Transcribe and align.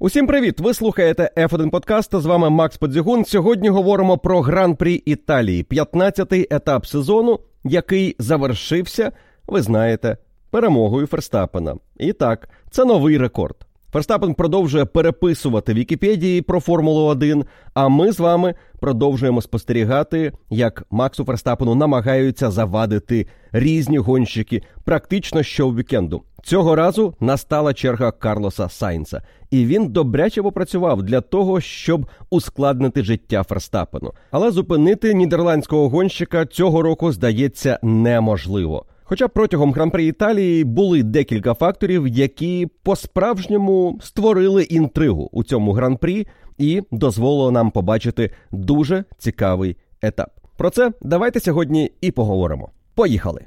Усім 0.00 0.26
привіт! 0.26 0.60
Ви 0.60 0.74
слухаєте 0.74 1.30
F1 1.36 1.70
Подкаст. 1.70 2.20
З 2.20 2.26
вами 2.26 2.50
Макс 2.50 2.76
Подзігун. 2.76 3.24
Сьогодні 3.24 3.68
говоримо 3.68 4.18
про 4.18 4.40
гран-прі 4.40 4.94
Італії, 4.94 5.64
15-й 5.64 6.48
етап 6.50 6.86
сезону, 6.86 7.40
який 7.64 8.16
завершився, 8.18 9.12
ви 9.46 9.62
знаєте, 9.62 10.16
перемогою 10.50 11.06
Ферстапена. 11.06 11.76
І 11.96 12.12
так, 12.12 12.48
це 12.70 12.84
новий 12.84 13.18
рекорд. 13.18 13.56
Ферстапен 13.92 14.34
продовжує 14.34 14.84
переписувати 14.84 15.74
Вікіпедії 15.74 16.42
про 16.42 16.60
Формулу 16.60 17.04
1, 17.04 17.44
а 17.74 17.88
ми 17.88 18.12
з 18.12 18.20
вами 18.20 18.54
продовжуємо 18.80 19.42
спостерігати, 19.42 20.32
як 20.50 20.84
Максу 20.90 21.24
Ферстапену 21.24 21.74
намагаються 21.74 22.50
завадити 22.50 23.26
різні 23.52 23.98
гонщики 23.98 24.62
практично 24.84 25.42
щовікенду. 25.42 26.22
Цього 26.42 26.74
разу 26.74 27.14
настала 27.20 27.74
черга 27.74 28.10
Карлоса 28.10 28.68
Сайнца, 28.68 29.22
і 29.50 29.66
він 29.66 29.88
добряче 29.88 30.42
попрацював 30.42 31.02
для 31.02 31.20
того, 31.20 31.60
щоб 31.60 32.06
ускладнити 32.30 33.02
життя 33.02 33.42
Ферстапену. 33.42 34.12
Але 34.30 34.50
зупинити 34.50 35.14
нідерландського 35.14 35.88
гонщика 35.88 36.46
цього 36.46 36.82
року 36.82 37.12
здається 37.12 37.78
неможливо. 37.82 38.84
Хоча 39.08 39.28
протягом 39.28 39.72
гран-при 39.72 40.04
Італії 40.04 40.64
були 40.64 41.02
декілька 41.02 41.54
факторів, 41.54 42.08
які 42.08 42.68
по-справжньому 42.82 43.98
створили 44.02 44.62
інтригу 44.62 45.28
у 45.32 45.44
цьому 45.44 45.72
гран-прі 45.72 46.26
і 46.58 46.82
дозволило 46.90 47.50
нам 47.50 47.70
побачити 47.70 48.30
дуже 48.52 49.04
цікавий 49.18 49.76
етап. 50.02 50.30
Про 50.56 50.70
це 50.70 50.92
давайте 51.02 51.40
сьогодні 51.40 51.92
і 52.00 52.10
поговоримо. 52.10 52.70
Поїхали! 52.94 53.46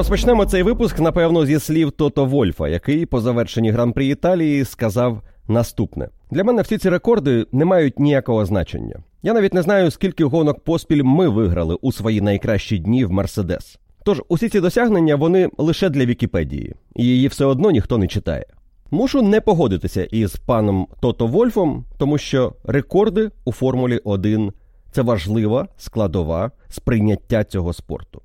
Розпочнемо 0.00 0.44
цей 0.44 0.62
випуск, 0.62 1.00
напевно, 1.00 1.46
зі 1.46 1.58
слів 1.58 1.90
Тото 1.90 2.24
Вольфа, 2.24 2.68
який 2.68 3.06
по 3.06 3.20
завершенні 3.20 3.70
гран-прі 3.70 4.08
Італії 4.08 4.64
сказав 4.64 5.22
наступне: 5.48 6.08
для 6.30 6.44
мене 6.44 6.62
всі 6.62 6.78
ці 6.78 6.88
рекорди 6.88 7.46
не 7.52 7.64
мають 7.64 7.98
ніякого 7.98 8.46
значення. 8.46 8.96
Я 9.22 9.32
навіть 9.32 9.54
не 9.54 9.62
знаю, 9.62 9.90
скільки 9.90 10.24
гонок 10.24 10.64
поспіль 10.64 11.02
ми 11.02 11.28
виграли 11.28 11.74
у 11.74 11.92
свої 11.92 12.20
найкращі 12.20 12.78
дні 12.78 13.04
в 13.04 13.12
Мерседес. 13.12 13.78
Тож 14.04 14.22
усі 14.28 14.48
ці 14.48 14.60
досягнення 14.60 15.16
вони 15.16 15.50
лише 15.58 15.88
для 15.88 16.04
Вікіпедії, 16.04 16.74
і 16.96 17.04
її 17.04 17.28
все 17.28 17.44
одно 17.44 17.70
ніхто 17.70 17.98
не 17.98 18.06
читає. 18.06 18.46
Мушу 18.90 19.22
не 19.22 19.40
погодитися 19.40 20.04
із 20.04 20.36
паном 20.36 20.86
Тото 21.00 21.26
Вольфом, 21.26 21.84
тому 21.98 22.18
що 22.18 22.54
рекорди 22.64 23.30
у 23.44 23.52
Формулі 23.52 24.00
1 24.04 24.52
це 24.92 25.02
важлива 25.02 25.68
складова 25.76 26.50
сприйняття 26.68 27.44
цього 27.44 27.72
спорту. 27.72 28.22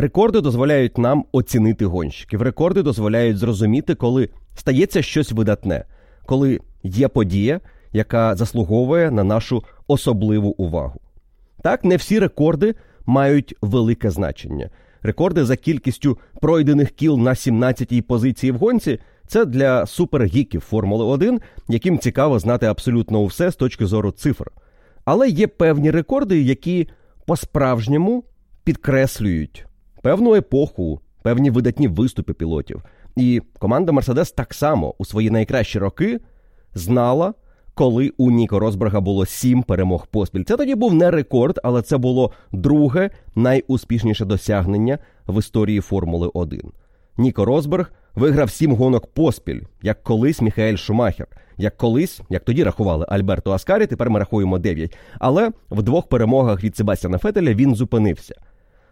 Рекорди 0.00 0.40
дозволяють 0.40 0.98
нам 0.98 1.24
оцінити 1.32 1.86
гонщиків. 1.86 2.42
Рекорди 2.42 2.82
дозволяють 2.82 3.38
зрозуміти, 3.38 3.94
коли 3.94 4.28
стається 4.54 5.02
щось 5.02 5.32
видатне, 5.32 5.84
коли 6.26 6.60
є 6.82 7.08
подія, 7.08 7.60
яка 7.92 8.36
заслуговує 8.36 9.10
на 9.10 9.24
нашу 9.24 9.64
особливу 9.86 10.48
увагу. 10.48 11.00
Так, 11.62 11.84
не 11.84 11.96
всі 11.96 12.18
рекорди 12.18 12.74
мають 13.06 13.54
велике 13.62 14.10
значення. 14.10 14.70
Рекорди 15.02 15.44
за 15.44 15.56
кількістю 15.56 16.18
пройдених 16.40 16.90
кіл 16.90 17.18
на 17.18 17.30
17-й 17.30 18.02
позиції 18.02 18.52
в 18.52 18.56
гонці 18.56 18.98
це 19.26 19.44
для 19.44 19.86
супергіків 19.86 20.60
Формули 20.60 21.04
1, 21.04 21.40
яким 21.68 21.98
цікаво 21.98 22.38
знати 22.38 22.66
абсолютно 22.66 23.24
все 23.24 23.50
з 23.50 23.56
точки 23.56 23.86
зору 23.86 24.10
цифр. 24.10 24.50
Але 25.04 25.28
є 25.28 25.46
певні 25.46 25.90
рекорди, 25.90 26.42
які 26.42 26.88
по-справжньому 27.26 28.24
підкреслюють 28.64 29.67
певну 30.02 30.34
епоху, 30.34 31.00
певні 31.22 31.50
видатні 31.50 31.88
виступи 31.88 32.32
пілотів. 32.32 32.82
І 33.16 33.42
команда 33.58 33.92
Мерседес 33.92 34.32
так 34.32 34.54
само 34.54 34.94
у 34.98 35.04
свої 35.04 35.30
найкращі 35.30 35.78
роки 35.78 36.20
знала, 36.74 37.34
коли 37.74 38.12
у 38.16 38.30
Ніко 38.30 38.58
Росберга 38.58 39.00
було 39.00 39.26
сім 39.26 39.62
перемог 39.62 40.06
поспіль. 40.06 40.44
Це 40.44 40.56
тоді 40.56 40.74
був 40.74 40.94
не 40.94 41.10
рекорд, 41.10 41.60
але 41.62 41.82
це 41.82 41.98
було 41.98 42.32
друге 42.52 43.10
найуспішніше 43.34 44.24
досягнення 44.24 44.98
в 45.26 45.38
історії 45.38 45.80
Формули 45.80 46.30
1. 46.34 46.60
Ніко 47.16 47.44
Росберг 47.44 47.92
виграв 48.14 48.50
сім 48.50 48.72
гонок 48.72 49.06
поспіль, 49.06 49.60
як 49.82 50.02
колись 50.02 50.40
Міхаель 50.40 50.76
Шумахер, 50.76 51.26
як 51.56 51.76
колись, 51.76 52.20
як 52.30 52.44
тоді 52.44 52.64
рахували 52.64 53.06
Альберто 53.08 53.52
Аскарі, 53.52 53.86
тепер 53.86 54.10
ми 54.10 54.18
рахуємо 54.18 54.58
9. 54.58 54.96
Але 55.18 55.50
в 55.70 55.82
двох 55.82 56.08
перемогах 56.08 56.64
від 56.64 56.76
Себастьяна 56.76 57.18
Фетеля 57.18 57.54
він 57.54 57.74
зупинився. 57.74 58.34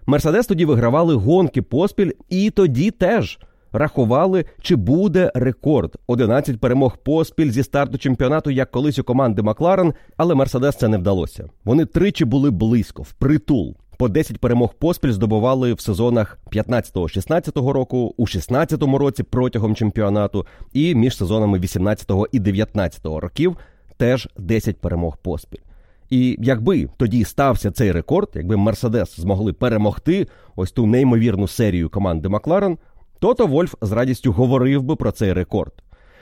Мерседес 0.06 0.47
тоді 0.47 0.65
вигравали 0.65 1.15
гонки 1.15 1.62
поспіль, 1.62 2.12
і 2.28 2.50
тоді 2.50 2.91
теж 2.91 3.39
рахували, 3.72 4.44
чи 4.62 4.77
буде 4.77 5.33
рекорд. 5.34 5.97
11 6.06 6.61
перемог 6.61 6.97
поспіль 6.97 7.50
зі 7.50 7.62
старту 7.62 7.99
чемпіонату, 7.99 8.50
як 8.50 8.71
колись 8.71 8.99
у 8.99 9.05
команди 9.05 9.43
Макларен, 9.43 9.94
але 10.17 10.34
Мерседес 10.34 10.77
це 10.77 10.89
не 10.89 10.99
вдалося. 10.99 11.49
Вони 11.65 11.84
тричі 11.84 12.25
були 12.25 12.50
близько, 12.50 13.03
впритул. 13.03 13.77
По 13.99 14.09
10 14.09 14.39
перемог 14.39 14.75
поспіль 14.75 15.12
здобували 15.12 15.75
в 15.75 15.81
сезонах 15.81 16.38
15-16 16.53 17.73
року, 17.73 18.15
у 18.17 18.27
16-му 18.27 18.99
році 18.99 19.23
протягом 19.23 19.75
чемпіонату, 19.75 20.47
і 20.73 20.94
між 20.94 21.17
сезонами 21.17 21.59
18 21.59 22.11
і 22.33 22.38
19 22.38 23.00
років 23.05 23.56
теж 23.97 24.28
10 24.38 24.81
перемог 24.81 25.17
поспіль. 25.17 25.66
І 26.11 26.37
якби 26.41 26.89
тоді 26.97 27.25
стався 27.25 27.71
цей 27.71 27.93
рекорд, 27.93 28.28
якби 28.34 28.56
Мерседес 28.56 29.21
змогли 29.21 29.53
перемогти 29.53 30.27
ось 30.56 30.72
ту 30.72 30.87
неймовірну 30.87 31.49
серію 31.49 31.91
команди 31.91 32.28
Макларен, 32.28 32.78
Тото 33.19 33.47
Вольф 33.47 33.75
з 33.83 33.93
радістю 33.93 34.33
говорив 34.33 34.83
би 34.83 34.97
про 34.97 35.11
цей 35.11 35.33
рекорд. 35.33 35.72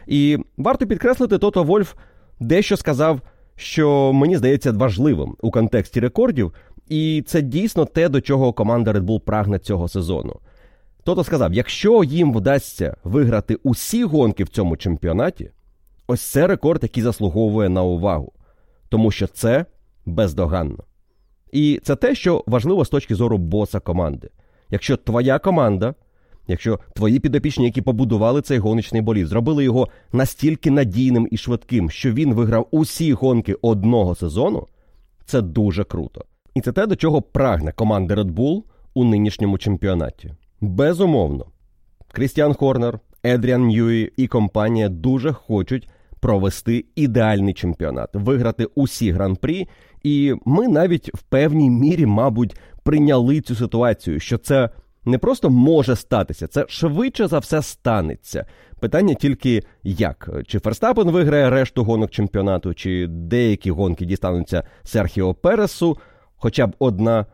І 0.06 0.39
варто 0.56 0.87
підкреслити, 0.87 1.39
Тото 1.39 1.62
Вольф 1.62 1.95
дещо 2.41 2.77
сказав, 2.77 3.21
що 3.56 4.12
мені 4.12 4.37
здається 4.37 4.72
важливим 4.72 5.37
у 5.41 5.50
контексті 5.50 6.01
рекордів, 6.01 6.53
і 6.89 7.25
це 7.27 7.43
дійсно 7.43 7.84
те, 7.84 8.09
до 8.09 8.21
чого 8.21 8.53
команда 8.53 8.93
Red 8.93 9.03
Bull 9.03 9.21
прагне 9.21 9.59
цього 9.59 9.89
сезону. 9.89 10.41
Тото 11.05 11.25
сказав: 11.25 11.55
якщо 11.55 12.05
їм 12.05 12.34
вдасться 12.34 12.97
виграти 13.05 13.59
усі 13.62 14.05
гонки 14.05 14.45
в 14.45 14.49
цьому 14.49 14.77
чемпіонаті, 14.77 15.51
ось 16.06 16.21
це 16.21 16.47
рекорд, 16.47 16.83
який 16.83 17.03
заслуговує 17.03 17.69
на 17.69 17.83
увагу. 17.83 18.33
Тому 18.89 19.11
що 19.11 19.27
це 19.27 19.66
бездоганно. 20.06 20.84
І 21.53 21.81
це 21.82 21.97
те, 21.97 22.15
що 22.15 22.44
важливо 22.47 22.84
з 22.84 22.88
точки 22.88 23.15
зору 23.15 23.38
боса 23.38 23.81
команди. 23.81 24.28
Якщо 24.70 24.97
твоя 24.97 25.38
команда, 25.38 25.94
якщо 26.48 26.78
твої 26.94 27.20
підопічні, 27.20 27.65
які 27.65 27.82
побудували 27.82 28.42
цей 28.42 28.59
гоночний 28.59 29.03
болід, 29.03 29.26
зробили 29.26 29.65
його 29.65 29.88
настільки 30.12 30.70
надійним 30.70 31.28
і 31.31 31.37
швидким, 31.37 31.91
що 31.91 32.12
він 32.12 32.34
виграв 32.34 32.69
усі 32.70 33.12
гонки 33.12 33.56
одного 33.62 34.15
сезону, 34.15 34.66
це 35.25 35.42
дуже 35.42 35.84
круто. 35.84 36.25
І 36.54 36.60
це 36.60 36.72
те, 36.72 36.86
до 36.86 36.97
чого 36.97 37.22
прагне 37.22 37.72
команда 37.72 38.15
Red 38.15 38.32
Bull 38.32 38.62
у 38.94 39.04
нинішньому 39.04 39.59
чемпіонаті. 39.59 40.34
Безумовно, 40.60 41.47
Крістіан 42.12 42.54
Хорнер, 42.54 43.00
Едріан 43.25 43.66
Ньюї 43.66 44.12
і 44.16 44.27
компанія 44.27 44.89
дуже 44.89 45.33
хочуть 45.33 45.89
провести 46.21 46.84
ідеальний 46.97 47.54
чемпіонат, 47.54 48.10
виграти 48.12 48.66
усі 48.74 49.10
гран-прі. 49.10 49.68
І 50.04 50.34
ми 50.45 50.68
навіть 50.68 51.10
в 51.15 51.22
певній 51.22 51.71
мірі, 51.71 52.06
мабуть, 52.06 52.56
прийняли 52.83 53.41
цю 53.41 53.54
ситуацію, 53.54 54.21
що 54.21 54.39
це 54.39 54.71
не 55.04 55.18
просто 55.18 55.51
може 55.51 55.97
статися, 55.97 56.47
це 56.47 56.65
швидше 56.68 57.27
за 57.27 57.39
все 57.39 57.62
станеться. 57.62 58.47
Питання 58.80 59.15
тільки 59.15 59.62
як: 59.83 60.30
чи 60.47 60.59
Ферстапен 60.59 61.10
виграє 61.10 61.51
решту 61.51 61.84
гонок 61.84 62.10
чемпіонату, 62.10 62.74
чи 62.74 63.06
деякі 63.06 63.71
гонки 63.71 64.04
дістануться 64.04 64.65
Серхіо 64.83 65.34
Пересу, 65.34 65.98
хоча 66.36 66.66
б 66.66 66.74
одна. 66.78 67.27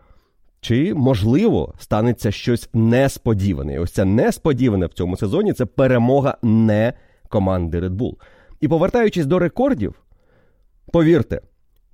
Чи 0.62 0.94
можливо 0.94 1.74
станеться 1.78 2.30
щось 2.30 2.68
несподіване? 2.72 3.74
І 3.74 3.78
ось 3.78 3.92
це 3.92 4.04
несподіване 4.04 4.86
в 4.86 4.92
цьому 4.92 5.16
сезоні 5.16 5.52
це 5.52 5.66
перемога 5.66 6.36
не 6.42 6.92
команди 7.28 7.80
Red 7.80 7.96
Bull. 7.96 8.14
І 8.60 8.68
повертаючись 8.68 9.26
до 9.26 9.38
рекордів, 9.38 9.94
повірте, 10.92 11.40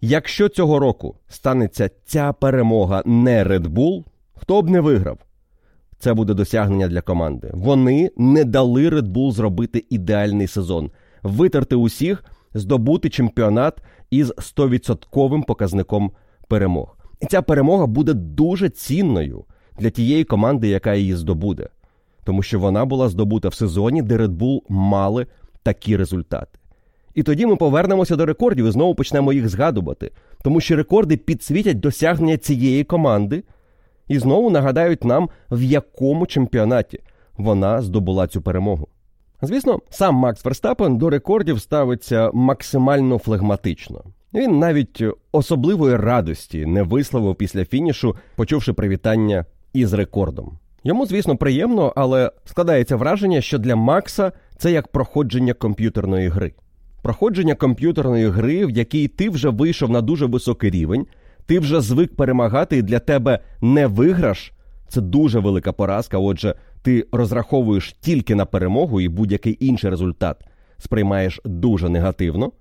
якщо 0.01 0.49
цього 0.49 0.79
року 0.79 1.17
станеться 1.29 1.91
ця 2.05 2.33
перемога 2.33 3.03
не 3.07 3.45
Red 3.45 3.67
Bull, 3.69 4.05
хто 4.35 4.63
б 4.63 4.71
не 4.71 4.81
виграв? 4.81 5.19
це 5.99 6.15
буде 6.15 6.35
досягнення 6.35 6.89
для 6.89 7.01
команди. 7.01 7.51
Вони 7.55 8.11
не 8.17 8.45
дали 8.45 8.91
Red 8.91 9.13
Bull 9.13 9.33
зробити 9.33 9.85
ідеальний 9.91 10.47
сезон, 10.47 10.91
витерти 11.23 11.77
усіх, 11.77 12.25
здобути 12.55 13.11
чемпіонат 13.11 13.79
із 14.11 14.33
100% 14.33 15.45
показником 15.45 16.13
перемог. 16.49 16.97
І 17.21 17.27
ця 17.27 17.43
перемога 17.43 17.87
буде 17.87 18.15
дуже 18.15 18.69
цінною 18.69 19.45
для 19.79 19.91
тієї 19.91 20.25
команди, 20.25 20.69
яка 20.69 20.95
її 20.95 21.15
здобуде, 21.15 21.69
тому 22.25 22.43
що 22.43 22.61
вона 22.61 22.85
була 22.85 23.09
здобута 23.09 23.49
в 23.49 23.55
сезоні, 23.55 24.03
де 24.03 24.17
Red 24.17 24.37
Bull 24.37 24.61
мали 24.69 25.27
такі 25.63 25.97
результати. 25.97 26.59
І 27.17 27.23
тоді 27.23 27.47
ми 27.47 27.57
повернемося 27.57 28.17
до 28.17 28.27
рекордів 28.27 28.67
і 28.67 28.71
знову 28.71 28.95
почнемо 28.95 29.33
їх 29.33 29.49
згадувати, 29.49 30.11
тому 30.45 30.61
що 30.61 30.77
рекорди 30.77 31.17
підсвітять 31.17 31.81
досягнення 31.81 32.37
цієї 32.37 32.85
команди 32.85 33.43
і 34.09 34.19
знову 34.19 34.51
нагадають 34.51 35.05
нам, 35.05 35.29
в 35.51 35.63
якому 35.63 36.27
чемпіонаті 36.27 37.01
вона 37.37 37.83
здобула 37.83 38.27
цю 38.27 38.43
перемогу. 38.43 38.89
Звісно, 39.43 39.81
сам 39.91 40.15
Макс 40.15 40.45
Верстапен 40.45 40.99
до 40.99 41.11
рекордів 41.11 41.61
ставиться 41.61 42.31
максимально 42.35 43.19
флегматично. 43.19 44.05
Він 44.35 44.59
навіть 44.59 45.05
особливої 45.33 45.97
радості 45.97 46.67
не 46.67 46.83
висловив 46.83 47.35
після 47.35 47.65
фінішу, 47.65 48.17
почувши 48.37 48.73
привітання 48.73 49.45
із 49.73 49.93
рекордом. 49.93 50.59
Йому, 50.85 51.07
звісно, 51.07 51.37
приємно, 51.37 51.93
але 51.97 52.31
складається 52.45 52.97
враження, 52.97 53.41
що 53.41 53.59
для 53.59 53.77
Макса 53.77 54.33
це 54.59 54.73
як 54.73 54.89
проходження 54.89 55.53
комп'ютерної 55.53 56.29
гри. 56.29 56.55
Проходження 57.03 57.55
комп'ютерної 57.55 58.29
гри, 58.29 58.67
в 58.67 58.71
якій 58.71 59.09
ти 59.09 59.31
вже 59.31 59.49
вийшов 59.49 59.91
на 59.91 60.01
дуже 60.01 60.27
високий 60.27 60.71
рівень, 60.71 61.07
ти 61.47 61.59
вже 61.59 61.81
звик 61.81 62.17
перемагати, 62.17 62.77
і 62.77 62.83
для 62.83 62.99
тебе 62.99 63.39
не 63.61 63.87
виграш. 63.87 64.53
Це 64.89 65.01
дуже 65.01 65.39
велика 65.39 65.73
поразка. 65.73 66.19
Отже, 66.19 66.55
ти 66.83 67.07
розраховуєш 67.13 67.93
тільки 68.01 68.35
на 68.35 68.47
перемогу 68.47 69.01
і 69.01 69.09
будь-який 69.09 69.57
інший 69.61 69.91
результат 69.91 70.45
сприймаєш 70.79 71.41
дуже 71.45 71.89
негативно, 71.89 72.53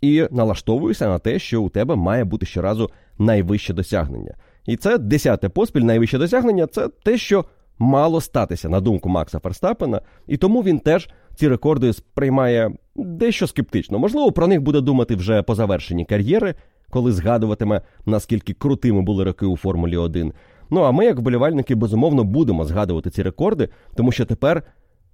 і 0.00 0.26
налаштовуєшся 0.30 1.08
на 1.08 1.18
те, 1.18 1.38
що 1.38 1.62
у 1.62 1.68
тебе 1.68 1.96
має 1.96 2.24
бути 2.24 2.46
щоразу 2.46 2.90
найвище 3.18 3.74
досягнення. 3.74 4.34
І 4.66 4.76
це 4.76 4.98
десяте 4.98 5.48
поспіль 5.48 5.80
найвище 5.80 6.18
досягнення 6.18 6.66
це 6.66 6.88
те, 6.88 7.18
що 7.18 7.44
мало 7.80 8.20
статися, 8.20 8.68
на 8.68 8.80
думку 8.80 9.08
Макса 9.08 9.38
Ферстапена, 9.38 10.00
і 10.26 10.36
тому 10.36 10.62
він 10.62 10.78
теж 10.78 11.10
ці 11.34 11.48
рекорди 11.48 11.92
сприймає 11.92 12.72
дещо 12.94 13.46
скептично. 13.46 13.98
Можливо, 13.98 14.32
про 14.32 14.46
них 14.46 14.62
буде 14.62 14.80
думати 14.80 15.14
вже 15.16 15.42
по 15.42 15.54
завершенні 15.54 16.04
кар'єри, 16.04 16.54
коли 16.90 17.12
згадуватиме, 17.12 17.82
наскільки 18.06 18.52
крутими 18.52 19.02
були 19.02 19.24
роки 19.24 19.46
у 19.46 19.56
Формулі 19.56 19.96
1. 19.96 20.32
Ну 20.70 20.80
а 20.80 20.90
ми, 20.90 21.04
як 21.04 21.18
вболівальники, 21.18 21.74
безумовно, 21.74 22.24
будемо 22.24 22.64
згадувати 22.64 23.10
ці 23.10 23.22
рекорди, 23.22 23.68
тому 23.94 24.12
що 24.12 24.24
тепер 24.24 24.62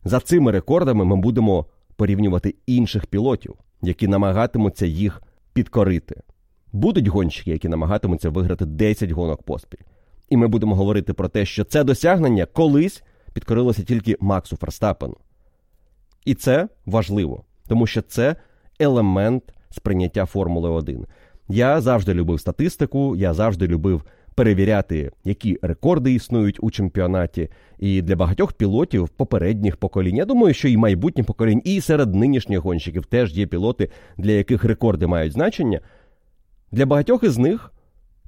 за 0.04 0.20
цими 0.20 0.52
рекордами 0.52 1.04
ми 1.04 1.16
будемо 1.16 1.66
порівнювати 1.96 2.54
інших 2.66 3.06
пілотів, 3.06 3.54
які 3.82 4.08
намагатимуться 4.08 4.86
їх 4.86 5.22
підкорити. 5.52 6.22
Будуть 6.72 7.06
гонщики, 7.06 7.50
які 7.50 7.68
намагатимуться 7.68 8.30
виграти 8.30 8.66
10 8.66 9.10
гонок 9.10 9.42
поспіль. 9.42 9.78
І 10.28 10.36
ми 10.36 10.48
будемо 10.48 10.74
говорити 10.74 11.12
про 11.12 11.28
те, 11.28 11.44
що 11.44 11.64
це 11.64 11.84
досягнення 11.84 12.46
колись 12.46 13.02
підкорилося 13.32 13.82
тільки 13.82 14.16
Максу 14.20 14.56
Ферстапену. 14.56 15.16
І 16.24 16.34
це 16.34 16.68
важливо, 16.86 17.44
тому 17.68 17.86
що 17.86 18.02
це 18.02 18.36
елемент 18.78 19.42
сприйняття 19.70 20.26
Формули 20.26 20.70
1. 20.70 21.06
Я 21.48 21.80
завжди 21.80 22.14
любив 22.14 22.40
статистику, 22.40 23.16
я 23.16 23.34
завжди 23.34 23.66
любив 23.66 24.02
перевіряти, 24.34 25.10
які 25.24 25.58
рекорди 25.62 26.14
існують 26.14 26.58
у 26.62 26.70
чемпіонаті. 26.70 27.48
І 27.78 28.02
для 28.02 28.16
багатьох 28.16 28.52
пілотів 28.52 29.08
попередніх 29.08 29.76
поколінь. 29.76 30.16
Я 30.16 30.24
думаю, 30.24 30.54
що 30.54 30.68
і 30.68 30.76
майбутніх 30.76 31.26
поколінь, 31.26 31.62
і 31.64 31.80
серед 31.80 32.14
нинішніх 32.14 32.58
гонщиків 32.58 33.06
теж 33.06 33.38
є 33.38 33.46
пілоти, 33.46 33.90
для 34.16 34.32
яких 34.32 34.64
рекорди 34.64 35.06
мають 35.06 35.32
значення. 35.32 35.80
Для 36.72 36.86
багатьох 36.86 37.22
із 37.24 37.38
них 37.38 37.72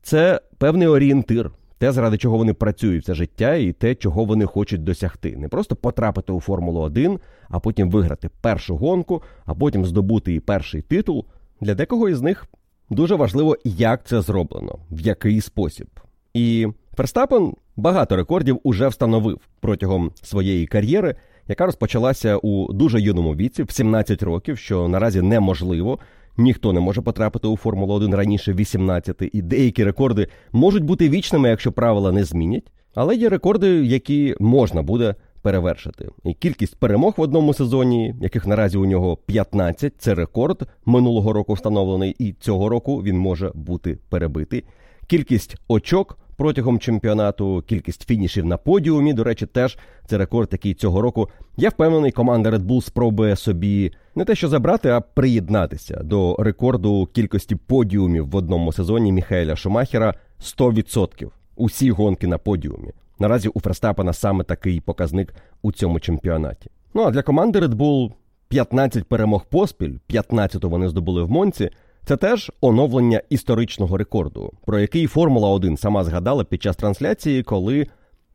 це 0.03 0.41
певний 0.59 0.89
орієнтир, 0.89 1.50
те, 1.78 1.92
заради 1.92 2.16
чого 2.19 2.36
вони 2.36 2.54
працюють 2.54 3.02
все 3.02 3.14
життя, 3.14 3.54
і 3.54 3.72
те, 3.72 3.94
чого 3.94 4.25
вони 4.25 4.46
хочуть 4.46 4.84
досягти. 4.84 5.36
Не 5.36 5.48
просто 5.48 5.76
потрапити 5.76 6.32
у 6.32 6.40
Формулу 6.40 6.80
1, 6.80 7.19
а 7.48 7.60
потім 7.60 7.90
виграти 7.90 8.30
першу 8.40 8.76
гонку, 8.76 9.22
а 9.44 9.54
потім 9.54 9.84
здобути 9.84 10.34
і 10.34 10.40
перший 10.40 10.82
титул. 10.82 11.26
Для 11.60 11.75
декого 11.75 12.08
із 12.08 12.22
них 12.22 12.46
дуже 12.90 13.14
важливо, 13.14 13.56
як 13.64 14.06
це 14.06 14.20
зроблено, 14.20 14.78
в 14.90 15.00
який 15.00 15.40
спосіб. 15.40 15.86
І 16.34 16.66
Ферстапен 16.96 17.54
багато 17.76 18.16
рекордів 18.16 18.60
уже 18.62 18.88
встановив 18.88 19.40
протягом 19.60 20.12
своєї 20.22 20.66
кар'єри, 20.66 21.14
яка 21.48 21.66
розпочалася 21.66 22.36
у 22.36 22.72
дуже 22.72 23.00
юному 23.00 23.34
віці, 23.34 23.62
в 23.62 23.70
17 23.70 24.22
років, 24.22 24.58
що 24.58 24.88
наразі 24.88 25.22
неможливо. 25.22 25.98
Ніхто 26.38 26.73
не 26.73 26.81
може 26.81 27.00
потрапити 27.00 27.49
у 27.49 27.56
Формулу 27.56 27.94
1 27.94 28.14
раніше 28.14 28.52
18, 28.52 29.23
і 29.32 29.43
деякі 29.43 29.85
рекорди 29.85 30.26
можуть 30.52 30.85
бути 30.85 31.08
вічними, 31.08 31.49
якщо 31.49 31.73
правила 31.73 32.12
не 32.12 32.25
змінять. 32.25 32.73
Але 32.94 33.17
є 33.17 33.29
рекорди, 33.29 33.69
які 33.69 34.35
можна 34.40 34.82
буде 34.82 35.14
перевершити. 35.43 36.08
І 36.25 36.35
кількість 36.35 36.76
перемог 36.76 37.14
в 37.17 37.20
одному 37.20 37.55
сезоні, 37.55 38.14
яких 38.20 38.46
наразі 38.46 38.79
у 38.79 38.87
нього 38.87 39.17
15, 39.17 39.94
це 39.99 40.14
рекорд 40.14 40.69
минулого 40.85 41.32
року 41.32 41.52
встановлений, 41.52 42.17
і 42.19 42.32
цього 42.32 42.69
року 42.69 43.02
він 43.02 43.19
може 43.19 43.52
бути 43.55 43.99
перебитий. 44.08 44.64
Кількість 45.06 45.56
очок 45.69 46.19
протягом 46.38 46.79
чемпіонату, 46.79 47.64
кількість 47.67 48.06
фінішів 48.06 48.46
на 48.46 48.56
подіумі. 48.56 49.12
До 49.12 49.25
речі, 49.25 49.46
теж 49.46 49.79
це 50.06 50.19
рекорд, 50.19 50.49
який 50.52 50.75
цього 50.75 51.00
року 51.00 51.29
я 51.56 51.69
впевнений, 51.69 52.12
команда 52.12 52.50
Red 52.50 52.67
Bull 52.67 52.82
спробує 52.82 53.37
собі 53.37 53.93
не 54.14 54.25
те, 54.25 54.35
що 54.35 54.49
забрати, 54.49 54.90
а 54.90 55.00
приєднатися 55.00 56.02
до 56.02 56.37
рекорду 56.38 57.08
кількості 57.12 57.56
подіумів 57.56 58.31
в 58.31 58.37
одному 58.37 58.73
сезоні 58.73 59.12
Міхаеля 59.12 59.56
Шумахера 59.56 60.14
100%. 60.40 61.31
Усі 61.56 61.90
гонки 61.90 62.26
на 62.26 62.38
подіумі. 62.38 62.93
Наразі 63.19 63.49
у 63.49 63.61
Ферстапена 63.61 64.12
саме 64.12 64.44
такий 64.44 64.81
показник 64.81 65.35
у 65.62 65.73
цьому 65.73 66.00
чемпіонаті. 66.00 66.70
Ну 66.94 67.02
а 67.02 67.11
для 67.11 67.23
команди 67.23 67.58
Red 67.58 67.75
Bull 67.75 68.12
15 68.49 69.05
перемог 69.05 69.44
поспіль, 69.44 69.94
15 70.06 70.64
вони 70.64 70.88
здобули 70.88 71.23
в 71.23 71.31
Монці. 71.31 71.70
Це 72.08 72.16
теж 72.16 72.52
оновлення 72.60 73.22
історичного 73.31 73.96
рекорду, 73.96 74.52
про 74.66 74.81
який 74.81 75.06
Формула 75.06 75.49
1 75.49 75.76
сама 75.76 76.05
згадала 76.05 76.44
під 76.44 76.62
час 76.62 76.76
трансляції, 76.76 77.43
коли 77.43 77.87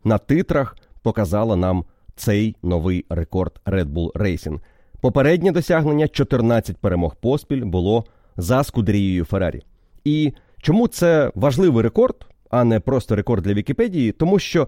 на 0.04 0.18
титрах 0.18 0.78
показала 1.02 1.56
нам 1.56 1.86
цей 2.16 2.56
новий 2.64 3.06
рекорд 3.10 3.62
Red 3.66 3.86
Bull 3.86 4.12
Racing. 4.12 4.60
Попереднє 5.02 5.52
досягнення 5.52 6.08
14 6.08 6.78
перемог 6.78 7.16
поспіль 7.16 7.66
було 7.66 8.06
за 8.38 8.64
скудерією 8.64 9.26
Феррарі. 9.26 9.62
І 10.04 10.34
чому 10.62 10.88
це 10.88 11.32
важливий 11.36 11.84
рекорд, 11.84 12.28
а 12.50 12.64
не 12.64 12.80
просто 12.80 13.16
рекорд 13.16 13.44
для 13.44 13.54
Вікіпедії? 13.54 14.12
Тому 14.12 14.40
що 14.40 14.68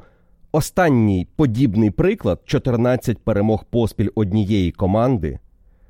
останній 0.51 1.27
подібний 1.35 1.91
приклад 1.91 2.41
14 2.45 3.17
перемог 3.17 3.65
поспіль 3.65 4.09
однієї 4.15 4.71
команди 4.71 5.39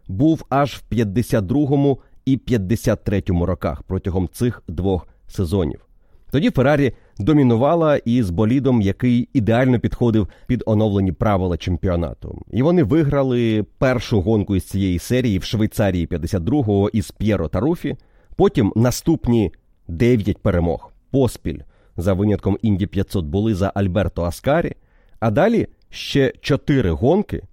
був 0.08 0.46
аж 0.50 0.74
в 0.74 0.94
52-му 0.94 2.00
і 2.26 2.38
53-му 2.38 3.46
роках 3.46 3.84
протягом 3.84 4.30
цих 4.32 4.64
двох 4.68 5.08
сезонів. 5.28 5.86
Тоді 6.32 6.50
Феррарі 6.50 6.94
домінувала 7.20 7.98
із 7.98 8.30
болідом, 8.30 8.82
який 8.82 9.30
ідеально 9.34 9.80
підходив 9.80 10.28
під 10.48 10.64
оновлені 10.66 11.12
правила 11.12 11.58
чемпіонату. 11.58 12.42
І 12.52 12.62
вони 12.64 12.84
виграли 12.84 13.66
першу 13.78 14.22
гонку 14.22 14.56
із 14.56 14.64
цієї 14.64 15.00
серії 15.00 15.40
в 15.40 15.44
Швейцарії 15.44 16.08
52-го 16.08 16.90
із 16.90 17.12
П'єро 17.12 17.48
Таруфі. 17.48 17.96
Потім 18.36 18.74
наступні 18.76 19.52
9 19.88 20.38
перемог 20.38 20.92
поспіль 21.12 21.60
за 21.98 22.14
винятком 22.14 22.58
Інді 22.62 22.88
500 22.88 23.26
були 23.26 23.56
за 23.56 23.72
Альберто 23.76 24.24
Аскарі. 24.24 24.74
А 25.20 25.32
далі 25.32 25.68
ще 25.90 26.34
4 26.42 26.92
гонки 26.92 27.44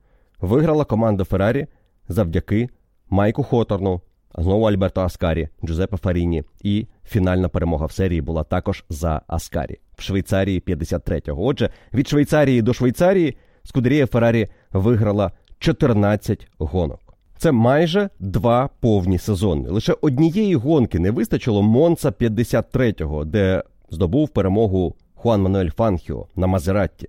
виграла 0.40 0.84
команда 0.84 1.24
Феррарі 1.24 1.66
завдяки 2.08 2.68
Майку 3.10 3.42
Хоторну, 3.42 4.00
Знову 4.38 4.64
Альберто 4.64 5.00
Аскарі, 5.00 5.48
Джузеппе 5.64 5.96
Фаріні. 5.96 6.44
І 6.62 6.86
фінальна 7.04 7.48
перемога 7.48 7.86
в 7.86 7.92
серії 7.92 8.20
була 8.20 8.44
також 8.44 8.84
за 8.88 9.22
Аскарі 9.26 9.78
в 9.96 10.02
Швейцарії 10.02 10.60
53-го. 10.60 11.46
Отже, 11.46 11.70
від 11.94 12.08
Швейцарії 12.08 12.62
до 12.62 12.72
Швейцарії 12.72 13.36
Скудерія 13.64 14.06
Феррарі 14.06 14.48
виграла 14.72 15.30
14 15.58 16.46
гонок. 16.58 17.00
Це 17.38 17.52
майже 17.52 18.10
два 18.18 18.68
повні 18.80 19.18
сезони. 19.18 19.68
Лише 19.68 19.94
однієї 20.00 20.54
гонки 20.54 20.98
не 20.98 21.10
вистачило 21.10 21.62
Монца 21.62 22.08
53-го, 22.10 23.24
де 23.24 23.62
здобув 23.90 24.28
перемогу 24.28 24.94
Хуан 25.14 25.42
Мануель 25.42 25.70
Фанхіо 25.70 26.26
на 26.36 26.46
Мазератті, 26.46 27.08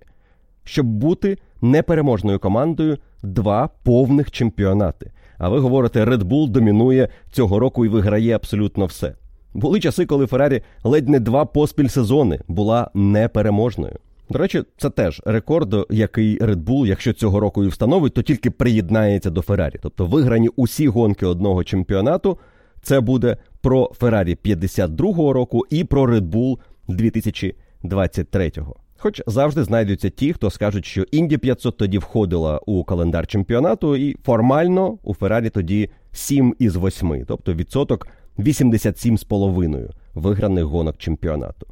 щоб 0.64 0.86
бути 0.86 1.38
непереможною 1.62 2.38
командою 2.38 2.98
два 3.22 3.68
повних 3.82 4.30
чемпіонати. 4.30 5.10
А 5.38 5.48
ви 5.48 5.58
говорите, 5.58 6.04
Red 6.04 6.22
Bull 6.22 6.48
домінує 6.48 7.08
цього 7.32 7.58
року 7.58 7.84
і 7.86 7.88
виграє 7.88 8.36
абсолютно 8.36 8.86
все. 8.86 9.14
Були 9.54 9.80
часи, 9.80 10.06
коли 10.06 10.26
Феррарі 10.26 10.62
ледь 10.84 11.08
не 11.08 11.20
два 11.20 11.44
поспіль 11.44 11.88
сезони 11.88 12.40
була 12.48 12.90
непереможною. 12.94 13.98
До 14.30 14.38
речі, 14.38 14.62
це 14.76 14.90
теж 14.90 15.22
рекорд, 15.24 15.86
який 15.90 16.38
Red 16.38 16.64
Bull, 16.64 16.86
якщо 16.86 17.12
цього 17.12 17.40
року 17.40 17.64
і 17.64 17.68
встановить, 17.68 18.14
то 18.14 18.22
тільки 18.22 18.50
приєднається 18.50 19.30
до 19.30 19.42
Феррарі. 19.42 19.78
Тобто 19.82 20.06
виграні 20.06 20.48
усі 20.56 20.88
гонки 20.88 21.26
одного 21.26 21.64
чемпіонату. 21.64 22.38
Це 22.82 23.00
буде 23.00 23.36
про 23.60 23.90
Феррарі 23.94 24.38
52-го 24.44 25.32
року 25.32 25.62
і 25.70 25.84
про 25.84 26.06
Red 26.06 26.30
Bull 26.30 26.58
2023-го. 26.88 28.76
Хоч 29.04 29.22
завжди 29.26 29.64
знайдуться 29.64 30.10
ті, 30.10 30.32
хто 30.32 30.50
скажуть, 30.50 30.84
що 30.84 31.02
Інді 31.02 31.38
500 31.38 31.76
тоді 31.76 31.98
входила 31.98 32.60
у 32.66 32.84
календар 32.84 33.26
чемпіонату, 33.26 33.96
і 33.96 34.16
формально 34.24 34.98
у 35.02 35.14
Феррарі 35.14 35.50
тоді 35.50 35.90
7 36.12 36.54
із 36.58 36.76
8, 36.76 37.24
тобто 37.28 37.54
відсоток 37.54 38.08
87,5 38.38 39.90
виграних 40.14 40.64
гонок 40.64 40.98
чемпіонату. 40.98 41.66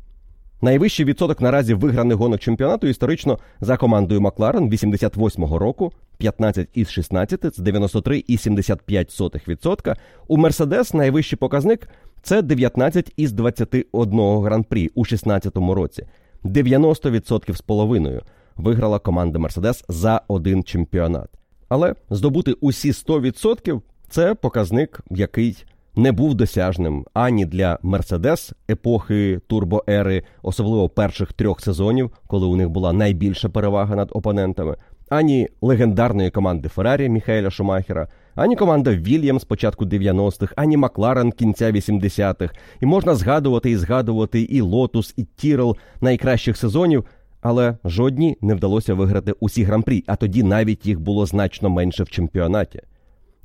Найвищий 0.62 1.06
відсоток 1.06 1.40
наразі 1.40 1.74
виграних 1.74 2.16
гонок 2.16 2.40
чемпіонату 2.40 2.86
історично 2.86 3.38
за 3.60 3.76
командою 3.76 4.20
Макларен 4.20 4.70
88-го 4.70 5.58
року 5.58 5.92
15 6.18 6.68
із 6.74 6.90
16, 6.90 7.40
це 7.40 7.62
93,75%. 7.62 9.96
У 10.28 10.36
Мерседес 10.36 10.94
найвищий 10.94 11.38
показник 11.38 11.88
це 12.22 12.42
19 12.42 13.12
із 13.16 13.32
21 13.32 14.20
гран-прі 14.20 14.90
у 14.94 15.04
16 15.04 15.56
році. 15.56 16.06
90% 16.44 17.54
з 17.54 17.60
половиною 17.60 18.22
виграла 18.56 18.98
команда 18.98 19.38
Мерседес 19.38 19.84
за 19.88 20.20
один 20.28 20.64
чемпіонат. 20.64 21.28
Але 21.68 21.94
здобути 22.10 22.52
усі 22.52 22.90
100% 22.90 23.80
це 24.08 24.34
показник, 24.34 25.00
який 25.10 25.64
не 25.96 26.12
був 26.12 26.34
досяжним 26.34 27.06
ані 27.14 27.46
для 27.46 27.78
Мерседес 27.82 28.52
епохи 28.70 29.40
турбоери, 29.46 30.22
особливо 30.42 30.88
перших 30.88 31.32
трьох 31.32 31.60
сезонів, 31.60 32.10
коли 32.26 32.46
у 32.46 32.56
них 32.56 32.70
була 32.70 32.92
найбільша 32.92 33.48
перевага 33.48 33.96
над 33.96 34.08
опонентами, 34.12 34.76
ані 35.08 35.48
легендарної 35.60 36.30
команди 36.30 36.68
Феррарі 36.68 37.08
Міхаеля 37.08 37.50
Шумахера, 37.50 38.08
ані 38.34 38.56
команда 38.56 38.94
Вільям 38.94 39.40
з 39.40 39.44
початку 39.44 39.84
90-х, 39.84 40.54
ані 40.56 40.76
Макларен 40.76 41.32
кінця 41.32 41.72
80-х. 41.72 42.54
І 42.80 42.86
можна 42.86 43.14
згадувати 43.14 43.70
і 43.70 43.76
згадувати 43.76 44.42
і 44.42 44.60
Лотус, 44.60 45.14
і 45.16 45.24
Тірел 45.24 45.76
найкращих 46.00 46.56
сезонів. 46.56 47.04
Але 47.40 47.76
жодні 47.84 48.36
не 48.40 48.54
вдалося 48.54 48.94
виграти 48.94 49.32
усі 49.40 49.62
гран-прі, 49.62 50.04
а 50.06 50.16
тоді 50.16 50.42
навіть 50.42 50.86
їх 50.86 51.00
було 51.00 51.26
значно 51.26 51.70
менше 51.70 52.04
в 52.04 52.10
чемпіонаті. 52.10 52.80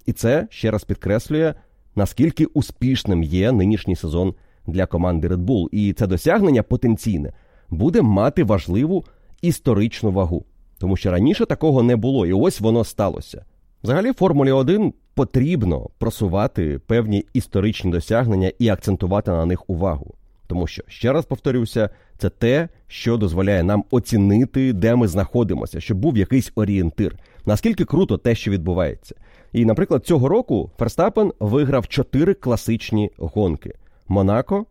І 0.06 0.14
це 0.14 0.48
ще 0.50 0.72
раз 0.72 0.84
підкреслює 0.84 1.54
наскільки 1.96 2.46
успішним 2.46 3.24
є 3.24 3.52
нинішній 3.52 3.96
сезон 3.96 4.34
для 4.68 4.86
команди 4.86 5.28
Red 5.28 5.46
Bull. 5.46 5.68
І 5.72 5.94
це 5.94 6.08
досягнення 6.08 6.64
потенційне 6.64 7.34
буде 7.70 8.02
мати 8.02 8.44
важливу 8.44 9.06
історичну 9.42 10.12
вагу, 10.12 10.46
тому 10.78 10.98
що 10.98 11.12
раніше 11.12 11.46
такого 11.46 11.84
не 11.84 11.96
було, 11.96 12.26
і 12.26 12.34
ось 12.34 12.60
воно 12.60 12.84
сталося. 12.84 13.46
Взагалі, 13.88 14.14
Формулі 14.14 14.52
1 14.52 14.94
потрібно 15.14 15.90
просувати 15.98 16.80
певні 16.80 17.26
історичні 17.34 17.92
досягнення 17.92 18.52
і 18.60 18.70
акцентувати 18.70 19.32
на 19.32 19.46
них 19.46 19.70
увагу. 19.70 20.14
Тому 20.48 20.68
що, 20.68 20.84
ще 20.88 21.14
раз 21.14 21.26
повторюся, 21.26 21.90
це 22.18 22.30
те, 22.30 22.70
що 22.88 23.18
дозволяє 23.18 23.64
нам 23.64 23.84
оцінити, 23.92 24.74
де 24.74 24.96
ми 24.96 25.08
знаходимося, 25.08 25.80
щоб 25.80 25.98
був 25.98 26.18
якийсь 26.18 26.52
орієнтир. 26.56 27.16
Наскільки 27.46 27.86
круто 27.86 28.18
те, 28.18 28.36
що 28.36 28.52
відбувається. 28.52 29.16
І, 29.54 29.66
наприклад, 29.66 30.06
цього 30.06 30.28
року 30.28 30.72
Ферстапен 30.78 31.34
виграв 31.40 31.88
чотири 31.88 32.34
класичні 32.34 33.12
гонки: 33.18 33.74
Монако, 34.08 34.66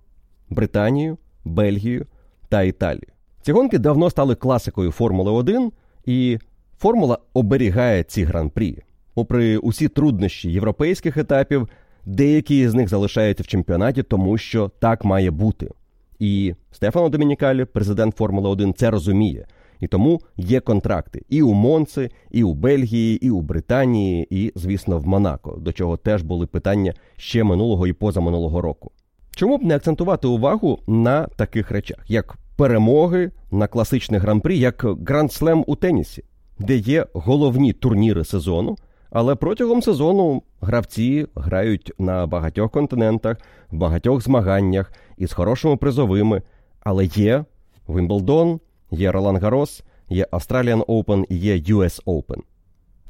Британію, 0.51 1.19
Бельгію 1.45 2.07
та 2.49 2.63
Італію. 2.63 3.09
Ці 3.43 3.53
гонки 3.53 3.79
давно 3.79 4.11
стали 4.11 4.35
класикою 4.35 4.91
Формули 4.91 5.31
1, 5.31 5.73
і 6.05 6.39
формула 6.79 7.19
оберігає 7.35 8.03
ці 8.03 8.25
гран-прі. 8.25 8.83
Попри 9.17 9.59
усі 9.59 9.89
труднощі 9.89 10.53
європейських 10.53 11.17
етапів, 11.17 11.69
деякі 12.05 12.69
з 12.69 12.75
них 12.75 12.89
залишаються 12.89 13.43
в 13.43 13.47
чемпіонаті, 13.47 14.03
тому 14.03 14.39
що 14.39 14.71
так 14.79 15.05
має 15.05 15.31
бути. 15.31 15.71
І 16.19 16.55
Стефано 16.73 17.09
Домінікалі, 17.09 17.65
президент 17.65 18.17
Формули 18.17 18.49
1, 18.49 18.75
це 18.75 18.91
розуміє. 18.91 19.47
І 19.81 19.87
тому 19.87 20.21
є 20.37 20.61
контракти 20.61 21.23
і 21.29 21.43
у 21.43 21.53
Монци, 21.53 22.11
і 22.31 22.43
у 22.43 22.55
Бельгії, 22.55 23.27
і 23.27 23.31
у 23.31 23.41
Британії, 23.41 24.27
і, 24.31 24.53
звісно, 24.55 24.99
в 24.99 25.07
Монако, 25.07 25.57
до 25.61 25.73
чого 25.73 25.97
теж 25.97 26.23
були 26.23 26.47
питання 26.47 26.95
ще 27.17 27.45
минулого 27.45 27.87
і 27.87 27.93
позаминулого 27.93 28.61
року. 28.61 28.91
Чому 29.31 29.59
б 29.59 29.63
не 29.63 29.77
акцентувати 29.77 30.27
увагу 30.27 30.79
на 30.87 31.27
таких 31.27 31.71
речах, 31.71 32.05
як 32.09 32.37
перемоги 32.57 33.31
на 33.51 33.67
класичних 33.67 34.23
гран-прі, 34.23 34.59
як 34.59 34.85
Гранд-слем 34.85 35.65
у 35.67 35.77
тенісі, 35.77 36.25
де 36.59 36.77
є 36.77 37.07
головні 37.13 37.73
турніри 37.73 38.25
сезону, 38.25 38.77
але 39.17 39.35
протягом 39.35 39.83
сезону 39.83 40.43
гравці 40.61 41.27
грають 41.35 41.93
на 41.99 42.27
багатьох 42.27 42.71
континентах, 42.71 43.37
в 43.71 43.77
багатьох 43.77 44.23
змаганнях 44.23 44.93
із 45.17 45.33
хорошими 45.33 45.77
призовими, 45.77 46.43
але 46.81 47.05
є 47.05 47.45
Вимблдон, 47.87 48.61
Є 48.91 49.13
Ролан 49.13 49.37
Гарос, 49.37 49.83
є 50.09 50.27
Australian 50.33 50.85
Open, 50.85 51.27
є 51.31 51.57
US 51.57 52.05
Open. 52.05 52.41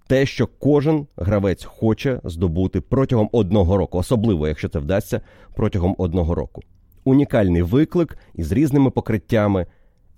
Те, 0.06 0.26
що 0.26 0.46
кожен 0.46 1.06
гравець 1.16 1.64
хоче 1.64 2.20
здобути 2.24 2.80
протягом 2.80 3.28
одного 3.32 3.76
року, 3.76 3.98
особливо, 3.98 4.48
якщо 4.48 4.68
це 4.68 4.78
вдасться 4.78 5.20
протягом 5.54 5.94
одного 5.98 6.34
року. 6.34 6.62
Унікальний 7.04 7.62
виклик 7.62 8.18
із 8.34 8.52
різними 8.52 8.90
покриттями. 8.90 9.66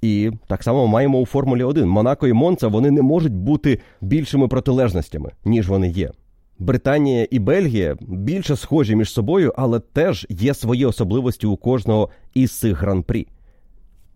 І 0.03 0.31
так 0.47 0.63
само 0.63 0.87
маємо 0.87 1.19
у 1.19 1.27
Формулі 1.27 1.63
1. 1.63 1.89
Монако 1.89 2.27
і 2.27 2.33
Монца 2.33 2.69
вони 2.69 2.91
не 2.91 3.03
можуть 3.03 3.35
бути 3.35 3.81
більшими 4.01 4.49
протилежностями, 4.49 5.31
ніж 5.45 5.69
вони 5.69 5.89
є. 5.89 6.11
Британія 6.59 7.27
і 7.31 7.39
Бельгія 7.39 7.97
більше 8.01 8.57
схожі 8.57 8.97
між 8.97 9.13
собою, 9.13 9.53
але 9.57 9.81
теж 9.81 10.27
є 10.31 10.55
свої 10.55 10.87
особливості 10.87 11.47
у 11.47 11.57
кожного 11.57 12.09
із 12.35 12.59
цих 12.59 12.81
гран-прі. 12.81 13.27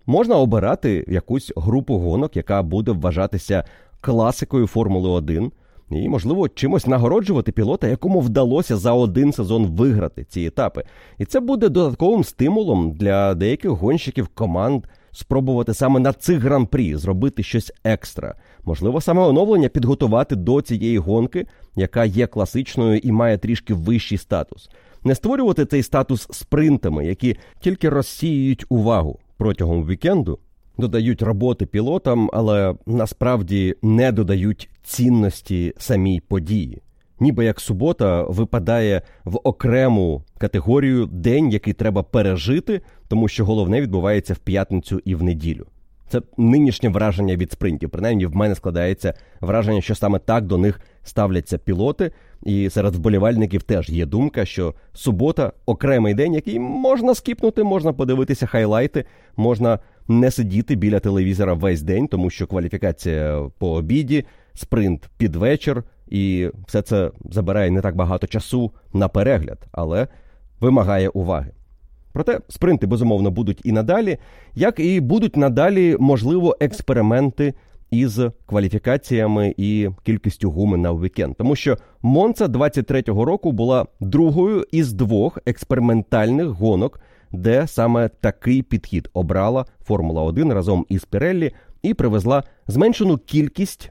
Можна 0.06 0.36
обирати 0.36 1.04
якусь 1.08 1.52
групу 1.56 1.98
гонок, 1.98 2.36
яка 2.36 2.62
буде 2.62 2.92
вважатися 2.92 3.64
класикою 4.00 4.66
Формули 4.66 5.08
1, 5.08 5.52
і, 5.90 6.08
можливо, 6.08 6.48
чимось 6.48 6.86
нагороджувати 6.86 7.52
пілота, 7.52 7.88
якому 7.88 8.20
вдалося 8.20 8.76
за 8.76 8.92
один 8.92 9.32
сезон 9.32 9.66
виграти 9.66 10.24
ці 10.24 10.40
етапи. 10.40 10.84
І 11.18 11.24
це 11.24 11.40
буде 11.40 11.68
додатковим 11.68 12.24
стимулом 12.24 12.92
для 12.92 13.34
деяких 13.34 13.70
гонщиків 13.70 14.28
команд 14.28 14.84
спробувати 15.12 15.74
саме 15.74 16.00
на 16.00 16.12
цих 16.12 16.38
гран-прі 16.38 16.96
зробити 16.96 17.42
щось 17.42 17.72
екстра. 17.84 18.34
Можливо, 18.64 19.00
саме 19.00 19.22
оновлення 19.22 19.68
підготувати 19.68 20.36
до 20.36 20.62
цієї 20.62 20.98
гонки, 20.98 21.46
яка 21.76 22.04
є 22.04 22.26
класичною 22.26 22.98
і 22.98 23.12
має 23.12 23.38
трішки 23.38 23.74
вищий 23.74 24.18
статус. 24.18 24.70
Не 25.04 25.14
створювати 25.14 25.66
цей 25.66 25.82
статус 25.82 26.28
спринтами, 26.30 27.06
які 27.06 27.36
тільки 27.60 27.88
розсіюють 27.88 28.64
увагу 28.68 29.18
протягом 29.36 29.86
вікенду, 29.86 30.38
додають 30.78 31.22
роботи 31.22 31.66
пілотам, 31.66 32.30
але 32.32 32.74
насправді 32.86 33.74
не 33.82 34.12
додають 34.12 34.70
цінності 34.82 35.74
самій 35.78 36.20
події. 36.20 36.82
Ніби 37.22 37.44
як 37.44 37.60
субота 37.60 38.22
випадає 38.22 39.02
в 39.24 39.38
окрему 39.44 40.22
категорію 40.38 41.06
день, 41.06 41.50
який 41.50 41.72
треба 41.72 42.02
пережити, 42.02 42.80
тому 43.08 43.28
що 43.28 43.44
головне 43.44 43.80
відбувається 43.80 44.34
в 44.34 44.38
п'ятницю 44.38 45.00
і 45.04 45.14
в 45.14 45.22
неділю. 45.22 45.66
Це 46.08 46.20
нинішнє 46.36 46.88
враження 46.88 47.36
від 47.36 47.52
спринтів. 47.52 47.90
Принаймні, 47.90 48.26
в 48.26 48.36
мене 48.36 48.54
складається 48.54 49.14
враження, 49.40 49.80
що 49.80 49.94
саме 49.94 50.18
так 50.18 50.46
до 50.46 50.58
них 50.58 50.80
ставляться 51.02 51.58
пілоти. 51.58 52.12
І 52.42 52.70
серед 52.70 52.94
вболівальників 52.94 53.62
теж 53.62 53.88
є 53.88 54.06
думка, 54.06 54.44
що 54.44 54.74
субота 54.92 55.52
окремий 55.66 56.14
день, 56.14 56.34
який 56.34 56.58
можна 56.58 57.14
скіпнути, 57.14 57.64
можна 57.64 57.92
подивитися 57.92 58.46
хайлайти, 58.46 59.04
можна 59.36 59.78
не 60.08 60.30
сидіти 60.30 60.74
біля 60.74 61.00
телевізора 61.00 61.54
весь 61.54 61.82
день, 61.82 62.08
тому 62.08 62.30
що 62.30 62.46
кваліфікація 62.46 63.50
по 63.58 63.72
обіді, 63.72 64.24
спринт 64.54 65.10
під 65.16 65.36
вечір, 65.36 65.84
і 66.12 66.50
все 66.66 66.82
це 66.82 67.10
забирає 67.30 67.70
не 67.70 67.80
так 67.80 67.96
багато 67.96 68.26
часу 68.26 68.70
на 68.92 69.08
перегляд, 69.08 69.58
але 69.72 70.08
вимагає 70.60 71.08
уваги. 71.08 71.50
Проте 72.12 72.40
спринти 72.48 72.86
безумовно 72.86 73.30
будуть 73.30 73.60
і 73.64 73.72
надалі, 73.72 74.18
як 74.54 74.80
і 74.80 75.00
будуть 75.00 75.36
надалі, 75.36 75.96
можливо, 76.00 76.56
експерименти 76.60 77.54
із 77.90 78.20
кваліфікаціями 78.46 79.54
і 79.56 79.88
кількістю 80.02 80.50
гуми 80.50 80.76
на 80.76 80.92
вікенд. 80.92 81.36
Тому 81.36 81.56
що 81.56 81.76
Монца 82.02 82.46
23-го 82.46 83.24
року 83.24 83.52
була 83.52 83.86
другою 84.00 84.66
із 84.72 84.92
двох 84.92 85.38
експериментальних 85.46 86.46
гонок, 86.46 87.00
де 87.30 87.66
саме 87.66 88.08
такий 88.08 88.62
підхід 88.62 89.08
обрала 89.14 89.64
Формула 89.84 90.22
1 90.22 90.52
разом 90.52 90.86
із 90.88 91.04
Піреллі 91.04 91.52
і 91.82 91.94
привезла 91.94 92.42
зменшену 92.66 93.18
кількість 93.18 93.90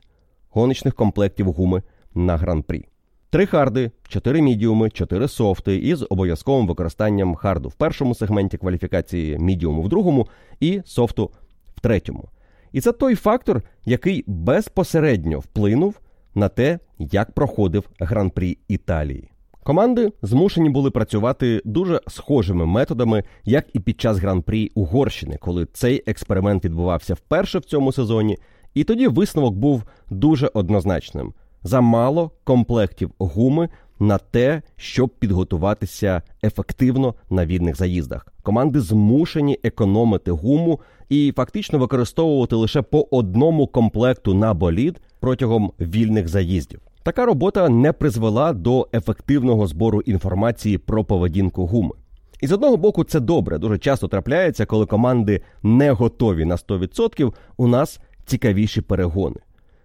гоночних 0.49 0.95
комплектів 0.95 1.51
гуми 1.51 1.81
на 2.15 2.37
гран-прі. 2.37 2.85
Три 3.29 3.45
харди, 3.45 3.91
чотири 4.07 4.41
мідіуми, 4.41 4.89
чотири 4.89 5.27
софти 5.27 5.75
із 5.75 6.05
обов'язковим 6.09 6.67
використанням 6.67 7.35
харду 7.35 7.69
в 7.69 7.73
першому 7.73 8.15
сегменті 8.15 8.57
кваліфікації, 8.57 9.37
мідіуму 9.37 9.81
в 9.81 9.89
другому 9.89 10.27
і 10.59 10.81
софту 10.85 11.31
в 11.75 11.79
третьому. 11.79 12.29
І 12.71 12.81
це 12.81 12.91
той 12.91 13.15
фактор, 13.15 13.61
який 13.85 14.23
безпосередньо 14.27 15.39
вплинув 15.39 15.99
на 16.35 16.49
те, 16.49 16.79
як 16.99 17.31
проходив 17.31 17.89
гран-прі 17.99 18.57
Італії. 18.67 19.31
Команди 19.63 20.11
змушені 20.21 20.69
були 20.69 20.91
працювати 20.91 21.61
дуже 21.65 22.01
схожими 22.07 22.65
методами, 22.65 23.23
як 23.43 23.65
і 23.73 23.79
під 23.79 24.01
час 24.01 24.17
гран-прі 24.17 24.71
Угорщини, 24.75 25.37
коли 25.37 25.65
цей 25.65 26.03
експеримент 26.07 26.65
відбувався 26.65 27.13
вперше 27.13 27.59
в 27.59 27.65
цьому 27.65 27.91
сезоні. 27.91 28.37
І 28.73 28.83
тоді 28.83 29.07
висновок 29.07 29.55
був 29.55 29.83
дуже 30.09 30.51
однозначним: 30.53 31.33
замало 31.63 32.31
комплектів 32.43 33.11
гуми 33.19 33.69
на 33.99 34.17
те, 34.17 34.61
щоб 34.75 35.09
підготуватися 35.09 36.21
ефективно 36.43 37.15
на 37.29 37.45
вільних 37.45 37.75
заїздах. 37.75 38.27
Команди 38.43 38.79
змушені 38.79 39.59
економити 39.63 40.31
гуму 40.31 40.79
і 41.09 41.33
фактично 41.35 41.79
використовувати 41.79 42.55
лише 42.55 42.81
по 42.81 43.07
одному 43.11 43.67
комплекту 43.67 44.33
на 44.33 44.53
болід 44.53 45.01
протягом 45.19 45.71
вільних 45.79 46.27
заїздів. 46.27 46.79
Така 47.03 47.25
робота 47.25 47.69
не 47.69 47.93
призвела 47.93 48.53
до 48.53 48.87
ефективного 48.93 49.67
збору 49.67 50.01
інформації 50.01 50.77
про 50.77 51.03
поведінку 51.03 51.65
гуми. 51.65 51.91
І 52.41 52.47
з 52.47 52.51
одного 52.51 52.77
боку, 52.77 53.03
це 53.03 53.19
добре. 53.19 53.57
Дуже 53.57 53.77
часто 53.77 54.07
трапляється, 54.07 54.65
коли 54.65 54.85
команди 54.85 55.41
не 55.63 55.91
готові 55.91 56.45
на 56.45 56.55
100%, 56.55 57.33
у 57.57 57.67
нас 57.67 57.99
цікавіші 58.25 58.81
перегони. 58.81 59.35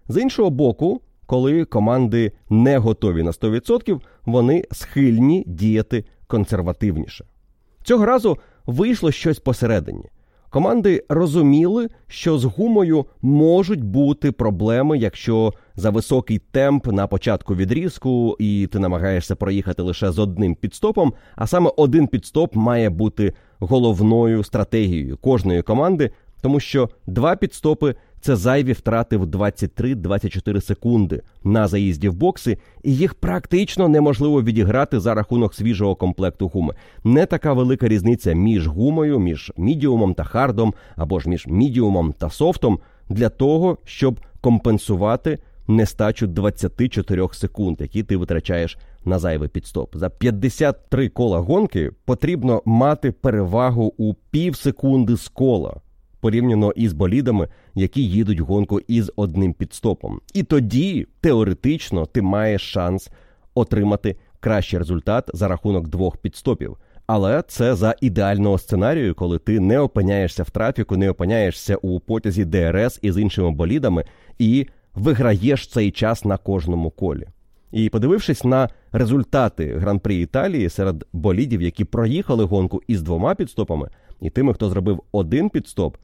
З 0.07 0.21
іншого 0.21 0.49
боку, 0.49 1.01
коли 1.27 1.65
команди 1.65 2.31
не 2.49 2.77
готові 2.77 3.23
на 3.23 3.31
100%, 3.31 4.01
вони 4.25 4.63
схильні 4.71 5.43
діяти 5.47 6.05
консервативніше. 6.27 7.25
Цього 7.83 8.05
разу 8.05 8.37
вийшло 8.65 9.11
щось 9.11 9.39
посередині. 9.39 10.05
Команди 10.49 11.03
розуміли, 11.09 11.89
що 12.07 12.37
з 12.37 12.43
гумою 12.43 13.05
можуть 13.21 13.83
бути 13.83 14.31
проблеми, 14.31 14.97
якщо 14.97 15.53
за 15.75 15.89
високий 15.89 16.39
темп 16.51 16.87
на 16.87 17.07
початку 17.07 17.55
відрізку, 17.55 18.35
і 18.39 18.67
ти 18.71 18.79
намагаєшся 18.79 19.35
проїхати 19.35 19.81
лише 19.81 20.11
з 20.11 20.19
одним 20.19 20.55
підстопом. 20.55 21.13
А 21.35 21.47
саме 21.47 21.71
один 21.77 22.07
підстоп 22.07 22.55
має 22.55 22.89
бути 22.89 23.33
головною 23.59 24.43
стратегією 24.43 25.17
кожної 25.17 25.61
команди, 25.61 26.11
тому 26.41 26.59
що 26.59 26.89
два 27.07 27.35
підстопи 27.35 27.95
це 28.21 28.35
зайві 28.35 28.73
втрати 28.73 29.17
в 29.17 29.23
23-24 29.23 30.61
секунди 30.61 31.21
на 31.43 31.67
заїзді 31.67 32.09
в 32.09 32.13
бокси, 32.13 32.57
і 32.83 32.95
їх 32.95 33.13
практично 33.13 33.87
неможливо 33.87 34.43
відіграти 34.43 34.99
за 34.99 35.13
рахунок 35.13 35.53
свіжого 35.53 35.95
комплекту 35.95 36.47
гуми. 36.47 36.73
Не 37.03 37.25
така 37.25 37.53
велика 37.53 37.87
різниця 37.87 38.33
між 38.33 38.67
гумою, 38.67 39.19
між 39.19 39.51
мідіумом 39.57 40.13
та 40.13 40.23
хардом, 40.23 40.73
або 40.95 41.19
ж 41.19 41.29
між 41.29 41.47
мідіумом 41.47 42.13
та 42.13 42.29
софтом 42.29 42.79
для 43.09 43.29
того, 43.29 43.77
щоб 43.85 44.19
компенсувати 44.41 45.39
нестачу 45.67 46.27
24 46.27 47.27
секунд, 47.31 47.81
які 47.81 48.03
ти 48.03 48.17
витрачаєш 48.17 48.77
на 49.05 49.19
зайвий 49.19 49.49
підстоп. 49.49 49.95
За 49.95 50.09
53 50.09 51.09
кола 51.09 51.39
гонки 51.39 51.91
потрібно 52.05 52.61
мати 52.65 53.11
перевагу 53.11 53.93
у 53.97 54.13
пів 54.13 54.55
секунди 54.55 55.15
з 55.15 55.27
кола 55.27 55.81
порівняно 56.19 56.71
із 56.71 56.93
болідами, 56.93 57.47
які 57.75 58.03
їдуть 58.03 58.39
гонку 58.39 58.79
із 58.87 59.11
одним 59.15 59.53
підстопом. 59.53 60.19
І 60.33 60.43
тоді 60.43 61.07
теоретично 61.21 62.05
ти 62.05 62.21
маєш 62.21 62.61
шанс 62.61 63.09
отримати 63.55 64.15
кращий 64.39 64.79
результат 64.79 65.29
за 65.33 65.47
рахунок 65.47 65.87
двох 65.87 66.17
підстопів. 66.17 66.77
Але 67.07 67.43
це 67.47 67.75
за 67.75 67.95
ідеального 68.01 68.57
сценарію, 68.57 69.15
коли 69.15 69.39
ти 69.39 69.59
не 69.59 69.79
опиняєшся 69.79 70.43
в 70.43 70.49
трафіку, 70.49 70.97
не 70.97 71.09
опиняєшся 71.09 71.75
у 71.75 71.99
потязі 71.99 72.45
ДРС 72.45 72.99
із 73.01 73.17
іншими 73.17 73.51
болідами 73.51 74.05
і 74.39 74.67
виграєш 74.95 75.67
цей 75.67 75.91
час 75.91 76.25
на 76.25 76.37
кожному 76.37 76.89
колі. 76.89 77.27
І 77.71 77.89
подивившись 77.89 78.43
на 78.43 78.69
результати 78.91 79.77
гран-прі 79.77 80.21
Італії 80.21 80.69
серед 80.69 81.05
болідів, 81.13 81.61
які 81.61 81.85
проїхали 81.85 82.43
гонку 82.43 82.81
із 82.87 83.01
двома 83.01 83.35
підстопами, 83.35 83.89
і 84.21 84.29
тими, 84.29 84.53
хто 84.53 84.69
зробив 84.69 85.03
один 85.11 85.49
підстоп, 85.49 85.97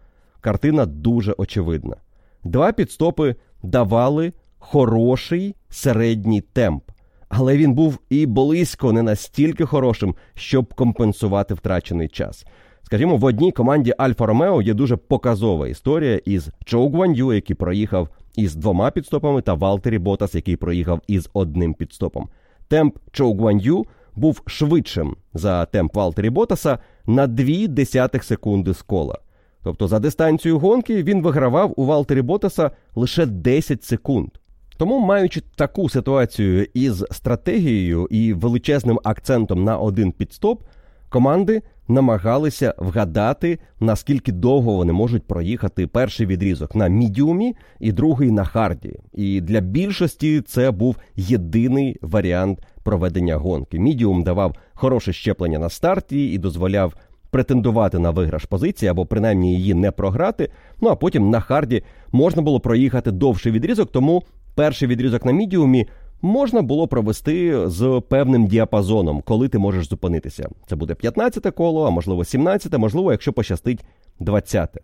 картина 0.44 0.86
дуже 0.86 1.36
очевидна. 1.38 1.96
Два 2.44 2.72
підстопи 2.72 3.36
давали 3.64 4.34
хороший 4.58 5.56
середній 5.70 6.42
темп, 6.42 6.84
але 7.30 7.58
він 7.58 7.74
був 7.74 8.00
і 8.10 8.26
близько 8.26 8.92
не 8.92 9.02
настільки 9.04 9.66
хорошим, 9.66 10.16
щоб 10.36 10.74
компенсувати 10.74 11.54
втрачений 11.54 12.08
час. 12.08 12.46
Скажімо, 12.84 13.18
в 13.18 13.24
одній 13.24 13.52
команді 13.52 13.94
Альфа 13.98 14.26
Ромео 14.26 14.62
є 14.62 14.74
дуже 14.74 14.96
показова 14.96 15.68
історія 15.68 16.20
із 16.26 16.50
Чоу 16.66 16.90
Гвандю, 16.90 17.34
який 17.34 17.56
проїхав 17.56 18.10
із 18.36 18.56
двома 18.56 18.92
підстопами, 18.92 19.42
та 19.42 19.54
Валтері 19.54 20.00
Ботас, 20.00 20.36
який 20.36 20.56
проїхав 20.56 21.02
із 21.08 21.30
одним 21.34 21.74
підстопом. 21.74 22.30
Темп 22.68 22.98
Чжоу 23.12 23.38
Гуаньюя 23.38 23.86
був 24.16 24.42
швидшим 24.46 25.16
за 25.34 25.66
темп 25.66 25.96
Валтері 25.96 26.30
Ботаса 26.30 26.80
на 27.06 27.28
2 27.28 27.68
десятих 27.68 28.24
секунди 28.24 28.74
з 28.74 28.82
кола. 28.82 29.18
Тобто 29.64 29.88
за 29.88 30.00
дистанцію 30.00 30.60
гонки 30.60 31.04
він 31.04 31.22
вигравав 31.22 31.74
у 31.76 31.86
Валтері 31.86 32.22
Ботаса 32.22 32.72
лише 32.96 33.26
10 33.26 33.84
секунд. 33.84 34.30
Тому, 34.78 35.00
маючи 35.00 35.42
таку 35.56 35.90
ситуацію 35.90 36.68
із 36.74 37.06
стратегією 37.12 38.08
і 38.10 38.34
величезним 38.34 39.00
акцентом 39.04 39.64
на 39.64 39.78
один 39.78 40.12
підстоп, 40.12 40.64
команди 41.10 41.62
намагалися 41.88 42.76
вгадати, 42.78 43.60
наскільки 43.80 44.32
довго 44.32 44.76
вони 44.76 44.94
можуть 44.94 45.28
проїхати 45.28 45.88
перший 45.88 46.26
відрізок 46.26 46.76
на 46.76 46.88
мідіумі 46.88 47.56
і 47.80 47.92
другий 47.92 48.32
на 48.32 48.44
харді. 48.44 49.00
І 49.14 49.42
для 49.42 49.60
більшості 49.60 50.42
це 50.42 50.72
був 50.72 50.98
єдиний 51.16 51.98
варіант 52.02 52.60
проведення 52.84 53.36
гонки. 53.36 53.80
Мідіум 53.80 54.24
давав 54.24 54.56
хороше 54.74 55.14
зчеплення 55.14 55.60
на 55.60 55.70
старті 55.70 56.32
і 56.32 56.38
дозволяв 56.38 56.94
претендувати 57.34 58.00
на 58.00 58.12
виграш 58.12 58.46
позиції 58.46 58.90
або 58.90 59.06
принаймні 59.06 59.56
її 59.56 59.74
не 59.74 59.92
програти. 59.92 60.50
Ну 60.82 60.90
а 60.90 60.96
потім 60.96 61.30
на 61.30 61.40
харді 61.40 61.84
можна 62.12 62.42
було 62.42 62.60
проїхати 62.60 63.12
довший 63.12 63.52
відрізок, 63.52 63.92
тому 63.92 64.24
перший 64.56 64.88
відрізок 64.88 65.26
на 65.26 65.32
мідіумі. 65.32 65.88
Можна 66.22 66.62
було 66.62 66.88
провести 66.88 67.70
з 67.70 68.02
певним 68.10 68.48
діапазоном, 68.48 69.22
коли 69.26 69.48
ти 69.48 69.58
можеш 69.58 69.90
зупинитися. 69.90 70.50
Це 70.68 70.76
буде 70.76 70.94
15-те 70.94 71.52
коло, 71.52 71.88
а 71.88 71.90
можливо 71.90 72.22
17-те, 72.22 72.78
можливо, 72.78 73.12
якщо 73.12 73.34
пощастить 73.34 73.86
20-те. 74.20 74.80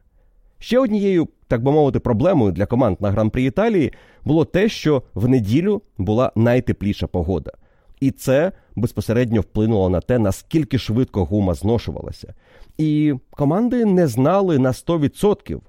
Ще 0.59 0.79
однією, 0.79 1.27
так 1.47 1.63
би 1.63 1.71
мовити, 1.71 1.99
проблемою 1.99 2.51
для 2.51 2.65
команд 2.65 2.97
на 2.99 3.11
гран-прі 3.11 3.45
Італії 3.45 3.93
було 4.25 4.45
те, 4.45 4.69
що 4.69 5.03
в 5.13 5.27
неділю 5.27 5.81
була 5.97 6.31
найтепліша 6.35 7.07
погода. 7.07 7.51
І 7.99 8.11
це 8.11 8.51
безпосередньо 8.79 9.41
вплинуло 9.41 9.89
на 9.89 10.01
те, 10.01 10.19
наскільки 10.19 10.77
швидко 10.77 11.25
гума 11.25 11.53
зношувалася. 11.53 12.33
І 12.77 13.13
команди 13.31 13.85
не 13.85 14.07
знали 14.07 14.59
на 14.59 14.71
100%, 14.71 15.59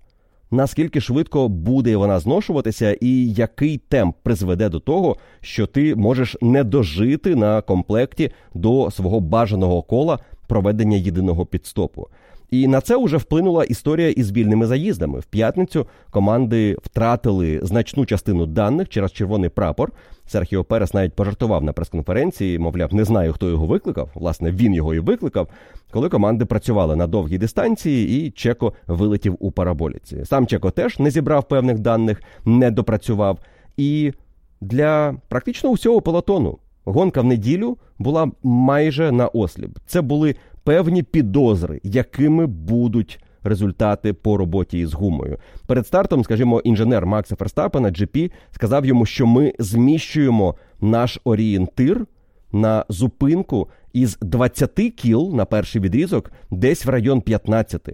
наскільки 0.51 1.01
швидко 1.01 1.49
буде 1.49 1.97
вона 1.97 2.21
зношуватися, 2.21 2.97
і 3.01 3.33
який 3.33 3.79
темп 3.79 4.17
призведе 4.23 4.69
до 4.69 4.81
того, 4.81 5.17
що 5.41 5.67
ти 5.67 5.95
можеш 5.95 6.37
не 6.41 6.65
дожити 6.65 7.37
на 7.37 7.63
комплекті 7.63 8.31
до 8.55 8.91
свого 8.91 9.21
бажаного 9.21 9.83
кола 9.83 10.19
проведення 10.49 10.97
єдиного 10.97 11.47
підстопу. 11.47 12.09
І 12.51 12.69
на 12.69 12.81
це 12.81 13.05
вже 13.05 13.17
вплинула 13.17 13.65
історія 13.65 14.11
із 14.11 14.33
вільними 14.33 14.67
заїздами. 14.67 15.21
В 15.21 15.25
п'ятницю 15.25 15.87
команди 16.11 16.77
втратили 16.83 17.61
значну 17.63 18.07
частину 18.07 18.47
даних 18.47 18.89
через 18.89 19.13
червоний 19.13 19.51
прапор. 19.51 19.93
Серхіо 20.27 20.65
Перес 20.65 20.95
навіть 20.95 21.13
пожартував 21.13 21.65
на 21.65 21.73
прес-конференції, 21.73 22.59
мовляв, 22.59 22.95
не 22.95 23.05
знаю, 23.05 23.33
хто 23.33 23.49
його 23.49 23.67
викликав. 23.67 24.11
Власне, 24.15 24.51
він 24.51 24.75
його 24.75 24.95
і 24.95 24.99
викликав, 24.99 25.49
коли 25.91 26.09
команди 26.09 26.45
працювали 26.45 26.97
на 26.97 27.07
довгій 27.07 27.39
дистанції, 27.39 28.27
і 28.27 28.31
Чеко 28.31 28.73
вилетів 28.87 29.37
у 29.41 29.51
параболіці. 29.51 30.25
Сам 30.25 30.47
Чеко 30.47 30.71
теж 30.71 30.99
не 30.99 31.11
зібрав 31.11 31.49
певних 31.49 31.79
даних, 31.79 32.23
не 32.45 32.71
допрацював. 32.71 33.39
І 33.77 34.13
для 34.61 35.15
практично 35.29 35.71
усього 35.71 36.01
пелотону 36.01 36.59
гонка 36.85 37.21
в 37.21 37.25
неділю 37.25 37.79
була 37.99 38.31
майже 38.43 39.13
на 39.13 39.29
осліп. 39.29 39.79
Це 39.87 40.01
були 40.01 40.35
певні 40.65 41.03
підозри, 41.03 41.81
якими 41.83 42.47
будуть 42.47 43.21
результати 43.43 44.13
по 44.13 44.37
роботі 44.37 44.79
із 44.79 44.95
гумою. 44.95 45.39
Перед 45.67 45.87
стартом, 45.87 46.25
скажімо, 46.25 46.61
інженер 46.61 47.07
Макса 47.07 47.37
Ферстапена 47.37 47.89
GP 47.89 48.31
сказав 48.51 48.87
йому, 48.87 49.07
що 49.07 49.27
ми 49.27 49.53
зміщуємо 49.59 50.55
наш 50.81 51.21
орієнтир 51.25 52.07
на 52.53 52.85
зупинку 52.89 53.69
із 53.93 54.19
20 54.21 54.71
кіл 54.97 55.33
на 55.35 55.45
перший 55.45 55.81
відрізок 55.81 56.33
десь 56.51 56.87
в 56.87 56.89
район 56.89 57.21
15. 57.21 57.89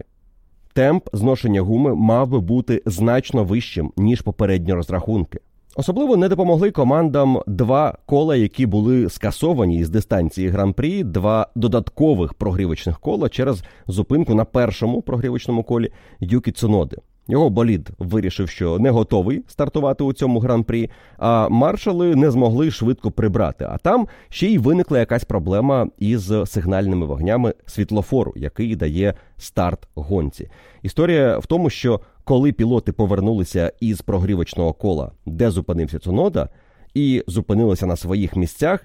Темп 0.73 1.09
зношення 1.13 1.61
гуми 1.61 1.95
мав 1.95 2.29
би 2.29 2.41
бути 2.41 2.83
значно 2.87 3.45
вищим 3.45 3.93
ніж 3.97 4.21
попередні 4.21 4.73
розрахунки. 4.73 5.41
Особливо 5.79 6.17
не 6.17 6.29
допомогли 6.29 6.71
командам 6.71 7.41
два 7.47 7.99
кола, 8.07 8.37
які 8.37 8.67
були 8.67 9.11
скасовані 9.11 9.79
із 9.79 9.91
дистанції 9.91 10.49
гран-прі, 10.49 11.05
два 11.05 11.47
додаткових 11.55 12.35
прогрівочних 12.35 13.01
кола 13.01 13.29
через 13.29 13.63
зупинку 13.87 14.35
на 14.35 14.45
першому 14.45 15.03
прогрівочному 15.03 15.63
колі 15.63 15.93
Юкі 16.21 16.53
Цуноди. 16.53 16.97
Його 17.29 17.51
болід 17.51 17.91
вирішив, 17.99 18.49
що 18.49 18.79
не 18.79 18.91
готовий 18.91 19.43
стартувати 19.49 20.05
у 20.05 20.13
цьому 20.13 20.41
гран-прі, 20.41 20.91
а 21.19 21.49
маршали 21.49 22.17
не 22.17 22.31
змогли 22.31 22.71
швидко 22.71 23.11
прибрати. 23.11 23.67
А 23.71 23.79
там 23.79 24.09
ще 24.29 24.47
й 24.47 24.59
виникла 24.59 24.99
якась 24.99 25.25
проблема 25.25 25.89
із 25.99 26.33
сигнальними 26.47 27.07
вогнями 27.07 27.55
світлофору, 27.67 28.33
який 28.37 28.77
дає 28.77 29.15
старт 29.37 29.89
гонці. 29.95 30.51
Історія 30.83 31.39
в 31.39 31.47
тому, 31.47 31.71
що 31.71 32.01
коли 32.25 32.53
пілоти 32.53 32.93
повернулися 32.93 33.73
із 33.81 34.01
прогрівочного 34.03 34.73
кола, 34.73 35.11
де 35.27 35.51
зупинився 35.51 35.99
Цунода, 35.99 36.49
і 36.95 37.25
зупинилися 37.27 37.87
на 37.87 37.97
своїх 37.97 38.37
місцях. 38.37 38.85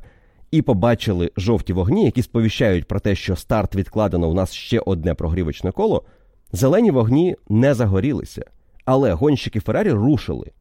І 0.51 0.62
побачили 0.62 1.32
жовті 1.38 1.73
вогні, 1.73 2.06
які 2.06 2.21
сповіщають 2.21 2.88
про 2.88 2.99
те, 2.99 3.15
що 3.15 3.36
старт 3.36 3.75
відкладено 3.75 4.30
у 4.30 4.34
нас 4.34 4.54
ще 4.54 4.80
одне 4.80 5.13
прогрівочне 5.13 5.71
коло. 5.71 6.04
Зелені 6.51 6.91
вогні 6.91 7.35
не 7.49 7.73
загорілися, 7.73 8.45
але 8.85 9.13
гонщики 9.13 9.59
Феррарі 9.59 9.91
рушили. 9.91 10.51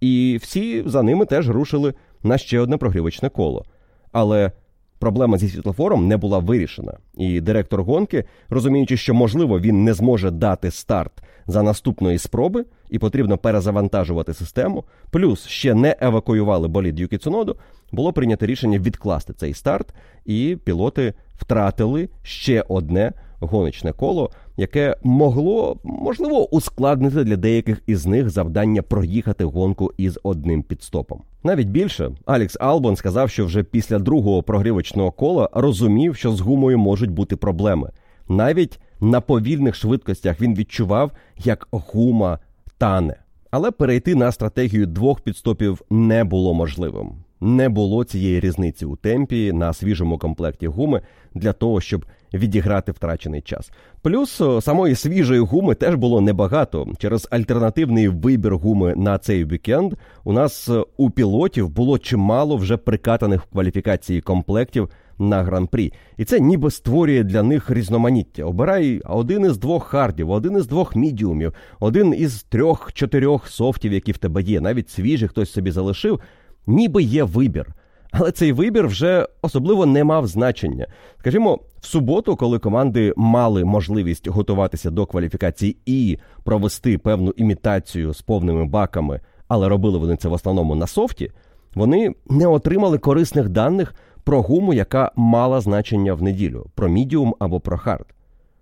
І 0.00 0.38
всі 0.42 0.82
за 0.86 1.02
ними 1.02 1.26
теж 1.26 1.48
рушили 1.48 1.94
на 2.22 2.38
ще 2.38 2.60
одне 2.60 2.76
прогрівочне 2.76 3.28
коло. 3.28 3.64
Але 4.12 4.52
проблема 4.98 5.38
зі 5.38 5.48
світлофором 5.48 6.08
не 6.08 6.16
була 6.16 6.38
вирішена. 6.38 6.98
І 7.14 7.40
директор 7.40 7.82
гонки, 7.82 8.24
розуміючи, 8.48 8.96
що 8.96 9.14
можливо 9.14 9.60
він 9.60 9.84
не 9.84 9.94
зможе 9.94 10.30
дати 10.30 10.70
старт 10.70 11.12
за 11.46 11.62
наступної 11.62 12.18
спроби, 12.18 12.64
і 12.90 12.98
потрібно 12.98 13.38
перезавантажувати 13.38 14.34
систему, 14.34 14.84
плюс 15.10 15.46
ще 15.46 15.74
не 15.74 15.96
евакуювали 16.00 16.68
болід 16.68 17.00
Юкі 17.00 17.18
Цуноду, 17.18 17.56
було 17.92 18.12
прийнято 18.12 18.46
рішення 18.46 18.78
відкласти 18.78 19.32
цей 19.32 19.54
старт, 19.54 19.94
і 20.24 20.58
пілоти 20.64 21.14
втратили 21.36 22.08
ще 22.22 22.64
одне 22.68 23.12
гоночне 23.40 23.92
коло, 23.92 24.30
яке 24.56 24.96
могло 25.02 25.76
можливо 25.84 26.54
ускладнити 26.54 27.24
для 27.24 27.36
деяких 27.36 27.82
із 27.86 28.06
них 28.06 28.30
завдання 28.30 28.82
проїхати 28.82 29.44
гонку 29.44 29.92
із 29.96 30.18
одним 30.22 30.62
підстопом. 30.62 31.22
Навіть 31.44 31.68
більше 31.68 32.10
Алікс 32.26 32.56
Албон 32.60 32.96
сказав, 32.96 33.30
що 33.30 33.46
вже 33.46 33.62
після 33.62 33.98
другого 33.98 34.42
прогрівочного 34.42 35.10
кола 35.10 35.48
розумів, 35.52 36.16
що 36.16 36.32
з 36.32 36.40
гумою 36.40 36.78
можуть 36.78 37.10
бути 37.10 37.36
проблеми. 37.36 37.90
Навіть 38.28 38.80
на 39.00 39.20
повільних 39.20 39.74
швидкостях 39.74 40.40
він 40.40 40.54
відчував, 40.54 41.12
як 41.44 41.68
гума 41.70 42.38
тане. 42.78 43.16
Але 43.50 43.70
перейти 43.70 44.14
на 44.14 44.32
стратегію 44.32 44.86
двох 44.86 45.20
підстопів 45.20 45.82
не 45.90 46.24
було 46.24 46.54
можливим. 46.54 47.12
Не 47.40 47.68
було 47.68 48.04
цієї 48.04 48.40
різниці 48.40 48.84
у 48.84 48.96
темпі 48.96 49.52
на 49.52 49.72
свіжому 49.72 50.18
комплекті 50.18 50.66
гуми 50.66 51.00
для 51.34 51.52
того, 51.52 51.80
щоб 51.80 52.04
відіграти 52.34 52.92
втрачений 52.92 53.40
час. 53.40 53.70
Плюс 54.02 54.42
самої 54.60 54.94
свіжої 54.94 55.40
гуми 55.40 55.74
теж 55.74 55.94
було 55.94 56.20
небагато. 56.20 56.86
Через 56.98 57.28
альтернативний 57.30 58.08
вибір 58.08 58.56
гуми 58.56 58.94
на 58.96 59.18
цей 59.18 59.44
вікенд 59.44 59.94
у 60.24 60.32
нас 60.32 60.70
у 60.96 61.10
пілотів 61.10 61.68
було 61.68 61.98
чимало 61.98 62.56
вже 62.56 62.76
прикатаних 62.76 63.42
в 63.42 63.46
кваліфікації 63.46 64.20
комплектів 64.20 64.88
на 65.20 65.42
гран-прі. 65.42 65.92
І 66.16 66.24
це 66.24 66.40
ніби 66.40 66.70
створює 66.70 67.22
для 67.22 67.42
них 67.42 67.70
різноманіття. 67.70 68.44
Обирай 68.44 69.00
один 69.04 69.44
із 69.44 69.58
двох 69.58 69.84
хардів, 69.84 70.30
один 70.30 70.56
із 70.56 70.66
двох 70.66 70.96
мідіумів, 70.96 71.54
один 71.80 72.14
із 72.18 72.42
трьох-чотирьох 72.42 73.48
софтів, 73.48 73.92
які 73.92 74.12
в 74.12 74.18
тебе 74.18 74.42
є. 74.42 74.60
Навіть 74.60 74.90
свіжий 74.90 75.28
хтось 75.28 75.52
собі 75.52 75.70
залишив, 75.70 76.20
ніби 76.66 77.02
є 77.02 77.24
вибір. 77.24 77.74
Але 78.12 78.32
цей 78.32 78.52
вибір 78.52 78.86
вже 78.86 79.26
особливо 79.42 79.86
не 79.86 80.04
мав 80.04 80.26
значення. 80.26 80.86
Скажімо, 81.18 81.58
в 81.80 81.86
суботу, 81.86 82.36
коли 82.36 82.58
команди 82.58 83.12
мали 83.16 83.64
можливість 83.64 84.28
готуватися 84.28 84.90
до 84.90 85.06
кваліфікації 85.06 85.76
і 85.86 86.18
провести 86.44 86.98
певну 86.98 87.30
імітацію 87.36 88.14
з 88.14 88.22
повними 88.22 88.64
баками, 88.64 89.20
але 89.48 89.68
робили 89.68 89.98
вони 89.98 90.16
це 90.16 90.28
в 90.28 90.32
основному 90.32 90.74
на 90.74 90.86
софті, 90.86 91.32
вони 91.74 92.14
не 92.30 92.46
отримали 92.46 92.98
корисних 92.98 93.48
даних 93.48 93.94
про 94.24 94.42
гуму, 94.42 94.74
яка 94.74 95.12
мала 95.16 95.60
значення 95.60 96.14
в 96.14 96.22
неділю, 96.22 96.66
про 96.74 96.88
мідіум 96.88 97.34
або 97.38 97.60
про 97.60 97.78
хард. 97.78 98.06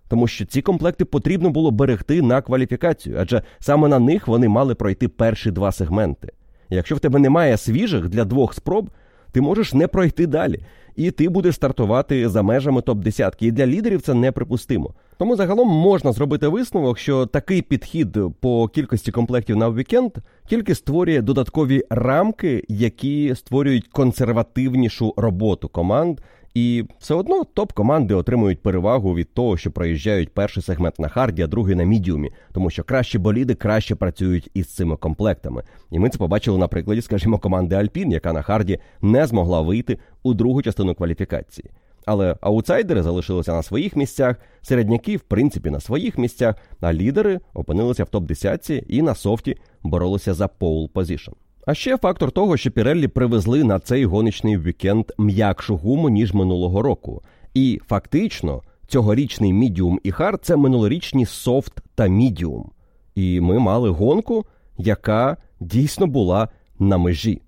Тому 0.07 0.27
що 0.27 0.45
ці 0.45 0.61
комплекти 0.61 1.05
потрібно 1.05 1.49
було 1.49 1.71
берегти 1.71 2.21
на 2.21 2.41
кваліфікацію, 2.41 3.15
адже 3.19 3.41
саме 3.59 3.87
на 3.87 3.99
них 3.99 4.27
вони 4.27 4.49
мали 4.49 4.75
пройти 4.75 5.07
перші 5.07 5.51
два 5.51 5.71
сегменти. 5.71 6.31
Якщо 6.69 6.95
в 6.95 6.99
тебе 6.99 7.19
немає 7.19 7.57
свіжих 7.57 8.09
для 8.09 8.25
двох 8.25 8.53
спроб, 8.53 8.89
ти 9.31 9.41
можеш 9.41 9.73
не 9.73 9.87
пройти 9.87 10.27
далі, 10.27 10.59
і 10.95 11.11
ти 11.11 11.29
будеш 11.29 11.55
стартувати 11.55 12.29
за 12.29 12.41
межами 12.41 12.81
топ 12.81 12.97
10 12.97 13.35
І 13.39 13.51
для 13.51 13.67
лідерів 13.67 14.01
це 14.01 14.13
неприпустимо. 14.13 14.93
Тому 15.17 15.35
загалом 15.35 15.67
можна 15.67 16.11
зробити 16.11 16.47
висновок, 16.47 16.99
що 16.99 17.25
такий 17.25 17.61
підхід 17.61 18.17
по 18.39 18.67
кількості 18.67 19.11
комплектів 19.11 19.57
на 19.57 19.69
вікенд 19.69 20.11
тільки 20.47 20.75
створює 20.75 21.21
додаткові 21.21 21.83
рамки, 21.89 22.63
які 22.67 23.35
створюють 23.35 23.87
консервативнішу 23.87 25.13
роботу 25.17 25.69
команд. 25.69 26.19
І 26.59 26.85
все 26.99 27.13
одно 27.13 27.43
топ-команди 27.43 28.13
отримують 28.13 28.61
перевагу 28.61 29.15
від 29.15 29.33
того, 29.33 29.57
що 29.57 29.71
проїжджають 29.71 30.33
перший 30.33 30.63
сегмент 30.63 30.99
на 30.99 31.07
харді, 31.07 31.41
а 31.41 31.47
другий 31.47 31.75
на 31.75 31.83
мідіумі, 31.83 32.31
тому 32.53 32.69
що 32.69 32.83
кращі 32.83 33.17
боліди 33.17 33.55
краще 33.55 33.95
працюють 33.95 34.49
із 34.53 34.75
цими 34.75 34.95
комплектами. 34.95 35.63
І 35.91 35.99
ми 35.99 36.09
це 36.09 36.17
побачили 36.17 36.57
на 36.57 36.67
прикладі, 36.67 37.01
скажімо, 37.01 37.39
команди 37.39 37.75
Альпін, 37.75 38.11
яка 38.11 38.33
на 38.33 38.41
харді 38.41 38.79
не 39.01 39.27
змогла 39.27 39.61
вийти 39.61 39.97
у 40.23 40.33
другу 40.33 40.61
частину 40.61 40.95
кваліфікації. 40.95 41.69
Але 42.05 42.35
аутсайдери 42.41 43.03
залишилися 43.03 43.53
на 43.53 43.63
своїх 43.63 43.95
місцях, 43.95 44.35
середняки, 44.61 45.17
в 45.17 45.21
принципі, 45.21 45.69
на 45.69 45.79
своїх 45.79 46.17
місцях, 46.17 46.55
а 46.81 46.93
лідери 46.93 47.39
опинилися 47.53 48.03
в 48.03 48.09
топ 48.09 48.23
10 48.23 48.71
і 48.87 49.01
на 49.01 49.15
софті 49.15 49.57
боролися 49.83 50.33
за 50.33 50.45
pole 50.45 50.89
position. 50.89 51.33
А 51.69 51.73
ще 51.73 51.97
фактор 51.97 52.31
того, 52.31 52.57
що 52.57 52.71
Піреллі 52.71 53.07
привезли 53.07 53.63
на 53.63 53.79
цей 53.79 54.05
гоночний 54.05 54.57
вікенд 54.57 55.05
м'якшу 55.17 55.77
гуму, 55.77 56.09
ніж 56.09 56.33
минулого 56.33 56.81
року. 56.81 57.21
І 57.53 57.81
фактично 57.87 58.61
цьогорічний 58.87 59.53
мідіум 59.53 59.99
і 60.03 60.11
хард 60.11 60.39
це 60.43 60.55
минулорічні 60.55 61.25
софт 61.25 61.73
та 61.95 62.07
мідіум. 62.07 62.71
І 63.15 63.41
ми 63.41 63.59
мали 63.59 63.89
гонку, 63.89 64.45
яка 64.77 65.37
дійсно 65.59 66.07
була 66.07 66.49
на 66.79 66.97
межі. 66.97 67.41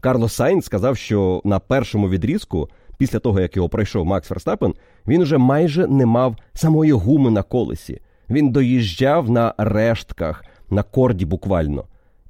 Карлос 0.00 0.32
Сайнц 0.32 0.64
сказав, 0.64 0.96
що 0.96 1.42
на 1.44 1.58
першому 1.58 2.08
відрізку, 2.08 2.68
після 2.98 3.18
того 3.18 3.40
як 3.40 3.56
його 3.56 3.68
пройшов 3.68 4.06
Макс 4.06 4.28
Ферстапен, 4.28 4.74
він 5.06 5.22
уже 5.22 5.38
майже 5.38 5.86
не 5.86 6.06
мав 6.06 6.36
самої 6.52 6.92
гуми 6.92 7.30
на 7.30 7.42
колесі. 7.42 8.00
Він 8.30 8.50
доїжджав 8.50 9.30
на 9.30 9.54
рештках, 9.58 10.44
на 10.70 10.82
корді 10.82 11.24
буквально. 11.26 11.84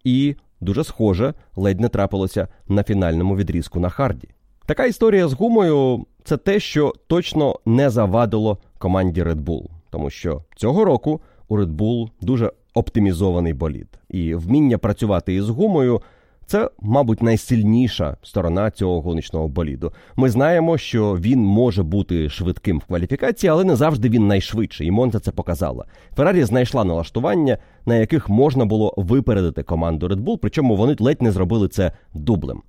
І 0.04 0.36
дуже 0.64 0.85
схоже, 0.85 1.35
ледь 1.57 1.81
не 1.81 1.88
трапилося 1.88 2.48
на 2.68 2.83
фінальному 2.83 3.37
відрізку 3.37 3.81
на 3.81 3.88
Харді. 3.88 4.29
Така 4.66 4.85
історія 4.87 5.29
з 5.29 5.33
гумою 5.33 6.07
це 6.24 6.37
те, 6.37 6.61
що 6.61 6.92
точно 7.07 7.59
не 7.66 7.90
завадило 7.90 8.59
команді 8.79 9.22
Red 9.22 9.44
Bull, 9.44 9.64
тому 9.90 10.11
що 10.11 10.42
цього 10.57 10.85
року 10.85 11.20
у 11.48 11.59
Red 11.59 11.77
Bull 11.77 12.11
дуже 12.20 12.53
оптимізований 12.74 13.55
болід, 13.55 13.88
і 14.09 14.35
вміння 14.35 14.79
працювати 14.79 15.35
із 15.35 15.48
гумою 15.48 16.00
це, 16.46 16.70
мабуть, 16.81 17.22
найсильніша 17.22 18.16
сторона 18.22 18.70
цього 18.70 19.00
гоночного 19.00 19.48
боліду. 19.48 19.92
Ми 20.16 20.31
знаємо, 20.31 20.79
що 20.79 21.16
він 21.20 21.40
може 21.40 21.83
бути 21.83 22.29
швидким 22.29 22.79
в 22.79 22.85
кваліфікації, 22.85 23.50
але 23.50 23.64
не 23.64 23.77
завжди 23.77 24.09
він 24.09 24.27
найшвидший. 24.27 24.87
І 24.87 24.90
Монта 24.90 25.18
це 25.20 25.31
показала. 25.31 25.85
Феррарі 26.16 26.44
знайшла 26.44 26.85
налаштування, 26.85 27.59
на 27.87 27.97
яких 27.97 28.29
можна 28.29 28.64
було 28.64 28.94
випередити 28.97 29.62
команду 29.62 30.09
Red 30.09 30.20
Bull, 30.20 30.38
причому 30.42 30.77
вони 30.77 30.97
ледь 30.99 31.23
не 31.23 31.33
зробили 31.33 31.68
це 31.68 31.92
дублем. 32.14 32.62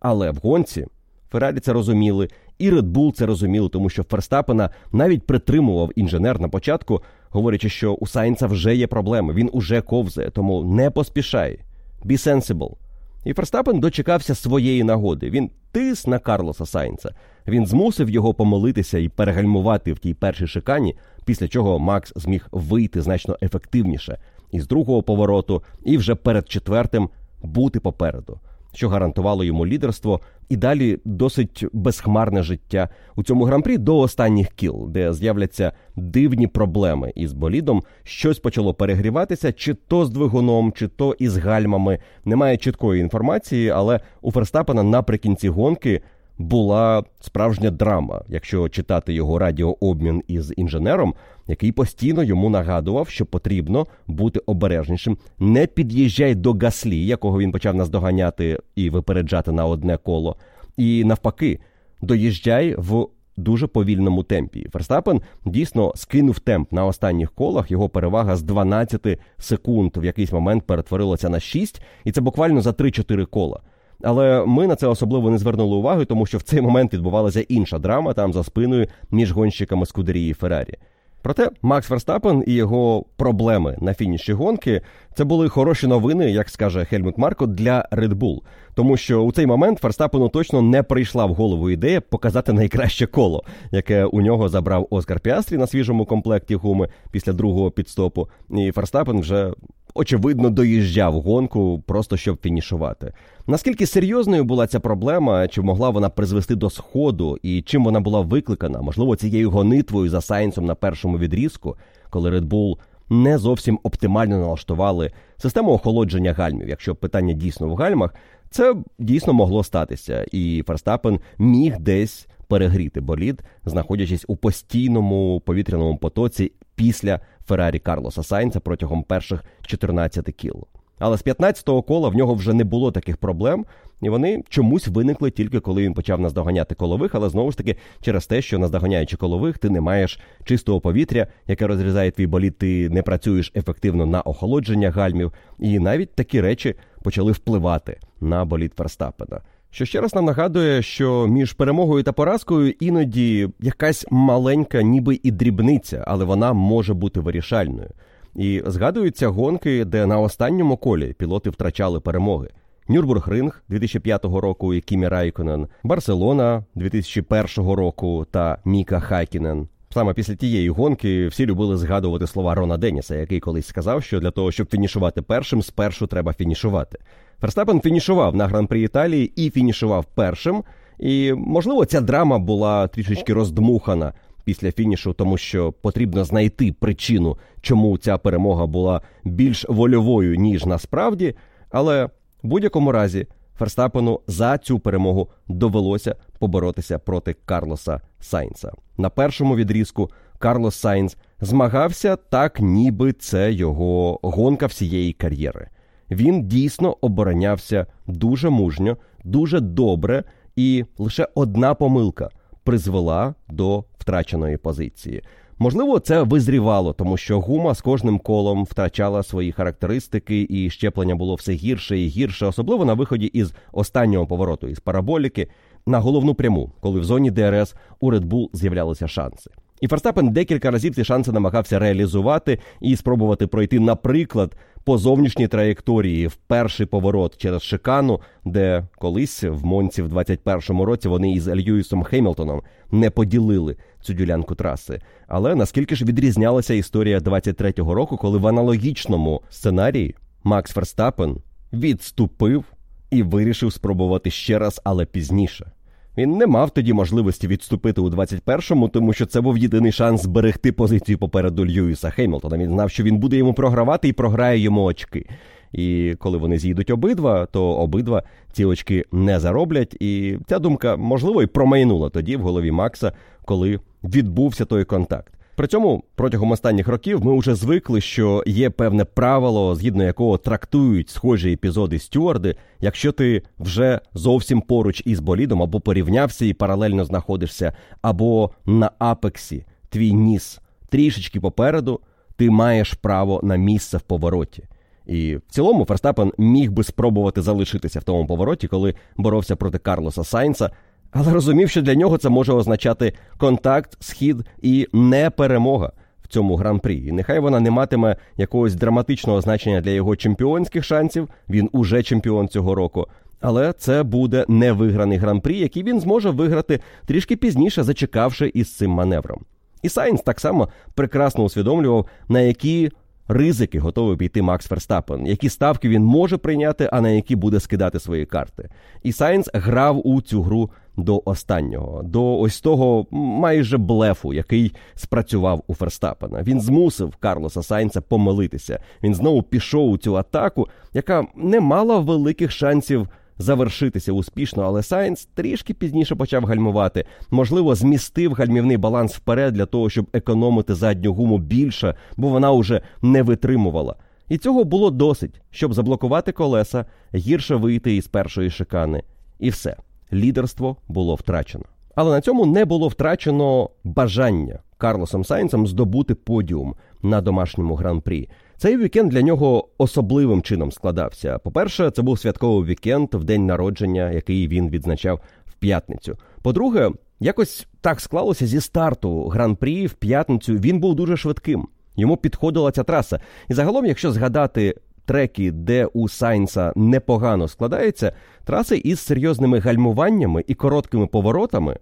Але 0.00 0.30
в 0.30 0.36
гонці 0.36 0.86
Феррарі 1.30 1.60
це 1.60 1.72
розуміли, 1.72 2.28
і 2.58 2.70
Red 2.70 2.92
Bull 2.92 3.12
це 3.12 3.26
розуміли, 3.26 3.68
тому 3.68 3.88
що 3.88 4.02
Ферстапена 4.02 4.70
навіть 4.92 5.26
притримував 5.26 5.90
інженер 5.96 6.40
на 6.40 6.48
початку, 6.48 7.02
говорячи, 7.30 7.68
що 7.68 7.92
у 7.92 8.06
Сайнца 8.06 8.46
вже 8.46 8.76
є 8.76 8.86
проблеми, 8.86 9.34
він 9.34 9.50
уже 9.52 9.80
ковзає, 9.80 10.30
тому 10.30 10.64
не 10.64 10.90
поспішай. 10.90 11.58
Be 12.04 12.12
sensible. 12.12 12.76
І 13.24 13.32
Ферстапен 13.32 13.80
дочекався 13.80 14.34
своєї 14.34 14.84
нагоди. 14.84 15.30
Він 15.30 15.50
тис 15.72 16.06
на 16.06 16.18
Карлоса 16.18 16.66
Сайнца. 16.66 17.14
Він 17.48 17.66
змусив 17.66 18.10
його 18.10 18.34
помолитися 18.34 18.98
і 18.98 19.08
перегальмувати 19.08 19.92
в 19.92 19.98
тій 19.98 20.14
першій 20.14 20.46
шикані, 20.46 20.96
після 21.24 21.48
чого 21.48 21.78
Макс 21.78 22.12
зміг 22.16 22.48
вийти 22.52 23.02
значно 23.02 23.38
ефективніше 23.42 24.18
із 24.52 24.66
другого 24.66 25.02
повороту, 25.02 25.62
і 25.84 25.98
вже 25.98 26.14
перед 26.14 26.48
четвертим 26.48 27.08
бути 27.42 27.80
попереду 27.80 28.40
що 28.74 28.88
гарантувало 28.88 29.44
йому 29.44 29.66
лідерство, 29.66 30.20
і 30.48 30.56
далі 30.56 30.98
досить 31.04 31.64
безхмарне 31.72 32.42
життя 32.42 32.88
у 33.16 33.22
цьому 33.22 33.44
гран-прі 33.44 33.78
до 33.78 33.98
останніх 33.98 34.48
кіл, 34.48 34.86
де 34.88 35.12
з'являться 35.12 35.72
дивні 35.96 36.46
проблеми 36.46 37.12
із 37.14 37.32
болідом. 37.32 37.82
Щось 38.04 38.38
почало 38.38 38.74
перегріватися, 38.74 39.52
чи 39.52 39.74
то 39.74 40.04
з 40.04 40.10
двигуном, 40.10 40.72
чи 40.72 40.88
то 40.88 41.16
із 41.18 41.36
гальмами. 41.36 41.98
Немає 42.24 42.56
чіткої 42.56 43.00
інформації, 43.00 43.70
але 43.70 44.00
у 44.22 44.32
Ферстапена 44.32 44.82
наприкінці 44.82 45.48
гонки 45.48 46.02
була 46.38 47.04
справжня 47.20 47.70
драма, 47.70 48.22
якщо 48.28 48.68
читати 48.68 49.12
його 49.12 49.38
радіообмін 49.38 50.22
із 50.28 50.52
інженером, 50.56 51.14
який 51.46 51.72
постійно 51.72 52.22
йому 52.22 52.50
нагадував, 52.50 53.08
що 53.08 53.26
потрібно 53.26 53.86
бути 54.06 54.40
обережнішим. 54.46 55.18
Не 55.38 55.66
під'їжджай 55.66 56.34
до 56.34 56.52
гаслі, 56.52 57.06
якого 57.06 57.38
він 57.38 57.52
почав 57.52 57.74
наздоганяти 57.74 58.58
і 58.76 58.90
випереджати 58.90 59.52
на 59.52 59.66
одне 59.66 59.96
коло. 59.96 60.36
І 60.76 61.04
навпаки, 61.04 61.58
доїжджай 62.02 62.74
в 62.78 63.06
дуже 63.36 63.66
повільному 63.66 64.22
темпі. 64.22 64.68
Ферстапен 64.72 65.20
дійсно 65.44 65.92
скинув 65.96 66.38
темп 66.38 66.72
на 66.72 66.86
останніх 66.86 67.32
колах. 67.32 67.70
Його 67.70 67.88
перевага 67.88 68.36
з 68.36 68.42
12 68.42 69.18
секунд 69.38 69.96
в 69.96 70.04
якийсь 70.04 70.32
момент 70.32 70.66
перетворилася 70.66 71.28
на 71.28 71.40
6, 71.40 71.82
і 72.04 72.12
це 72.12 72.20
буквально 72.20 72.60
за 72.60 72.70
3-4 72.70 73.26
кола. 73.26 73.60
Але 74.02 74.46
ми 74.46 74.66
на 74.66 74.76
це 74.76 74.86
особливо 74.86 75.30
не 75.30 75.38
звернули 75.38 75.76
уваги, 75.76 76.04
тому 76.04 76.26
що 76.26 76.38
в 76.38 76.42
цей 76.42 76.60
момент 76.60 76.94
відбувалася 76.94 77.40
інша 77.40 77.78
драма 77.78 78.12
там 78.12 78.32
за 78.32 78.44
спиною 78.44 78.86
між 79.10 79.32
гонщиками 79.32 79.86
Скудерії 79.86 80.32
Феррарі. 80.32 80.74
Проте 81.22 81.50
Макс 81.62 81.90
Верстапен 81.90 82.44
і 82.46 82.52
його 82.52 83.04
проблеми 83.16 83.76
на 83.80 83.94
фініші 83.94 84.32
гонки 84.32 84.80
це 85.14 85.24
були 85.24 85.48
хороші 85.48 85.86
новини, 85.86 86.30
як 86.30 86.48
скаже 86.48 86.84
Хельмут 86.84 87.18
Марко, 87.18 87.46
для 87.46 87.88
Red 87.92 88.14
Bull. 88.14 88.40
Тому 88.74 88.96
що 88.96 89.22
у 89.22 89.32
цей 89.32 89.46
момент 89.46 89.78
Ферстапену 89.78 90.28
точно 90.28 90.62
не 90.62 90.82
прийшла 90.82 91.26
в 91.26 91.34
голову 91.34 91.70
ідея 91.70 92.00
показати 92.00 92.52
найкраще 92.52 93.06
коло, 93.06 93.44
яке 93.70 94.04
у 94.04 94.20
нього 94.20 94.48
забрав 94.48 94.86
Оскар 94.90 95.20
Піастрі 95.20 95.56
на 95.56 95.66
свіжому 95.66 96.06
комплекті 96.06 96.54
гуми 96.54 96.88
після 97.10 97.32
другого 97.32 97.70
підстопу. 97.70 98.28
І 98.50 98.72
Ферстапен 98.72 99.20
вже 99.20 99.52
очевидно 99.94 100.50
доїжджав 100.50 101.20
гонку, 101.20 101.82
просто 101.86 102.16
щоб 102.16 102.38
фінішувати. 102.42 103.12
Наскільки 103.46 103.86
серйозною 103.86 104.44
була 104.44 104.66
ця 104.66 104.80
проблема, 104.80 105.48
чи 105.48 105.62
могла 105.62 105.90
вона 105.90 106.08
призвести 106.08 106.54
до 106.54 106.70
сходу, 106.70 107.38
і 107.42 107.62
чим 107.62 107.84
вона 107.84 108.00
була 108.00 108.20
викликана? 108.20 108.82
Можливо, 108.82 109.16
цією 109.16 109.50
гонитвою 109.50 110.10
за 110.10 110.20
Сайнсом 110.20 110.64
на 110.64 110.74
першому 110.74 111.18
відрізку, 111.18 111.76
коли 112.10 112.30
Red 112.30 112.48
Bull 112.48 112.76
не 113.10 113.38
зовсім 113.38 113.78
оптимально 113.82 114.38
налаштували 114.38 115.10
систему 115.36 115.72
охолодження 115.72 116.32
гальмів. 116.32 116.68
Якщо 116.68 116.94
питання 116.94 117.32
дійсно 117.32 117.68
в 117.68 117.74
гальмах, 117.74 118.14
це 118.50 118.74
дійсно 118.98 119.32
могло 119.32 119.64
статися, 119.64 120.26
і 120.32 120.62
Ферстапен 120.66 121.20
міг 121.38 121.78
десь 121.78 122.28
перегріти 122.48 123.00
болід, 123.00 123.42
знаходячись 123.64 124.24
у 124.28 124.36
постійному 124.36 125.40
повітряному 125.40 125.96
потоці 125.96 126.52
після 126.74 127.20
Феррарі 127.46 127.78
Карлоса 127.78 128.22
Сайнца 128.22 128.60
протягом 128.60 129.02
перших 129.02 129.44
14 129.66 130.24
кіл. 130.24 130.66
Але 130.98 131.18
з 131.18 131.24
15-го 131.24 131.82
кола 131.82 132.08
в 132.08 132.14
нього 132.14 132.34
вже 132.34 132.52
не 132.52 132.64
було 132.64 132.92
таких 132.92 133.16
проблем, 133.16 133.66
і 134.00 134.08
вони 134.08 134.42
чомусь 134.48 134.88
виникли 134.88 135.30
тільки 135.30 135.60
коли 135.60 135.82
він 135.82 135.94
почав 135.94 136.20
наздоганяти 136.20 136.74
колових, 136.74 137.14
але 137.14 137.28
знову 137.28 137.50
ж 137.50 137.56
таки 137.56 137.76
через 138.00 138.26
те, 138.26 138.42
що 138.42 138.58
наздоганяючи 138.58 139.16
колових, 139.16 139.58
ти 139.58 139.70
не 139.70 139.80
маєш 139.80 140.20
чистого 140.44 140.80
повітря, 140.80 141.26
яке 141.46 141.66
розрізає 141.66 142.10
твій 142.10 142.26
боліт, 142.26 142.58
ти 142.58 142.88
не 142.88 143.02
працюєш 143.02 143.52
ефективно 143.54 144.06
на 144.06 144.20
охолодження 144.20 144.90
гальмів, 144.90 145.32
і 145.58 145.78
навіть 145.78 146.14
такі 146.14 146.40
речі 146.40 146.74
почали 147.02 147.32
впливати 147.32 147.98
на 148.20 148.44
болід 148.44 148.74
Ферстапена. 148.74 149.40
Що 149.74 149.84
ще 149.84 150.00
раз 150.00 150.14
нам 150.14 150.24
нагадує, 150.24 150.82
що 150.82 151.26
між 151.26 151.52
перемогою 151.52 152.02
та 152.02 152.12
поразкою 152.12 152.74
іноді 152.80 153.48
якась 153.60 154.06
маленька, 154.10 154.82
ніби 154.82 155.20
і 155.22 155.30
дрібниця, 155.30 156.04
але 156.06 156.24
вона 156.24 156.52
може 156.52 156.94
бути 156.94 157.20
вирішальною. 157.20 157.90
І 158.34 158.62
згадуються 158.66 159.28
гонки, 159.28 159.84
де 159.84 160.06
на 160.06 160.20
останньому 160.20 160.76
колі 160.76 161.12
пілоти 161.18 161.50
втрачали 161.50 162.00
перемоги. 162.00 162.48
Нюрбургринг 162.88 163.62
2005 163.68 164.24
року 164.24 164.74
і 164.74 164.80
Кімі 164.80 165.08
Райконен, 165.08 165.68
Барселона 165.82 166.64
2001 166.74 167.70
року 167.70 168.26
та 168.30 168.58
Міка 168.64 169.00
Хайкінен. 169.00 169.68
Саме 169.90 170.14
після 170.14 170.34
тієї 170.34 170.68
гонки 170.68 171.26
всі 171.26 171.46
любили 171.46 171.76
згадувати 171.76 172.26
слова 172.26 172.54
Рона 172.54 172.76
Деніса, 172.76 173.14
який 173.14 173.40
колись 173.40 173.66
сказав, 173.66 174.02
що 174.02 174.20
для 174.20 174.30
того, 174.30 174.52
щоб 174.52 174.70
фінішувати 174.70 175.22
першим, 175.22 175.62
спершу 175.62 176.06
треба 176.06 176.32
фінішувати. 176.32 176.98
Ферстапен 177.42 177.80
фінішував 177.80 178.36
на 178.36 178.46
гран-при 178.46 178.80
Італії 178.80 179.32
і 179.36 179.50
фінішував 179.50 180.04
першим. 180.04 180.64
І 180.98 181.32
можливо, 181.32 181.84
ця 181.84 182.00
драма 182.00 182.38
була 182.38 182.88
трішечки 182.88 183.32
роздмухана 183.32 184.12
після 184.44 184.72
фінішу, 184.72 185.12
тому 185.12 185.36
що 185.36 185.72
потрібно 185.72 186.24
знайти 186.24 186.72
причину, 186.72 187.38
чому 187.60 187.98
ця 187.98 188.18
перемога 188.18 188.66
була 188.66 189.00
більш 189.24 189.66
вольовою 189.68 190.36
ніж 190.36 190.66
насправді. 190.66 191.34
Але 191.70 192.04
в 192.04 192.10
будь-якому 192.42 192.92
разі 192.92 193.26
Ферстапену 193.58 194.20
за 194.26 194.58
цю 194.58 194.78
перемогу 194.78 195.28
довелося 195.48 196.16
поборотися 196.38 196.98
проти 196.98 197.36
Карлоса 197.44 198.00
Сайнса. 198.20 198.72
На 198.98 199.10
першому 199.10 199.56
відрізку 199.56 200.10
Карлос 200.38 200.76
Сайнс 200.76 201.16
змагався 201.40 202.16
так, 202.16 202.60
ніби 202.60 203.12
це 203.12 203.52
його 203.52 204.20
гонка 204.22 204.66
всієї 204.66 205.12
кар'єри. 205.12 205.68
Він 206.14 206.48
дійсно 206.48 206.96
оборонявся 207.00 207.86
дуже 208.06 208.50
мужньо, 208.50 208.96
дуже 209.24 209.60
добре, 209.60 210.24
і 210.56 210.84
лише 210.98 211.28
одна 211.34 211.74
помилка 211.74 212.28
призвела 212.64 213.34
до 213.48 213.84
втраченої 213.98 214.56
позиції. 214.56 215.22
Можливо, 215.58 215.98
це 215.98 216.22
визрівало, 216.22 216.92
тому 216.92 217.16
що 217.16 217.40
гума 217.40 217.74
з 217.74 217.80
кожним 217.80 218.18
колом 218.18 218.64
втрачала 218.64 219.22
свої 219.22 219.52
характеристики, 219.52 220.46
і 220.50 220.70
щеплення 220.70 221.14
було 221.14 221.34
все 221.34 221.52
гірше 221.52 221.98
і 221.98 222.06
гірше, 222.06 222.46
особливо 222.46 222.84
на 222.84 222.94
виході 222.94 223.26
із 223.26 223.52
останнього 223.72 224.26
повороту 224.26 224.68
із 224.68 224.80
параболіки 224.80 225.48
на 225.86 225.98
головну 225.98 226.34
пряму, 226.34 226.72
коли 226.80 227.00
в 227.00 227.04
зоні 227.04 227.30
ДРС 227.30 227.74
у 228.00 228.12
Red 228.12 228.24
Bull 228.24 228.48
з'являлися 228.52 229.08
шанси. 229.08 229.50
І 229.80 229.88
Ферстапен 229.88 230.28
декілька 230.30 230.70
разів 230.70 230.94
ці 230.94 231.04
шанси 231.04 231.32
намагався 231.32 231.78
реалізувати 231.78 232.58
і 232.80 232.96
спробувати 232.96 233.46
пройти, 233.46 233.80
наприклад, 233.80 234.56
по 234.84 234.98
зовнішній 234.98 235.48
траєкторії 235.48 236.26
в 236.26 236.34
перший 236.34 236.86
поворот 236.86 237.36
через 237.36 237.62
Шикану, 237.62 238.20
де 238.44 238.86
колись 238.98 239.44
в 239.44 239.64
Монці 239.64 240.02
в 240.02 240.16
21-му 240.16 240.84
році 240.84 241.08
вони 241.08 241.32
із 241.32 241.48
Льюісом 241.48 242.02
Хеймлтоном 242.02 242.62
не 242.90 243.10
поділили 243.10 243.76
цю 244.00 244.14
ділянку 244.14 244.54
траси. 244.54 245.00
Але 245.26 245.54
наскільки 245.54 245.96
ж 245.96 246.04
відрізнялася 246.04 246.74
історія 246.74 247.18
23-го 247.18 247.94
року, 247.94 248.16
коли 248.16 248.38
в 248.38 248.46
аналогічному 248.46 249.42
сценарії 249.50 250.14
Макс 250.44 250.72
Ферстапен 250.72 251.36
відступив 251.72 252.64
і 253.10 253.22
вирішив 253.22 253.72
спробувати 253.72 254.30
ще 254.30 254.58
раз, 254.58 254.80
але 254.84 255.04
пізніше. 255.04 255.72
Він 256.16 256.36
не 256.36 256.46
мав 256.46 256.70
тоді 256.70 256.92
можливості 256.92 257.46
відступити 257.46 258.00
у 258.00 258.10
21-му, 258.10 258.88
тому 258.88 259.12
що 259.12 259.26
це 259.26 259.40
був 259.40 259.58
єдиний 259.58 259.92
шанс 259.92 260.22
зберегти 260.22 260.72
позицію 260.72 261.18
попереду 261.18 261.66
Льюіса 261.66 262.10
Хеймлтона. 262.10 262.58
Він 262.58 262.70
знав, 262.70 262.90
що 262.90 263.02
він 263.02 263.18
буде 263.18 263.36
йому 263.36 263.54
програвати 263.54 264.08
і 264.08 264.12
програє 264.12 264.58
йому 264.58 264.82
очки. 264.82 265.26
І 265.72 266.14
коли 266.18 266.38
вони 266.38 266.58
з'їдуть 266.58 266.90
обидва, 266.90 267.46
то 267.46 267.64
обидва 267.64 268.22
ці 268.52 268.64
очки 268.64 269.04
не 269.12 269.40
зароблять. 269.40 269.96
І 270.00 270.38
ця 270.46 270.58
думка, 270.58 270.96
можливо, 270.96 271.42
і 271.42 271.46
промайнула 271.46 272.08
тоді 272.08 272.36
в 272.36 272.40
голові 272.40 272.70
Макса, 272.70 273.12
коли 273.44 273.80
відбувся 274.04 274.64
той 274.64 274.84
контакт. 274.84 275.32
При 275.56 275.66
цьому 275.66 276.04
протягом 276.14 276.50
останніх 276.50 276.88
років 276.88 277.24
ми 277.24 277.38
вже 277.38 277.54
звикли, 277.54 278.00
що 278.00 278.44
є 278.46 278.70
певне 278.70 279.04
правило, 279.04 279.74
згідно 279.74 280.04
якого 280.04 280.38
трактують 280.38 281.10
схожі 281.10 281.52
епізоди 281.52 281.98
стюарди, 281.98 282.56
якщо 282.80 283.12
ти 283.12 283.42
вже 283.58 284.00
зовсім 284.14 284.60
поруч 284.60 285.02
із 285.04 285.20
болідом 285.20 285.62
або 285.62 285.80
порівнявся 285.80 286.44
і 286.44 286.52
паралельно 286.52 287.04
знаходишся, 287.04 287.72
або 288.02 288.50
на 288.66 288.90
апексі 288.98 289.66
твій 289.88 290.12
ніс 290.12 290.60
трішечки 290.88 291.40
попереду, 291.40 292.00
ти 292.36 292.50
маєш 292.50 292.92
право 292.92 293.40
на 293.42 293.56
місце 293.56 293.96
в 293.96 294.02
повороті. 294.02 294.64
І 295.06 295.36
в 295.36 295.42
цілому 295.50 295.84
Ферстапен 295.84 296.32
міг 296.38 296.72
би 296.72 296.84
спробувати 296.84 297.42
залишитися 297.42 298.00
в 298.00 298.02
тому 298.02 298.26
повороті, 298.26 298.68
коли 298.68 298.94
боровся 299.16 299.56
проти 299.56 299.78
Карлоса 299.78 300.24
Сайнса 300.24 300.70
але 301.12 301.32
розумів, 301.32 301.70
що 301.70 301.82
для 301.82 301.94
нього 301.94 302.18
це 302.18 302.28
може 302.28 302.52
означати 302.52 303.12
контакт, 303.38 303.96
схід 304.00 304.36
і 304.62 304.88
не 304.92 305.30
перемога 305.30 305.92
в 306.22 306.28
цьому 306.28 306.56
гран-прі. 306.56 307.06
І 307.06 307.12
нехай 307.12 307.38
вона 307.38 307.60
не 307.60 307.70
матиме 307.70 308.16
якогось 308.36 308.74
драматичного 308.74 309.40
значення 309.40 309.80
для 309.80 309.90
його 309.90 310.16
чемпіонських 310.16 310.84
шансів. 310.84 311.28
Він 311.48 311.68
уже 311.72 312.02
чемпіон 312.02 312.48
цього 312.48 312.74
року. 312.74 313.06
Але 313.40 313.72
це 313.72 314.02
буде 314.02 314.44
невиграний 314.48 315.18
гран-прі, 315.18 315.58
який 315.58 315.82
він 315.82 316.00
зможе 316.00 316.30
виграти 316.30 316.80
трішки 317.06 317.36
пізніше, 317.36 317.82
зачекавши 317.82 318.50
із 318.54 318.76
цим 318.76 318.90
маневром. 318.90 319.40
І 319.82 319.88
Сайнс 319.88 320.22
так 320.22 320.40
само 320.40 320.68
прекрасно 320.94 321.44
усвідомлював, 321.44 322.06
на 322.28 322.40
які 322.40 322.90
ризики 323.28 323.78
готовий 323.78 324.16
піти 324.16 324.42
Макс 324.42 324.66
Ферстапен, 324.66 325.26
які 325.26 325.48
ставки 325.48 325.88
він 325.88 326.04
може 326.04 326.36
прийняти, 326.36 326.88
а 326.92 327.00
на 327.00 327.10
які 327.10 327.36
буде 327.36 327.60
скидати 327.60 328.00
свої 328.00 328.26
карти. 328.26 328.68
І 329.02 329.12
Сайнс 329.12 329.50
грав 329.54 330.06
у 330.06 330.20
цю 330.20 330.42
гру 330.42 330.70
до 330.96 331.22
останнього, 331.24 332.02
до 332.02 332.38
ось 332.38 332.60
того 332.60 333.06
майже 333.10 333.78
блефу, 333.78 334.34
який 334.34 334.74
спрацював 334.94 335.62
у 335.66 335.74
Ферстапена. 335.74 336.42
Він 336.42 336.60
змусив 336.60 337.16
Карлоса 337.16 337.62
Сайнца 337.62 338.00
помилитися. 338.00 338.80
Він 339.02 339.14
знову 339.14 339.42
пішов 339.42 339.90
у 339.90 339.98
цю 339.98 340.16
атаку, 340.16 340.68
яка 340.92 341.26
не 341.36 341.60
мала 341.60 341.98
великих 341.98 342.50
шансів 342.50 343.08
завершитися 343.38 344.12
успішно, 344.12 344.62
але 344.62 344.82
Сайнс 344.82 345.28
трішки 345.34 345.74
пізніше 345.74 346.14
почав 346.14 346.44
гальмувати. 346.44 347.04
Можливо, 347.30 347.74
змістив 347.74 348.32
гальмівний 348.32 348.76
баланс 348.76 349.14
вперед 349.14 349.54
для 349.54 349.66
того, 349.66 349.90
щоб 349.90 350.06
економити 350.12 350.74
задню 350.74 351.14
гуму 351.14 351.38
більше, 351.38 351.94
бо 352.16 352.28
вона 352.28 352.52
уже 352.52 352.80
не 353.02 353.22
витримувала. 353.22 353.96
І 354.28 354.38
цього 354.38 354.64
було 354.64 354.90
досить, 354.90 355.40
щоб 355.50 355.74
заблокувати 355.74 356.32
колеса, 356.32 356.86
гірше 357.14 357.54
вийти 357.54 357.96
із 357.96 358.06
першої 358.06 358.50
шикани. 358.50 359.02
І 359.38 359.50
все, 359.50 359.76
лідерство 360.12 360.76
було 360.88 361.14
втрачено. 361.14 361.64
Але 361.94 362.10
на 362.10 362.20
цьому 362.20 362.46
не 362.46 362.64
було 362.64 362.88
втрачено 362.88 363.70
бажання 363.84 364.58
Карлосом 364.78 365.24
Сайнсом 365.24 365.66
здобути 365.66 366.14
подіум 366.14 366.74
на 367.02 367.20
домашньому 367.20 367.74
гран-прі. 367.74 368.28
Цей 368.56 368.76
вікенд 368.76 369.10
для 369.10 369.22
нього 369.22 369.68
особливим 369.78 370.42
чином 370.42 370.72
складався. 370.72 371.38
По-перше, 371.38 371.90
це 371.90 372.02
був 372.02 372.18
святковий 372.18 372.70
вікенд 372.70 373.08
в 373.12 373.24
день 373.24 373.46
народження, 373.46 374.10
який 374.10 374.48
він 374.48 374.70
відзначав 374.70 375.20
в 375.46 375.52
п'ятницю. 375.52 376.18
По-друге, 376.42 376.90
якось 377.20 377.66
так 377.80 378.00
склалося 378.00 378.46
зі 378.46 378.60
старту 378.60 379.28
гран-прі 379.28 379.86
в 379.86 379.92
п'ятницю. 379.92 380.54
Він 380.54 380.80
був 380.80 380.94
дуже 380.94 381.16
швидким. 381.16 381.68
Йому 381.96 382.16
підходила 382.16 382.72
ця 382.72 382.82
траса. 382.82 383.20
І 383.48 383.54
загалом, 383.54 383.86
якщо 383.86 384.12
згадати 384.12 384.74
треки, 385.04 385.52
де 385.52 385.86
у 385.86 386.08
Сайнса 386.08 386.72
непогано 386.76 387.48
складається, 387.48 388.12
траси 388.44 388.76
із 388.76 389.00
серйозними 389.00 389.58
гальмуваннями 389.58 390.44
і 390.46 390.54
короткими 390.54 391.06
поворотами, 391.06 391.78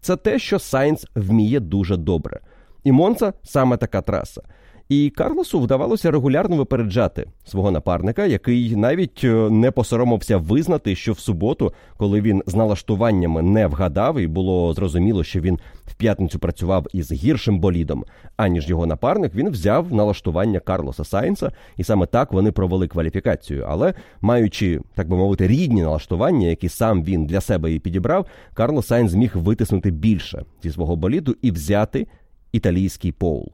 це 0.00 0.16
те, 0.16 0.38
що 0.38 0.58
Сайнс 0.58 1.06
вміє 1.14 1.60
дуже 1.60 1.96
добре. 1.96 2.40
І 2.84 2.92
Монца 2.92 3.32
саме 3.42 3.76
така 3.76 4.02
траса. 4.02 4.42
І 4.90 5.10
Карлосу 5.10 5.60
вдавалося 5.60 6.10
регулярно 6.10 6.56
випереджати 6.56 7.26
свого 7.44 7.70
напарника, 7.70 8.26
який 8.26 8.76
навіть 8.76 9.24
е, 9.24 9.50
не 9.50 9.70
посоромився 9.70 10.36
визнати, 10.36 10.94
що 10.96 11.12
в 11.12 11.18
суботу, 11.18 11.72
коли 11.96 12.20
він 12.20 12.42
з 12.46 12.54
налаштуваннями 12.54 13.42
не 13.42 13.66
вгадав, 13.66 14.18
і 14.18 14.26
було 14.26 14.72
зрозуміло, 14.72 15.24
що 15.24 15.40
він 15.40 15.58
в 15.86 15.94
п'ятницю 15.94 16.38
працював 16.38 16.86
із 16.92 17.12
гіршим 17.12 17.60
болідом, 17.60 18.04
аніж 18.36 18.68
його 18.68 18.86
напарник, 18.86 19.34
він 19.34 19.50
взяв 19.50 19.94
налаштування 19.94 20.60
Карлоса 20.60 21.04
Сайнса, 21.04 21.52
і 21.76 21.84
саме 21.84 22.06
так 22.06 22.32
вони 22.32 22.52
провели 22.52 22.88
кваліфікацію. 22.88 23.66
Але 23.68 23.94
маючи, 24.20 24.80
так 24.94 25.08
би 25.08 25.16
мовити, 25.16 25.46
рідні 25.46 25.82
налаштування, 25.82 26.48
які 26.48 26.68
сам 26.68 27.04
він 27.04 27.26
для 27.26 27.40
себе 27.40 27.72
і 27.72 27.78
підібрав, 27.78 28.26
Карлос 28.54 28.86
Сайнс 28.86 29.10
зміг 29.10 29.36
витиснути 29.36 29.90
більше 29.90 30.44
зі 30.62 30.70
свого 30.70 30.96
боліду 30.96 31.36
і 31.42 31.50
взяти 31.50 32.06
італійський 32.52 33.12
поул. 33.12 33.52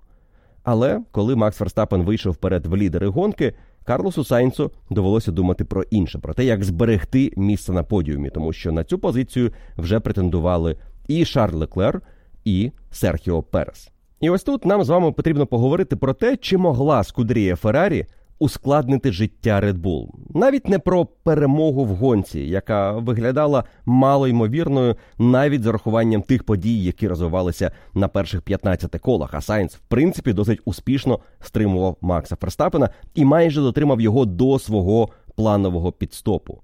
Але 0.67 1.01
коли 1.11 1.37
Макс 1.37 1.61
Верстапен 1.61 2.03
вийшов 2.03 2.33
вперед 2.33 2.67
в 2.67 2.77
лідери 2.77 3.07
гонки, 3.07 3.55
Карлосу 3.85 4.25
Сайнцу 4.25 4.71
довелося 4.91 5.33
думати 5.33 5.65
про 5.65 5.83
інше, 5.83 6.19
про 6.19 6.35
те, 6.35 6.45
як 6.45 6.65
зберегти 6.65 7.33
місце 7.37 7.73
на 7.73 7.83
подіумі, 7.83 8.31
тому 8.31 8.53
що 8.53 8.73
на 8.73 8.85
цю 8.85 8.99
позицію 8.99 9.53
вже 9.77 10.01
претендували 10.01 10.77
і 11.09 11.25
Шарль 11.25 11.57
Леклер, 11.57 12.01
і 12.45 12.73
Серхіо 12.91 13.43
Перес. 13.43 13.91
І 14.21 14.31
ось 14.31 14.43
тут 14.43 14.65
нам 14.65 14.85
з 14.85 14.89
вами 14.89 15.13
потрібно 15.13 15.47
поговорити 15.47 15.97
про 15.97 16.15
те, 16.15 16.37
чи 16.37 16.59
могла 16.59 17.05
Скудерія 17.05 17.57
Феррарі 17.57 18.07
ускладнити 18.39 19.13
життя 19.13 19.61
Red 19.61 19.79
Bull. 19.79 20.09
навіть 20.35 20.69
не 20.69 20.79
про 20.79 21.05
перемогу 21.07 21.85
в 21.85 21.89
гонці, 21.89 22.41
яка 22.41 22.93
виглядала 22.93 23.65
мало 23.87 24.29
ймовірною, 24.29 24.97
навіть 25.19 25.63
з 25.63 25.67
урахуванням 25.67 26.23
тих 26.23 26.45
подій, 26.45 26.85
які 26.85 27.09
розвивалися 27.09 27.71
на 27.95 28.09
перших 28.09 28.43
15 28.43 29.01
колах. 29.01 29.35
А 29.35 29.41
Сайнс, 29.41 29.75
в 29.75 29.81
принципі, 29.81 30.33
досить 30.33 30.61
успішно 30.65 31.21
стримував 31.41 31.97
Макса 32.01 32.37
Ферстапена 32.37 32.91
і 33.15 33.25
майже 33.25 33.61
дотримав 33.61 34.01
його 34.01 34.25
до 34.25 34.59
свого 34.59 35.09
планового 35.37 35.93
пітстопу. 35.93 36.61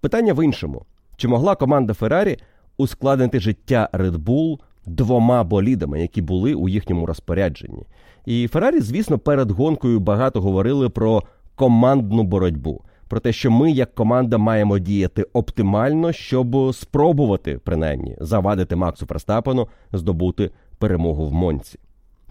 Питання 0.00 0.32
в 0.32 0.44
іншому: 0.44 0.84
чи 1.16 1.28
могла 1.28 1.54
команда 1.54 1.94
Феррарі 1.94 2.36
ускладнити 2.76 3.40
життя 3.40 3.88
Red 3.92 4.16
Bull 4.16 4.58
двома 4.86 5.44
болідами, 5.44 6.00
які 6.00 6.22
були 6.22 6.54
у 6.54 6.68
їхньому 6.68 7.06
розпорядженні? 7.06 7.86
І 8.26 8.48
Феррарі, 8.48 8.80
звісно, 8.80 9.18
перед 9.18 9.50
гонкою 9.50 10.00
багато 10.00 10.40
говорили 10.40 10.88
про 10.88 11.22
командну 11.54 12.22
боротьбу, 12.22 12.80
про 13.08 13.20
те, 13.20 13.32
що 13.32 13.50
ми, 13.50 13.70
як 13.70 13.94
команда, 13.94 14.38
маємо 14.38 14.78
діяти 14.78 15.22
оптимально, 15.32 16.12
щоб 16.12 16.74
спробувати 16.74 17.60
принаймні 17.64 18.16
завадити 18.20 18.76
Максу 18.76 19.06
Ферстапену 19.06 19.68
здобути 19.92 20.50
перемогу 20.78 21.26
в 21.26 21.32
Монці. 21.32 21.78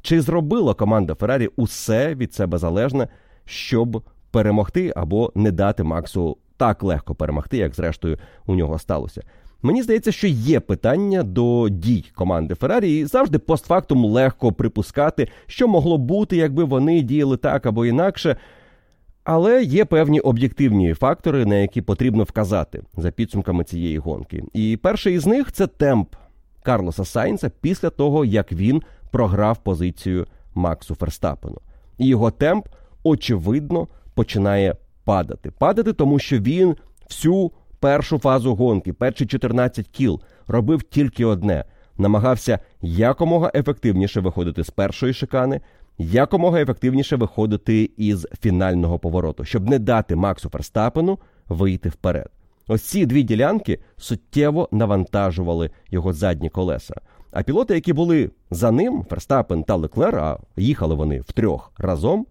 Чи 0.01 0.21
зробила 0.21 0.73
команда 0.73 1.15
Феррарі 1.15 1.49
усе 1.55 2.15
від 2.15 2.33
себе 2.33 2.57
залежне, 2.57 3.07
щоб 3.45 4.03
перемогти 4.31 4.93
або 4.95 5.31
не 5.35 5.51
дати 5.51 5.83
Максу 5.83 6.37
так 6.57 6.83
легко 6.83 7.15
перемогти, 7.15 7.57
як 7.57 7.75
зрештою 7.75 8.17
у 8.45 8.55
нього 8.55 8.79
сталося? 8.79 9.21
Мені 9.61 9.83
здається, 9.83 10.11
що 10.11 10.27
є 10.27 10.59
питання 10.59 11.23
до 11.23 11.69
дій 11.69 12.05
команди 12.15 12.55
Феррарі, 12.55 12.99
і 12.99 13.05
завжди 13.05 13.39
постфактум 13.39 14.05
легко 14.05 14.51
припускати, 14.51 15.27
що 15.47 15.67
могло 15.67 15.97
бути, 15.97 16.37
якби 16.37 16.63
вони 16.63 17.01
діяли 17.01 17.37
так 17.37 17.65
або 17.65 17.85
інакше. 17.85 18.35
Але 19.23 19.63
є 19.63 19.85
певні 19.85 20.19
об'єктивні 20.19 20.93
фактори, 20.93 21.45
на 21.45 21.55
які 21.55 21.81
потрібно 21.81 22.23
вказати 22.23 22.83
за 22.97 23.11
підсумками 23.11 23.63
цієї 23.63 23.97
гонки. 23.97 24.43
І 24.53 24.77
перший 24.77 25.15
із 25.15 25.25
них 25.25 25.51
це 25.51 25.67
темп 25.67 26.15
Карлоса 26.63 27.05
Сайнса 27.05 27.51
після 27.61 27.89
того, 27.89 28.25
як 28.25 28.51
він 28.51 28.81
програв 29.11 29.57
позицію 29.57 30.27
Максу 30.55 30.95
Ферстапену. 30.95 31.57
І 31.97 32.07
його 32.07 32.31
темп, 32.31 32.67
очевидно, 33.03 33.87
починає 34.13 34.75
падати. 35.03 35.51
Падати, 35.51 35.93
тому 35.93 36.19
що 36.19 36.39
він 36.39 36.75
всю 37.09 37.51
першу 37.81 38.19
фазу 38.19 38.55
гонки, 38.55 38.93
перші 38.93 39.25
14 39.25 39.87
кіл, 39.87 40.21
робив 40.47 40.83
тільки 40.83 41.25
одне: 41.25 41.65
намагався 41.97 42.59
якомога 42.81 43.51
ефективніше 43.55 44.19
виходити 44.19 44.63
з 44.63 44.69
першої 44.69 45.13
шикани, 45.13 45.61
якомога 45.97 46.61
ефективніше 46.61 47.15
виходити 47.15 47.91
із 47.97 48.27
фінального 48.41 48.99
повороту, 48.99 49.45
щоб 49.45 49.69
не 49.69 49.79
дати 49.79 50.15
Максу 50.15 50.49
Ферстапену 50.49 51.19
вийти 51.49 51.89
вперед. 51.89 52.29
Ось 52.67 52.81
ці 52.81 53.05
дві 53.05 53.23
ділянки 53.23 53.79
суттєво 53.97 54.69
навантажували 54.71 55.69
його 55.91 56.13
задні 56.13 56.49
колеса. 56.49 56.95
А 57.31 57.43
пілоти, 57.43 57.73
які 57.73 57.93
були 57.93 58.31
за 58.51 58.71
ним, 58.71 59.05
Ферстапен 59.09 59.63
та 59.63 59.75
Леклер, 59.75 60.15
а 60.15 60.37
їхали 60.57 60.95
вони 60.95 61.19
втрьох 61.19 61.71
разом, 61.77 62.25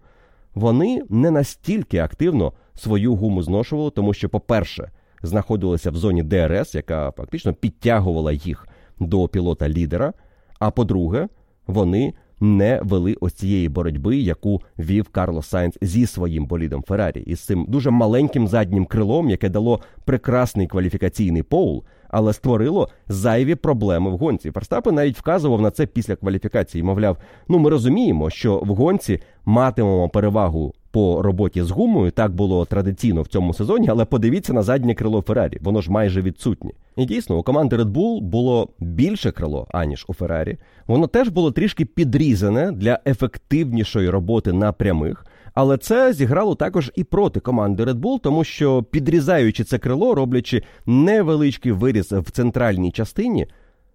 вони 0.55 1.03
не 1.09 1.31
настільки 1.31 1.97
активно 1.97 2.53
свою 2.75 3.15
гуму 3.15 3.43
зношували, 3.43 3.91
тому 3.91 4.13
що, 4.13 4.29
по-перше, 4.29 4.91
знаходилися 5.23 5.91
в 5.91 5.95
зоні 5.95 6.23
ДРС, 6.23 6.75
яка 6.75 7.11
фактично 7.11 7.53
підтягувала 7.53 8.31
їх 8.31 8.67
до 8.99 9.27
пілота 9.27 9.69
лідера. 9.69 10.13
А 10.59 10.71
по-друге, 10.71 11.27
вони 11.67 12.13
не 12.41 12.79
вели 12.83 13.15
ось 13.21 13.33
цієї 13.33 13.69
боротьби, 13.69 14.17
яку 14.17 14.61
вів 14.79 15.07
Карлос 15.09 15.47
Сайнц 15.47 15.77
зі 15.81 16.07
своїм 16.07 16.45
болідом 16.45 16.83
Феррарі, 16.83 17.19
із 17.21 17.39
цим 17.39 17.65
дуже 17.67 17.89
маленьким 17.89 18.47
заднім 18.47 18.85
крилом, 18.85 19.29
яке 19.29 19.49
дало 19.49 19.79
прекрасний 20.05 20.67
кваліфікаційний 20.67 21.43
поул, 21.43 21.83
але 22.09 22.33
створило 22.33 22.89
зайві 23.07 23.55
проблеми 23.55 24.09
в 24.09 24.17
гонці. 24.17 24.51
Ферстапен 24.51 24.95
навіть 24.95 25.17
вказував 25.17 25.61
на 25.61 25.71
це 25.71 25.85
після 25.85 26.15
кваліфікації. 26.15 26.83
Мовляв, 26.83 27.17
ну 27.47 27.59
ми 27.59 27.69
розуміємо, 27.69 28.29
що 28.29 28.57
в 28.57 28.67
гонці 28.67 29.19
матимемо 29.45 30.09
перевагу 30.09 30.73
по 30.91 31.21
роботі 31.21 31.61
з 31.63 31.71
гумою. 31.71 32.11
Так 32.11 32.35
було 32.35 32.65
традиційно 32.65 33.21
в 33.21 33.27
цьому 33.27 33.53
сезоні, 33.53 33.87
але 33.89 34.05
подивіться 34.05 34.53
на 34.53 34.61
заднє 34.61 34.95
крило 34.95 35.21
Феррарі, 35.21 35.57
воно 35.61 35.81
ж 35.81 35.91
майже 35.91 36.21
відсутнє. 36.21 36.71
І 36.97 37.05
дійсно, 37.05 37.37
у 37.37 37.43
команди 37.43 37.75
Red 37.75 37.91
Bull 37.91 38.21
було 38.21 38.69
більше 38.79 39.31
крило, 39.31 39.67
аніж 39.71 40.05
у 40.07 40.13
Феррарі. 40.13 40.57
Воно 40.87 41.07
теж 41.07 41.29
було 41.29 41.51
трішки 41.51 41.85
підрізане 41.85 42.71
для 42.71 42.99
ефективнішої 43.05 44.09
роботи 44.09 44.53
на 44.53 44.71
прямих. 44.71 45.25
Але 45.53 45.77
це 45.77 46.13
зіграло 46.13 46.55
також 46.55 46.91
і 46.95 47.03
проти 47.03 47.39
команди 47.39 47.83
Red 47.83 47.99
Bull, 47.99 48.19
тому 48.19 48.43
що 48.43 48.83
підрізаючи 48.83 49.63
це 49.63 49.77
крило, 49.77 50.15
роблячи 50.15 50.63
невеличкий 50.85 51.71
виріз 51.71 52.11
в 52.11 52.31
центральній 52.31 52.91
частині, 52.91 53.47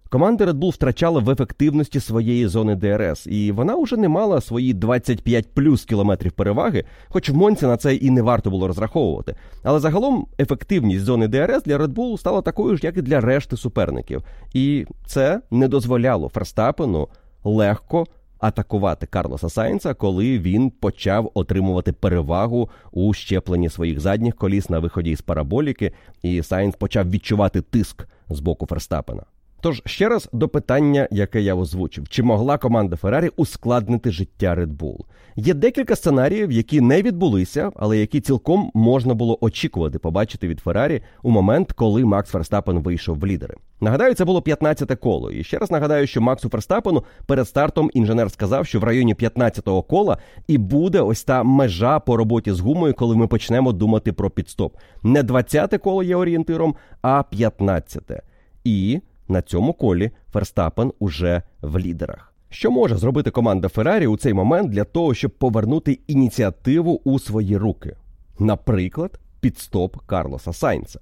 Команда 0.09 0.45
Red 0.45 0.53
Bull 0.53 0.71
втрачала 0.71 1.19
в 1.19 1.29
ефективності 1.29 1.99
своєї 1.99 2.47
зони 2.47 2.75
ДРС, 2.75 3.27
і 3.27 3.51
вона 3.51 3.75
вже 3.75 3.97
не 3.97 4.09
мала 4.09 4.41
свої 4.41 4.73
25 4.73 5.53
плюс 5.53 5.85
кілометрів 5.85 6.31
переваги, 6.31 6.83
хоч 7.07 7.29
в 7.29 7.35
Монці 7.35 7.65
на 7.65 7.77
це 7.77 7.95
і 7.95 8.09
не 8.09 8.21
варто 8.21 8.49
було 8.49 8.67
розраховувати. 8.67 9.35
Але 9.63 9.79
загалом 9.79 10.27
ефективність 10.39 11.05
зони 11.05 11.27
ДРС 11.27 11.63
для 11.63 11.77
Red 11.77 11.93
Bull 11.93 12.17
стала 12.17 12.41
такою 12.41 12.77
ж, 12.77 12.85
як 12.85 12.97
і 12.97 13.01
для 13.01 13.21
решти 13.21 13.57
суперників. 13.57 14.23
І 14.53 14.85
це 15.05 15.41
не 15.51 15.67
дозволяло 15.67 16.29
Ферстапену 16.29 17.07
легко 17.43 18.05
атакувати 18.39 19.05
Карлоса 19.05 19.49
Сайнца, 19.49 19.93
коли 19.93 20.39
він 20.39 20.69
почав 20.69 21.31
отримувати 21.33 21.93
перевагу 21.93 22.69
у 22.91 23.13
щепленні 23.13 23.69
своїх 23.69 23.99
задніх 23.99 24.35
коліс 24.35 24.69
на 24.69 24.79
виході 24.79 25.11
із 25.11 25.21
параболіки, 25.21 25.91
і 26.23 26.43
Сайнц 26.43 26.75
почав 26.75 27.09
відчувати 27.09 27.61
тиск 27.61 28.07
з 28.29 28.39
боку 28.39 28.65
Ферстапена. 28.65 29.23
Тож 29.61 29.81
ще 29.85 30.09
раз 30.09 30.29
до 30.33 30.47
питання, 30.47 31.07
яке 31.11 31.41
я 31.41 31.55
озвучив: 31.55 32.09
чи 32.09 32.23
могла 32.23 32.57
команда 32.57 32.95
Феррарі 32.95 33.29
ускладнити 33.35 34.11
життя 34.11 34.55
Red 34.55 34.77
Bull? 34.77 34.97
Є 35.35 35.53
декілька 35.53 35.95
сценаріїв, 35.95 36.51
які 36.51 36.81
не 36.81 37.01
відбулися, 37.01 37.71
але 37.75 37.97
які 37.97 38.21
цілком 38.21 38.71
можна 38.73 39.13
було 39.13 39.37
очікувати 39.41 39.99
побачити 39.99 40.47
від 40.47 40.59
Феррарі 40.59 41.01
у 41.23 41.31
момент, 41.31 41.71
коли 41.71 42.05
Макс 42.05 42.29
Ферстапен 42.29 42.79
вийшов 42.79 43.19
в 43.19 43.25
лідери. 43.25 43.55
Нагадаю, 43.81 44.13
це 44.13 44.25
було 44.25 44.39
15-те 44.39 44.95
коло. 44.95 45.31
І 45.31 45.43
ще 45.43 45.57
раз 45.57 45.71
нагадаю, 45.71 46.07
що 46.07 46.21
Максу 46.21 46.49
Ферстапену 46.49 47.03
перед 47.25 47.47
стартом 47.47 47.91
інженер 47.93 48.31
сказав, 48.31 48.65
що 48.65 48.79
в 48.79 48.83
районі 48.83 49.15
15-го 49.15 49.83
кола 49.83 50.17
і 50.47 50.57
буде 50.57 51.01
ось 51.01 51.23
та 51.23 51.43
межа 51.43 51.99
по 51.99 52.17
роботі 52.17 52.51
з 52.51 52.59
гумою, 52.59 52.93
коли 52.93 53.15
ми 53.15 53.27
почнемо 53.27 53.71
думати 53.71 54.13
про 54.13 54.29
підстоп. 54.29 54.75
Не 55.03 55.23
20-те 55.23 55.77
коло 55.77 56.03
є 56.03 56.15
орієнтиром, 56.15 56.75
а 57.01 57.23
15-те. 57.31 58.21
І 58.63 59.01
на 59.27 59.41
цьому 59.41 59.73
колі 59.73 60.11
Ферстапен 60.33 60.93
уже 60.99 61.41
в 61.61 61.79
лідерах. 61.79 62.33
Що 62.49 62.71
може 62.71 62.97
зробити 62.97 63.31
команда 63.31 63.67
Феррарі 63.67 64.07
у 64.07 64.17
цей 64.17 64.33
момент 64.33 64.69
для 64.69 64.83
того, 64.83 65.13
щоб 65.13 65.31
повернути 65.31 65.99
ініціативу 66.07 67.01
у 67.03 67.19
свої 67.19 67.57
руки? 67.57 67.95
Наприклад, 68.39 69.19
підстоп 69.39 69.97
Карлоса 70.05 70.53
Сайнца. 70.53 70.99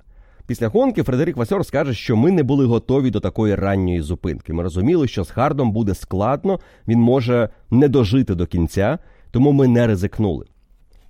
Після 0.47 0.67
гонки 0.67 1.03
Фредерік 1.03 1.37
Васьор 1.37 1.65
скаже, 1.65 1.93
що 1.93 2.15
ми 2.15 2.31
не 2.31 2.43
були 2.43 2.65
готові 2.65 3.11
до 3.11 3.19
такої 3.19 3.55
ранньої 3.55 4.01
зупинки. 4.01 4.53
Ми 4.53 4.63
розуміли, 4.63 5.07
що 5.07 5.23
з 5.23 5.29
Хардом 5.29 5.71
буде 5.71 5.95
складно, 5.95 6.59
він 6.87 6.99
може 6.99 7.49
не 7.71 7.87
дожити 7.87 8.35
до 8.35 8.45
кінця, 8.45 8.99
тому 9.31 9.51
ми 9.51 9.67
не 9.67 9.87
ризикнули. 9.87 10.45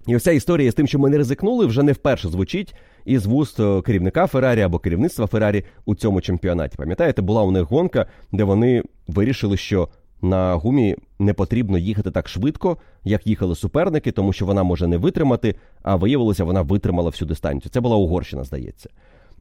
І 0.07 0.16
ось 0.16 0.28
історія 0.28 0.72
з 0.72 0.74
тим, 0.74 0.88
що 0.88 0.99
ми 0.99 1.09
не 1.09 1.18
ризикнули, 1.18 1.66
вже 1.66 1.84
не 1.84 1.91
вперше 1.91 2.30
звучить 2.30 2.76
із 3.06 3.26
вуст 3.26 3.60
е, 3.60 3.82
керівника 3.82 4.28
Феррарі 4.28 4.62
або 4.62 4.80
керівництва 4.80 5.28
Феррарі 5.28 5.64
у 5.86 5.95
цьому 5.95 6.22
чемпіонаті. 6.22 6.78
Пам'ятаєте, 6.78 7.22
була 7.22 7.43
у 7.43 7.51
них 7.51 7.64
гонка, 7.64 8.06
де 8.32 8.43
вони 8.43 8.84
вирішили, 9.08 9.58
що 9.58 9.89
на 10.22 10.56
гумі 10.56 10.95
не 11.20 11.34
потрібно 11.34 11.78
їхати 11.78 12.12
так 12.12 12.30
швидко, 12.30 12.78
як 13.03 13.28
їхали 13.28 13.56
суперники, 13.56 14.12
тому 14.12 14.34
що 14.34 14.45
вона 14.45 14.64
може 14.64 14.88
не 14.88 14.97
витримати, 14.97 15.56
а 15.84 15.95
виявилося, 15.95 16.43
вона 16.43 16.62
витримала 16.62 17.10
всю 17.10 17.28
дистанцію. 17.28 17.72
Це 17.74 17.82
була 17.82 17.95
Угорщина, 17.95 18.43
здається. 18.43 18.89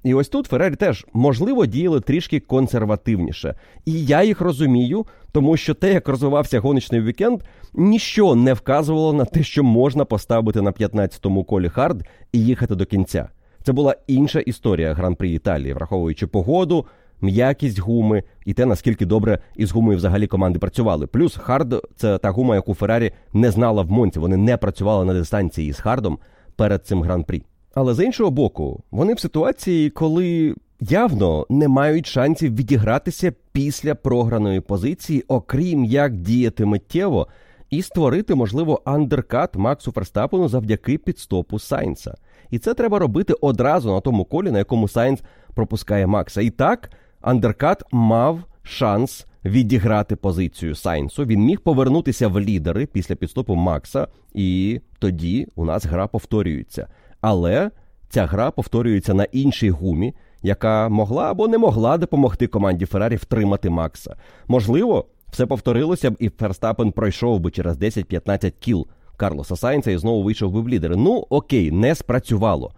І 0.05 0.15
ось 0.15 0.29
тут 0.29 0.47
Феррарі 0.47 0.77
теж 0.77 1.07
можливо 1.13 1.67
діяли 1.67 2.01
трішки 2.01 2.41
консервативніше. 2.41 3.55
І 3.85 4.05
я 4.05 4.23
їх 4.23 4.41
розумію, 4.41 5.07
тому 5.33 5.57
що 5.57 5.75
те, 5.75 5.93
як 5.93 6.09
розвивався 6.09 6.61
гоночний 6.61 7.01
вікенд, 7.01 7.41
ніщо 7.75 8.35
не 8.35 8.53
вказувало 8.53 9.13
на 9.13 9.25
те, 9.25 9.43
що 9.43 9.65
можна 9.65 10.05
поставити 10.05 10.63
на 10.63 10.73
15-му 10.73 11.45
колі 11.45 11.69
хард 11.69 12.07
і 12.33 12.45
їхати 12.45 12.75
до 12.75 12.85
кінця. 12.85 13.29
Це 13.65 13.73
була 13.73 13.97
інша 14.07 14.41
історія 14.41 14.95
гран-прі 14.95 15.29
Італії, 15.29 15.73
враховуючи 15.73 16.27
погоду, 16.27 16.87
м'якість 17.21 17.79
гуми 17.79 18.23
і 18.45 18.55
те, 18.55 18.67
наскільки 18.67 19.07
добре 19.07 19.39
із 19.57 19.73
гумою 19.73 19.97
взагалі 19.97 20.27
команди 20.27 20.59
працювали. 20.59 21.07
Плюс 21.07 21.37
хард 21.37 21.87
це 21.97 22.19
та 22.19 22.31
гума, 22.31 22.55
яку 22.55 22.75
Феррарі 22.75 23.13
не 23.33 23.51
знала 23.51 23.83
в 23.83 23.91
Монці. 23.91 24.19
Вони 24.19 24.37
не 24.37 24.57
працювали 24.57 25.05
на 25.05 25.15
дистанції 25.15 25.73
з 25.73 25.81
хардом 25.81 26.19
перед 26.57 26.87
цим 26.87 27.03
гран-прі. 27.03 27.43
Але 27.75 27.95
з 27.95 28.05
іншого 28.05 28.31
боку, 28.31 28.83
вони 28.91 29.15
в 29.15 29.21
ситуації, 29.21 29.91
коли 29.91 30.55
явно 30.81 31.47
не 31.51 31.69
мають 31.69 32.07
шансів 32.07 32.55
відігратися 32.57 33.33
після 33.53 33.95
програної 33.95 34.61
позиції, 34.61 35.25
окрім 35.29 35.85
як 35.85 36.17
діяти 36.17 36.65
миттєво 36.65 37.29
і 37.71 37.83
створити, 37.83 38.35
можливо, 38.35 38.83
андеркат 38.85 39.57
Максу 39.57 39.93
Ферстапену 39.93 40.49
завдяки 40.49 40.99
пітстопу 40.99 41.59
Сайнса. 41.59 42.15
І 42.55 42.59
це 42.59 42.75
треба 42.75 42.99
робити 42.99 43.35
одразу 43.41 43.93
на 43.93 44.01
тому 44.01 44.25
колі, 44.25 44.51
на 44.51 44.59
якому 44.59 44.89
Сайнс 44.89 45.23
пропускає 45.55 46.07
Макса. 46.07 46.43
І 46.43 46.51
так, 46.51 46.91
андеркат 47.21 47.83
мав 47.93 48.41
шанс 48.63 49.27
відіграти 49.45 50.17
позицію 50.17 50.75
Сайнсу. 50.75 51.25
Він 51.25 51.41
міг 51.41 51.61
повернутися 51.61 52.29
в 52.29 52.41
лідери 52.41 52.87
після 52.87 53.15
пітстопу 53.15 53.55
Макса, 53.55 54.09
і 54.35 54.81
тоді 54.99 55.49
у 55.55 55.65
нас 55.65 55.85
гра 55.87 56.07
повторюється. 56.07 56.87
Але 57.21 57.71
ця 58.09 58.27
гра 58.27 58.51
повторюється 58.51 59.15
на 59.15 59.25
іншій 59.25 59.71
гумі, 59.71 60.15
яка 60.43 60.89
могла 60.89 61.31
або 61.31 61.49
не 61.49 61.59
могла 61.59 61.99
допомогти 61.99 62.47
команді 62.47 62.87
Феррарі 62.87 63.17
втримати 63.17 63.71
Макса. 63.71 64.17
Можливо, 64.49 65.07
все 65.31 65.47
повторилося 65.47 66.11
б, 66.11 66.17
і 66.19 66.29
Ферстапен 66.29 66.93
пройшов 66.93 67.41
би 67.41 67.51
через 67.51 67.79
10-15 67.79 68.51
кіл 68.51 68.87
Карлоса 69.17 69.57
Сайнца 69.57 69.91
і 69.91 69.99
знову 69.99 70.23
вийшов 70.23 70.53
би 70.53 70.61
в 70.61 70.69
лідери. 70.69 70.97
Ну 70.97 71.27
окей, 71.31 71.71
не 71.71 71.95
спрацювало. 71.95 72.75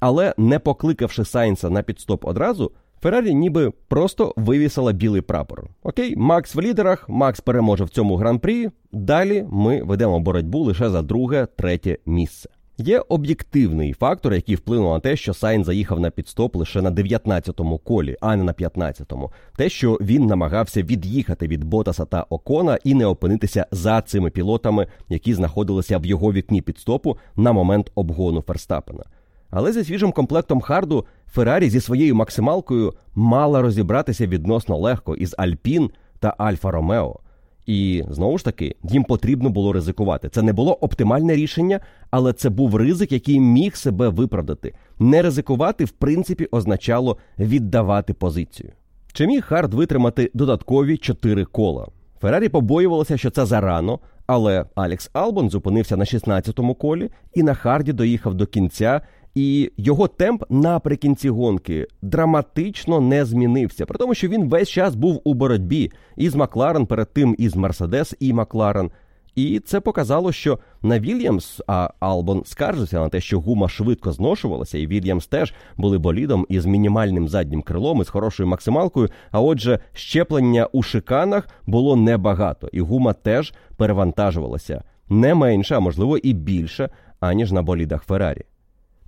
Але 0.00 0.34
не 0.36 0.58
покликавши 0.58 1.24
Сайнса 1.24 1.70
на 1.70 1.82
підстоп 1.82 2.24
одразу, 2.24 2.72
Феррарі 3.02 3.34
ніби 3.34 3.72
просто 3.88 4.34
вивісила 4.36 4.92
білий 4.92 5.20
прапор. 5.20 5.68
Окей, 5.82 6.16
Макс 6.16 6.54
в 6.54 6.60
лідерах, 6.60 7.08
Макс 7.08 7.40
переможе 7.40 7.84
в 7.84 7.88
цьому 7.88 8.16
гран-прі. 8.16 8.68
Далі 8.92 9.46
ми 9.50 9.82
ведемо 9.82 10.20
боротьбу 10.20 10.58
лише 10.58 10.90
за 10.90 11.02
друге, 11.02 11.46
третє 11.56 11.98
місце. 12.06 12.50
Є 12.78 13.02
об'єктивний 13.08 13.92
фактор, 13.92 14.34
який 14.34 14.54
вплинув 14.54 14.92
на 14.92 15.00
те, 15.00 15.16
що 15.16 15.34
Сайн 15.34 15.64
заїхав 15.64 16.00
на 16.00 16.10
підстоп 16.10 16.56
лише 16.56 16.82
на 16.82 16.90
19-му 16.90 17.78
колі, 17.78 18.16
а 18.20 18.36
не 18.36 18.44
на 18.44 18.52
15-му. 18.52 19.30
Те, 19.56 19.68
що 19.68 19.98
він 20.00 20.26
намагався 20.26 20.82
від'їхати 20.82 21.46
від 21.46 21.64
Ботаса 21.64 22.04
та 22.04 22.26
Окона 22.30 22.78
і 22.84 22.94
не 22.94 23.06
опинитися 23.06 23.66
за 23.70 24.02
цими 24.02 24.30
пілотами, 24.30 24.86
які 25.08 25.34
знаходилися 25.34 25.98
в 25.98 26.06
його 26.06 26.32
вікні 26.32 26.62
підстопу 26.62 27.18
на 27.36 27.52
момент 27.52 27.90
обгону 27.94 28.42
Ферстапена. 28.42 29.04
Але 29.50 29.72
зі 29.72 29.84
свіжим 29.84 30.12
комплектом 30.12 30.60
Харду 30.60 31.06
Феррарі 31.32 31.70
зі 31.70 31.80
своєю 31.80 32.14
максималкою 32.14 32.94
мала 33.14 33.62
розібратися 33.62 34.26
відносно 34.26 34.78
легко 34.78 35.14
із 35.16 35.34
Альпін 35.38 35.90
та 36.18 36.34
Альфа 36.38 36.70
Ромео. 36.70 37.20
І 37.66 38.04
знову 38.10 38.38
ж 38.38 38.44
таки, 38.44 38.76
їм 38.82 39.04
потрібно 39.04 39.50
було 39.50 39.72
ризикувати. 39.72 40.28
Це 40.28 40.42
не 40.42 40.52
було 40.52 40.72
оптимальне 40.72 41.34
рішення, 41.34 41.80
але 42.10 42.32
це 42.32 42.50
був 42.50 42.76
ризик, 42.76 43.12
який 43.12 43.40
міг 43.40 43.76
себе 43.76 44.08
виправдати. 44.08 44.74
Не 44.98 45.22
ризикувати, 45.22 45.84
в 45.84 45.90
принципі, 45.90 46.48
означало 46.50 47.16
віддавати 47.38 48.14
позицію. 48.14 48.72
Чи 49.12 49.26
міг 49.26 49.44
Хард 49.44 49.74
витримати 49.74 50.30
додаткові 50.34 50.96
чотири 50.96 51.44
кола? 51.44 51.88
Феррарі 52.20 52.48
побоювалося, 52.48 53.16
що 53.16 53.30
це 53.30 53.46
зарано, 53.46 53.98
але 54.26 54.64
Алекс 54.74 55.10
Албон 55.12 55.50
зупинився 55.50 55.96
на 55.96 56.04
16-му 56.04 56.74
колі 56.74 57.10
і 57.34 57.42
на 57.42 57.54
Харді 57.54 57.92
доїхав 57.92 58.34
до 58.34 58.46
кінця 58.46 59.00
і 59.34 59.72
його 59.76 60.08
темп 60.08 60.44
наприкінці 60.50 61.28
гонки 61.28 61.86
драматично 62.02 63.00
не 63.00 63.24
змінився, 63.24 63.86
при 63.86 63.98
тому, 63.98 64.14
що 64.14 64.28
він 64.28 64.48
весь 64.48 64.68
час 64.68 64.94
був 64.94 65.20
у 65.24 65.34
боротьбі 65.34 65.92
із 66.16 66.34
Макларен, 66.34 66.86
перед 66.86 67.12
тим 67.12 67.34
із 67.38 67.56
Мерседес 67.56 68.14
і 68.20 68.32
Макларен. 68.32 68.90
І 69.34 69.60
це 69.60 69.80
показало, 69.80 70.32
що 70.32 70.58
на 70.82 71.00
Вільямс, 71.00 71.60
а 71.66 71.90
Албон 72.00 72.42
скаржився 72.44 73.00
на 73.00 73.08
те, 73.08 73.20
що 73.20 73.40
гума 73.40 73.68
швидко 73.68 74.12
зношувалася, 74.12 74.78
і 74.78 74.86
Вільямс 74.86 75.26
теж 75.26 75.54
були 75.76 75.98
болідом 75.98 76.46
із 76.48 76.66
мінімальним 76.66 77.28
заднім 77.28 77.62
крилом 77.62 78.00
і 78.00 78.04
з 78.04 78.08
хорошою 78.08 78.48
максималкою. 78.48 79.08
А 79.30 79.40
отже, 79.40 79.78
щеплення 79.92 80.68
у 80.72 80.82
шиканах 80.82 81.48
було 81.66 81.96
небагато, 81.96 82.68
і 82.72 82.80
гума 82.80 83.12
теж 83.12 83.54
перевантажувалася 83.76 84.84
не 85.08 85.34
менше, 85.34 85.76
а 85.76 85.80
можливо 85.80 86.18
і 86.18 86.32
більше, 86.32 86.88
аніж 87.20 87.52
на 87.52 87.62
болідах 87.62 88.02
Феррарі. 88.02 88.42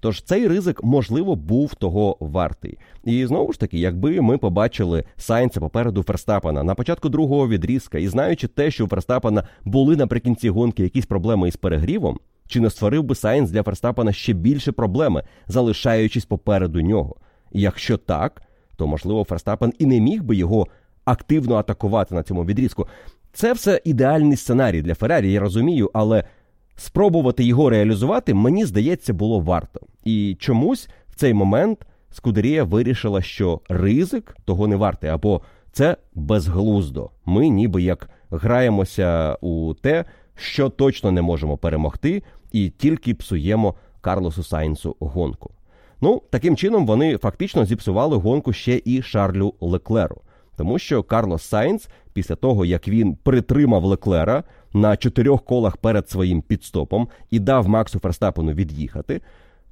Тож 0.04 0.22
цей 0.22 0.48
ризик, 0.48 0.84
можливо, 0.84 1.36
був 1.36 1.74
того 1.74 2.16
вартий. 2.20 2.78
І 3.04 3.26
знову 3.26 3.52
ж 3.52 3.60
таки, 3.60 3.78
якби 3.78 4.20
ми 4.20 4.38
побачили 4.38 5.04
Сайнца 5.16 5.60
попереду 5.60 6.02
Ферстапана 6.02 6.62
на 6.62 6.74
початку 6.74 7.08
другого 7.08 7.48
відрізка, 7.48 7.98
і 7.98 8.08
знаючи 8.08 8.48
те, 8.48 8.70
що 8.70 8.84
у 8.84 8.88
Ферстапана 8.88 9.48
були 9.64 9.96
наприкінці 9.96 10.50
гонки 10.50 10.82
якісь 10.82 11.06
проблеми 11.06 11.48
із 11.48 11.56
перегрівом, 11.56 12.18
чи 12.48 12.60
не 12.60 12.70
створив 12.70 13.02
би 13.02 13.14
Сайнц 13.14 13.50
для 13.50 13.62
Ферстапана 13.62 14.12
ще 14.12 14.32
більше 14.32 14.72
проблеми, 14.72 15.22
залишаючись 15.46 16.24
попереду 16.24 16.80
нього? 16.80 17.16
І 17.52 17.60
якщо 17.60 17.96
так, 17.96 18.42
то 18.76 18.86
можливо 18.86 19.24
Ферстапен 19.24 19.72
і 19.78 19.86
не 19.86 20.00
міг 20.00 20.22
би 20.22 20.36
його 20.36 20.66
активно 21.04 21.54
атакувати 21.54 22.14
на 22.14 22.22
цьому 22.22 22.44
відрізку. 22.44 22.86
Це 23.32 23.52
все 23.52 23.80
ідеальний 23.84 24.36
сценарій 24.36 24.82
для 24.82 24.94
Феррарі, 24.94 25.32
я 25.32 25.40
розумію, 25.40 25.90
але 25.94 26.24
спробувати 26.76 27.44
його 27.44 27.70
реалізувати, 27.70 28.34
мені 28.34 28.64
здається, 28.64 29.12
було 29.12 29.40
варто. 29.40 29.80
І 30.04 30.36
чомусь 30.38 30.88
в 31.08 31.14
цей 31.14 31.34
момент 31.34 31.86
Скудерія 32.14 32.64
вирішила, 32.64 33.22
що 33.22 33.60
ризик 33.68 34.36
того 34.44 34.66
не 34.66 34.76
вартий, 34.76 35.10
або 35.10 35.40
це 35.72 35.96
безглуздо. 36.14 37.10
Ми 37.24 37.48
ніби 37.48 37.82
як 37.82 38.10
граємося 38.30 39.34
у 39.40 39.74
те, 39.74 40.04
що 40.34 40.68
точно 40.68 41.12
не 41.12 41.22
можемо 41.22 41.56
перемогти, 41.56 42.22
і 42.52 42.70
тільки 42.70 43.14
псуємо 43.14 43.74
Карлосу 44.00 44.42
Сайнсу 44.42 44.96
гонку. 45.00 45.50
Ну, 46.00 46.22
таким 46.30 46.56
чином 46.56 46.86
вони 46.86 47.18
фактично 47.18 47.64
зіпсували 47.64 48.16
гонку 48.16 48.52
ще 48.52 48.80
і 48.84 49.02
Шарлю 49.02 49.54
Леклеру, 49.60 50.20
тому 50.56 50.78
що 50.78 51.02
Карлос 51.02 51.42
Сайнс, 51.42 51.88
після 52.12 52.34
того 52.34 52.64
як 52.64 52.88
він 52.88 53.16
притримав 53.16 53.84
Леклера 53.84 54.44
на 54.74 54.96
чотирьох 54.96 55.44
колах 55.44 55.76
перед 55.76 56.10
своїм 56.10 56.42
пітстопом 56.42 57.08
і 57.30 57.38
дав 57.38 57.68
Максу 57.68 57.98
Ферстапену 57.98 58.52
від'їхати, 58.52 59.20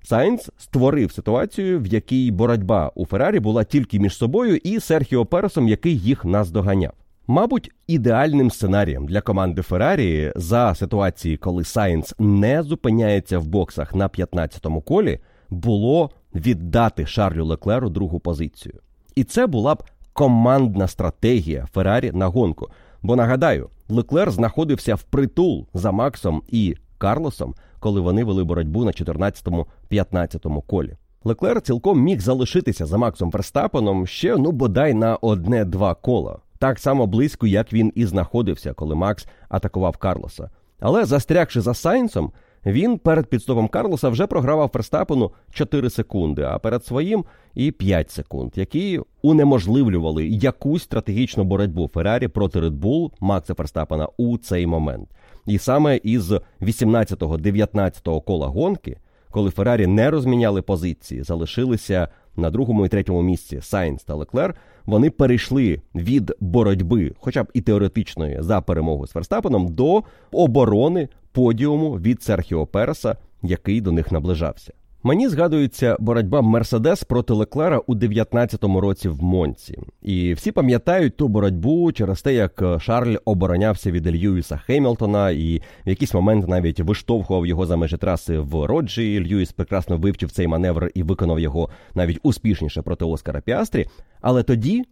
Сайнц 0.05 0.50
створив 0.59 1.12
ситуацію, 1.12 1.80
в 1.80 1.86
якій 1.86 2.30
боротьба 2.30 2.92
у 2.94 3.07
Феррарі 3.07 3.40
була 3.40 3.64
тільки 3.64 3.98
між 4.00 4.16
собою 4.16 4.57
і 4.57 4.80
Серхіо 4.80 5.26
Пересом, 5.26 5.68
який 5.68 5.98
їх 5.98 6.24
наздоганяв. 6.24 6.92
Мабуть, 7.26 7.70
ідеальним 7.86 8.50
сценарієм 8.50 9.07
для 9.07 9.20
команди 9.20 9.62
Феррарі 9.62 10.32
за 10.36 10.74
ситуації, 10.74 11.36
коли 11.36 11.64
Сайнц 11.64 12.14
не 12.18 12.62
зупиняється 12.62 13.38
в 13.38 13.46
боксах 13.46 13.94
на 13.94 14.09
15-му 14.09 14.80
колі, 14.80 15.18
було 15.50 16.11
віддати 16.34 17.07
Шарлю 17.07 17.44
Леклеру 17.44 17.90
другу 17.90 18.20
позицію. 18.20 18.74
І 19.14 19.24
це 19.24 19.46
була 19.46 19.74
б 19.74 19.82
командна 20.12 20.88
стратегія 20.88 21.66
Феррарі 21.72 22.12
на 22.12 22.26
гонку. 22.26 22.68
Бо 23.03 23.16
нагадаю, 23.16 23.68
Леклер 23.89 24.30
знаходився 24.30 24.95
в 24.95 25.03
притул 25.03 25.66
за 25.74 25.93
Максом 25.93 26.43
і 26.49 26.76
Карлосом, 26.99 27.55
коли 27.80 28.01
вони 28.01 28.24
вели 28.24 28.45
боротьбу 28.45 28.85
на 28.85 28.91
14-15 28.91 30.62
колі. 30.66 30.97
Леклер 31.24 31.61
цілком 31.61 32.01
міг 32.01 32.20
залишитися 32.20 32.87
за 32.87 32.99
Максом 32.99 33.30
Верстапеном 33.30 34.07
ще 34.07 34.37
ну 34.37 34.53
бодай 34.53 34.95
на 34.95 35.16
одне-два 35.16 35.95
кола, 35.95 36.39
так 36.59 36.78
само 36.78 37.07
близько, 37.07 37.47
як 37.47 37.72
він 37.72 37.93
і 37.95 38.07
знаходився, 38.07 38.72
коли 38.72 38.95
Макс 38.95 39.26
атакував 39.49 39.97
Карлоса. 39.97 40.51
Але 40.80 41.05
застрягши 41.05 41.61
за 41.61 41.74
Сайнсом, 41.74 42.33
він 42.66 42.98
перед 42.98 43.26
пітстопом 43.26 43.68
Карлоса 43.68 44.08
вже 44.08 44.26
програвав 44.26 44.68
Ферстапену 44.68 45.30
4 45.52 45.90
секунди, 45.90 46.42
а 46.42 46.58
перед 46.58 46.84
своїм 46.84 47.24
і 47.54 47.70
5 47.70 48.10
секунд, 48.10 48.52
які 48.54 49.00
унеможливлювали 49.22 50.26
якусь 50.26 50.82
стратегічну 50.82 51.44
боротьбу 51.44 51.90
Феррарі 51.94 52.28
проти 52.28 52.60
Bull 52.60 53.10
Макса 53.20 53.54
Ферстапена 53.54 54.08
у 54.16 54.38
цей 54.38 54.66
момент. 54.66 55.08
І 55.46 55.58
саме 55.58 55.96
із 55.96 56.32
18-19 56.60 58.24
кола 58.24 58.46
гонки, 58.46 58.96
коли 59.30 59.50
Феррарі 59.50 59.86
не 59.86 60.10
розміняли 60.10 60.62
позиції, 60.62 61.22
залишилися 61.22 62.08
на 62.36 62.50
другому 62.50 62.86
і 62.86 62.88
третьому 62.88 63.22
місці 63.22 63.58
Сайнс 63.62 64.04
та 64.04 64.14
Леклер, 64.14 64.54
вони 64.84 65.10
перейшли 65.10 65.80
від 65.94 66.32
боротьби, 66.40 67.12
хоча 67.18 67.42
б 67.42 67.46
і 67.54 67.60
теоретичної, 67.60 68.36
за 68.40 68.60
перемогу 68.60 69.06
з 69.06 69.10
Ферстапеном, 69.10 69.68
до 69.68 70.02
оборони 70.32 71.08
подіуму 71.33 71.93
від 71.93 72.22
Серхіо 72.22 72.66
Переса, 72.66 73.16
який 73.43 73.80
до 73.80 73.93
них 73.93 74.12
наближався. 74.12 74.72
Мені 75.05 75.28
згадується 75.28 75.97
боротьба 76.01 76.43
Мерседес 76.43 77.05
проти 77.05 77.33
Леклера 77.33 77.78
у 77.78 77.95
19-му 77.95 78.80
році 78.80 79.09
в 79.09 79.22
Монці, 79.22 79.78
і 80.03 80.35
всі 80.35 80.53
пам'ятають 80.53 81.16
ту 81.16 81.28
боротьбу 81.28 81.93
через 81.93 82.22
те, 82.22 82.35
як 82.35 82.64
Шарль 82.80 83.16
оборонявся 83.24 83.91
від 83.91 84.07
Льюіса 84.07 84.57
Хеймлтона 84.57 85.30
і 85.30 85.62
в 85.87 85.89
якийсь 85.89 86.14
момент 86.14 86.49
навіть 86.49 86.80
виштовхував 86.80 87.47
його 87.47 87.66
за 87.66 87.76
межі 87.76 87.97
траси 87.97 88.39
в 88.39 88.66
Роджі. 88.66 89.26
Льюіс 89.26 89.53
прекрасно 89.53 89.97
вивчив 89.97 90.30
цей 90.30 90.47
маневр 90.47 90.91
і 90.95 91.03
виконав 91.03 91.41
його 91.41 91.68
навіть 91.95 92.18
успішніше 92.22 92.83
проти 92.83 93.05
Оскара 93.05 93.41
Піастрі. 93.41 93.87
Але 94.20 94.43
тоді 94.43 94.85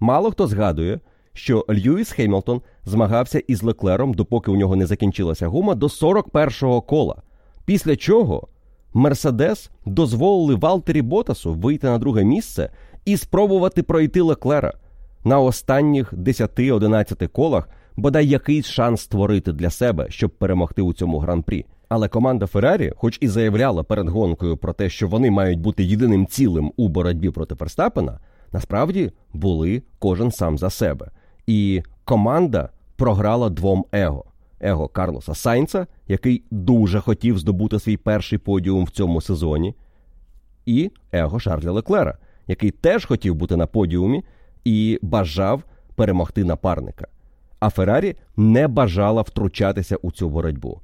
мало 0.00 0.30
хто 0.30 0.46
згадує, 0.46 1.00
що 1.32 1.64
Льюіс 1.70 2.12
Хеймлтон 2.12 2.62
змагався 2.84 3.38
із 3.38 3.62
Леклером, 3.62 4.14
допоки 4.14 4.50
у 4.50 4.56
нього 4.56 4.76
не 4.76 4.86
закінчилася 4.86 5.48
гума, 5.48 5.74
до 5.74 5.86
41-го 5.86 6.80
кола. 6.80 7.22
Після 7.64 7.96
чого 7.96 8.48
Мерседес 8.94 9.70
дозволили 9.86 10.54
Валтері 10.54 11.02
Ботасу 11.02 11.52
вийти 11.52 11.86
на 11.86 11.98
друге 11.98 12.24
місце 12.24 12.70
і 13.04 13.16
спробувати 13.16 13.82
пройти 13.82 14.20
Леклера 14.20 14.74
на 15.24 15.40
останніх 15.40 16.12
10-11 16.12 17.28
колах, 17.28 17.68
бодай 17.96 18.26
якийсь 18.26 18.66
шанс 18.66 19.00
створити 19.00 19.52
для 19.52 19.70
себе, 19.70 20.06
щоб 20.08 20.30
перемогти 20.30 20.82
у 20.82 20.92
цьому 20.92 21.18
гран-прі. 21.18 21.66
Але 21.88 22.08
команда 22.08 22.46
Феррарі, 22.46 22.92
хоч 22.96 23.18
і 23.20 23.28
заявляла 23.28 23.82
перед 23.82 24.08
гонкою 24.08 24.56
про 24.56 24.72
те, 24.72 24.88
що 24.88 25.08
вони 25.08 25.30
мають 25.30 25.60
бути 25.60 25.84
єдиним 25.84 26.26
цілим 26.26 26.72
у 26.76 26.88
боротьбі 26.88 27.30
проти 27.30 27.54
Ферстапена, 27.54 28.18
насправді 28.52 29.12
були 29.32 29.82
кожен 29.98 30.30
сам 30.30 30.58
за 30.58 30.70
себе. 30.70 31.10
І 31.52 31.82
команда 32.04 32.70
програла 32.96 33.50
двом 33.50 33.84
его 33.92 34.24
его 34.60 34.88
Карлоса 34.88 35.34
Сайнца, 35.34 35.86
який 36.08 36.42
дуже 36.50 37.00
хотів 37.00 37.38
здобути 37.38 37.78
свій 37.78 37.96
перший 37.96 38.38
подіум 38.38 38.84
в 38.84 38.90
цьому 38.90 39.20
сезоні, 39.20 39.74
і 40.66 40.90
его 41.12 41.40
Шарля 41.40 41.70
Леклера, 41.70 42.18
який 42.46 42.70
теж 42.70 43.04
хотів 43.04 43.34
бути 43.34 43.56
на 43.56 43.66
подіумі 43.66 44.24
і 44.64 44.98
бажав 45.02 45.62
перемогти 45.94 46.44
напарника. 46.44 47.06
А 47.60 47.70
Феррарі 47.70 48.16
не 48.36 48.68
бажала 48.68 49.22
втручатися 49.22 49.96
у 49.96 50.12
цю 50.12 50.28
боротьбу. 50.28 50.80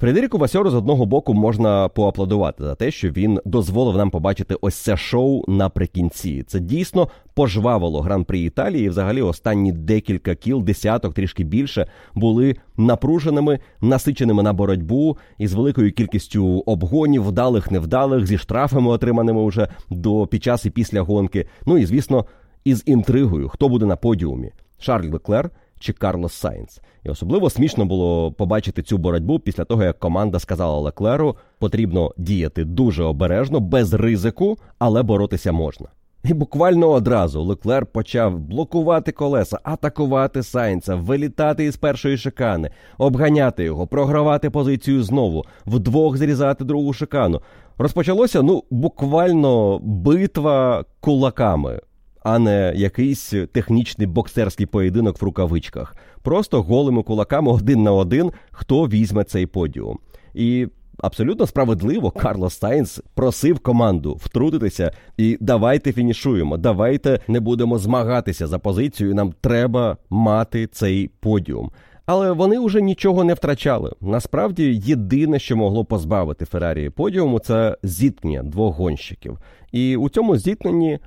Фредеріку 0.00 0.38
Васьору 0.38 0.70
з 0.70 0.74
одного 0.74 1.06
боку 1.06 1.34
можна 1.34 1.88
поаплодувати 1.88 2.64
за 2.64 2.74
те, 2.74 2.90
що 2.90 3.10
він 3.10 3.40
дозволив 3.44 3.96
нам 3.96 4.10
побачити 4.10 4.56
ось 4.60 4.74
це 4.74 4.96
шоу 4.96 5.44
наприкінці. 5.48 6.42
Це 6.42 6.60
дійсно 6.60 7.08
пожвавило 7.34 8.00
гран-прі 8.00 8.42
Італії. 8.42 8.88
Взагалі, 8.88 9.22
останні 9.22 9.72
декілька 9.72 10.34
кіл, 10.34 10.62
десяток, 10.62 11.14
трішки 11.14 11.44
більше, 11.44 11.86
були 12.14 12.56
напруженими, 12.76 13.58
насиченими 13.80 14.42
на 14.42 14.52
боротьбу 14.52 15.16
із 15.38 15.54
великою 15.54 15.92
кількістю 15.92 16.62
обгонів, 16.66 17.26
вдалих, 17.28 17.70
невдалих, 17.70 18.26
зі 18.26 18.38
штрафами, 18.38 18.90
отриманими 18.90 19.46
вже 19.46 19.68
до 19.90 20.26
під 20.26 20.42
час 20.42 20.66
і 20.66 20.70
після 20.70 21.00
гонки. 21.00 21.46
Ну 21.66 21.78
і 21.78 21.86
звісно, 21.86 22.26
із 22.64 22.82
інтригою, 22.86 23.48
хто 23.48 23.68
буде 23.68 23.86
на 23.86 23.96
подіумі. 23.96 24.50
Шарль 24.78 25.10
Леклер 25.12 25.50
чи 25.78 25.92
Карлос 25.92 26.32
Сайнц. 26.32 26.80
І 27.04 27.08
особливо 27.08 27.50
смішно 27.50 27.84
було 27.84 28.32
побачити 28.32 28.82
цю 28.82 28.98
боротьбу 28.98 29.38
після 29.38 29.64
того, 29.64 29.82
як 29.82 29.98
команда 29.98 30.38
сказала 30.38 30.78
Леклеру, 30.78 31.36
потрібно 31.58 32.14
діяти 32.16 32.64
дуже 32.64 33.04
обережно, 33.04 33.60
без 33.60 33.94
ризику, 33.94 34.58
але 34.78 35.02
боротися 35.02 35.52
можна. 35.52 35.88
І 36.24 36.34
буквально 36.34 36.90
одразу 36.90 37.42
Леклер 37.42 37.86
почав 37.86 38.38
блокувати 38.38 39.12
колеса, 39.12 39.58
атакувати 39.62 40.42
Сайнца, 40.42 40.94
вилітати 40.94 41.64
із 41.64 41.76
першої 41.76 42.16
шикани, 42.16 42.70
обганяти 42.98 43.64
його, 43.64 43.86
програвати 43.86 44.50
позицію 44.50 45.02
знову, 45.02 45.44
вдвох 45.66 46.16
зрізати 46.16 46.64
другу 46.64 46.92
шикану. 46.92 47.40
Розпочалося 47.78 48.42
ну 48.42 48.64
буквально 48.70 49.78
битва 49.78 50.84
кулаками 51.00 51.80
а 52.22 52.38
не 52.38 52.72
якийсь 52.76 53.34
технічний 53.52 54.06
боксерський 54.06 54.66
поєдинок 54.66 55.22
в 55.22 55.24
рукавичках. 55.24 55.96
Просто 56.22 56.62
голими 56.62 57.02
кулаками 57.02 57.52
один 57.52 57.82
на 57.82 57.92
один, 57.92 58.32
хто 58.50 58.84
візьме 58.84 59.24
цей 59.24 59.46
подіум. 59.46 59.98
І 60.34 60.68
абсолютно 60.98 61.46
справедливо 61.46 62.10
Карлос 62.10 62.58
Сайнс 62.58 63.00
просив 63.14 63.58
команду 63.58 64.14
втрутитися 64.14 64.92
і 65.16 65.38
давайте 65.40 65.92
фінішуємо. 65.92 66.56
Давайте 66.56 67.20
не 67.28 67.40
будемо 67.40 67.78
змагатися 67.78 68.46
за 68.46 68.58
позицію. 68.58 69.14
Нам 69.14 69.34
треба 69.40 69.96
мати 70.10 70.66
цей 70.66 71.10
подіум. 71.20 71.70
Але 72.06 72.32
вони 72.32 72.58
вже 72.58 72.82
нічого 72.82 73.24
не 73.24 73.34
втрачали. 73.34 73.92
Насправді, 74.00 74.80
єдине, 74.84 75.38
що 75.38 75.56
могло 75.56 75.84
позбавити 75.84 76.44
Феррарі 76.44 76.90
подіуму, 76.90 77.38
це 77.38 77.76
зіткнення 77.82 78.42
двох 78.42 78.76
гонщиків. 78.76 79.38
І 79.72 79.96
у 79.96 80.08
цьому 80.08 80.36
зіткненні 80.36 80.98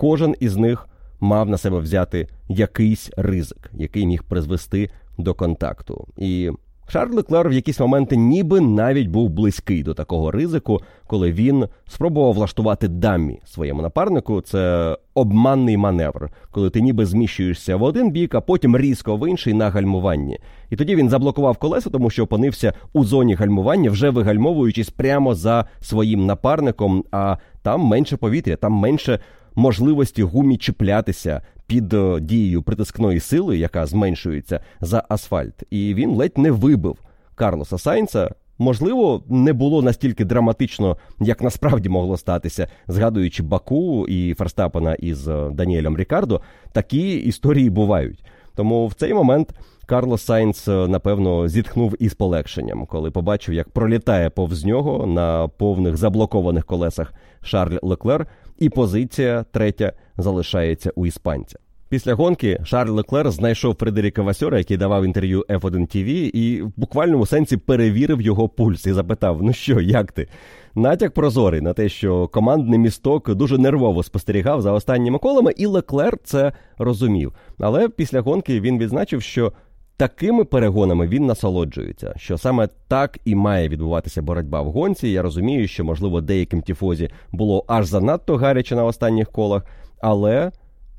кожен 0.00 0.34
із 0.40 0.56
них 0.56 0.88
мав 1.20 1.48
на 1.48 1.58
себе 1.58 1.78
взяти 1.78 2.28
якийсь 2.48 3.10
ризик, 3.16 3.70
який 3.74 4.06
міг 4.06 4.22
призвести 4.22 4.90
до 5.18 5.34
контакту. 5.34 6.06
І 6.16 6.50
Шарль 6.88 7.14
Леклер 7.14 7.48
в 7.48 7.52
якісь 7.52 7.80
моменти 7.80 8.16
ніби 8.16 8.60
навіть 8.60 9.08
був 9.08 9.30
близький 9.30 9.82
до 9.82 9.94
такого 9.94 10.30
ризику, 10.30 10.80
коли 11.06 11.32
він 11.32 11.66
спробував 11.88 12.32
влаштувати 12.32 12.88
дамі 12.88 13.40
своєму 13.44 13.82
напарнику. 13.82 14.40
Це 14.40 14.96
обманний 15.14 15.76
маневр, 15.76 16.30
коли 16.50 16.70
ти 16.70 16.80
ніби 16.80 17.06
зміщуєшся 17.06 17.76
в 17.76 17.82
один 17.82 18.10
бік, 18.10 18.34
а 18.34 18.40
потім 18.40 18.76
різко 18.76 19.16
в 19.16 19.30
інший 19.30 19.54
на 19.54 19.70
гальмуванні. 19.70 20.38
І 20.70 20.76
тоді 20.76 20.96
він 20.96 21.08
заблокував 21.08 21.56
колеса, 21.56 21.90
тому 21.90 22.10
що 22.10 22.24
опинився 22.24 22.72
у 22.92 23.04
зоні 23.04 23.34
гальмування, 23.34 23.90
вже 23.90 24.10
вигальмовуючись 24.10 24.90
прямо 24.90 25.34
за 25.34 25.64
своїм 25.80 26.26
напарником. 26.26 27.04
А 27.10 27.36
там 27.62 27.80
менше 27.80 28.16
повітря, 28.16 28.56
там 28.56 28.72
менше 28.72 29.18
можливості 29.54 30.22
гумі 30.22 30.56
чіплятися 30.56 31.42
під 31.66 31.94
е, 31.94 32.20
дією 32.20 32.62
притискної 32.62 33.20
сили, 33.20 33.58
яка 33.58 33.86
зменшується 33.86 34.60
за 34.80 35.04
асфальт, 35.08 35.62
і 35.70 35.94
він 35.94 36.10
ледь 36.10 36.38
не 36.38 36.50
вибив 36.50 36.96
Карлоса 37.34 37.78
Сайнца. 37.78 38.30
Можливо, 38.58 39.22
не 39.28 39.52
було 39.52 39.82
настільки 39.82 40.24
драматично, 40.24 40.96
як 41.20 41.42
насправді 41.42 41.88
могло 41.88 42.16
статися, 42.16 42.68
згадуючи 42.88 43.42
Баку 43.42 44.06
і 44.08 44.34
Ферстапена 44.34 44.94
із 44.94 45.28
е, 45.28 45.50
Даніелем 45.52 45.96
Рікардо, 45.96 46.40
такі 46.72 47.16
історії 47.16 47.70
бувають. 47.70 48.24
Тому 48.54 48.86
в 48.86 48.94
цей 48.94 49.14
момент 49.14 49.54
Карлос 49.86 50.22
Сайнц, 50.22 50.68
е, 50.68 50.88
напевно, 50.88 51.48
зітхнув 51.48 51.94
із 51.98 52.14
полегшенням, 52.14 52.86
коли 52.86 53.10
побачив, 53.10 53.54
як 53.54 53.68
пролітає 53.68 54.30
повз 54.30 54.64
нього 54.64 55.06
на 55.06 55.48
повних 55.48 55.96
заблокованих 55.96 56.66
колесах 56.66 57.14
Шарль 57.42 57.78
Леклер, 57.82 58.26
і 58.60 58.68
позиція 58.68 59.44
третя 59.52 59.92
залишається 60.18 60.92
у 60.94 61.06
іспанця. 61.06 61.58
Після 61.90 62.14
гонки 62.14 62.60
Шарль 62.64 62.90
Леклер 62.90 63.30
знайшов 63.30 63.74
Фредеріка 63.74 64.22
Васьора, 64.22 64.58
який 64.58 64.76
давав 64.76 65.04
інтерв'ю 65.04 65.44
F1 65.48 65.96
TV, 65.96 66.30
і 66.30 66.62
в 66.62 66.72
буквальному 66.76 67.26
сенсі 67.26 67.56
перевірив 67.56 68.20
його 68.20 68.48
пульс 68.48 68.86
і 68.86 68.92
запитав: 68.92 69.42
Ну 69.42 69.52
що, 69.52 69.80
як 69.80 70.12
ти? 70.12 70.28
Натяк 70.74 71.14
прозорий 71.14 71.60
на 71.60 71.72
те, 71.72 71.88
що 71.88 72.28
командний 72.28 72.78
місток 72.78 73.34
дуже 73.34 73.58
нервово 73.58 74.02
спостерігав 74.02 74.62
за 74.62 74.72
останніми 74.72 75.18
колами, 75.18 75.52
і 75.56 75.66
Леклер 75.66 76.18
це 76.24 76.52
розумів. 76.78 77.32
Але 77.58 77.88
після 77.88 78.20
гонки 78.20 78.60
він 78.60 78.78
відзначив, 78.78 79.22
що 79.22 79.52
такими 80.00 80.44
перегонами 80.44 81.08
він 81.08 81.26
насолоджується, 81.26 82.14
що 82.16 82.38
саме 82.38 82.68
так 82.88 83.18
і 83.24 83.34
має 83.34 83.68
відбуватися 83.68 84.22
боротьба 84.22 84.62
в 84.62 84.70
гонці. 84.70 85.08
Я 85.08 85.22
розумію, 85.22 85.68
що 85.68 85.84
можливо 85.84 86.20
деяким 86.20 86.62
тіфозі 86.62 87.10
було 87.32 87.64
аж 87.68 87.86
занадто 87.86 88.36
гаряче 88.36 88.76
на 88.76 88.84
останніх 88.84 89.32
колах, 89.32 89.66
але 90.02 90.52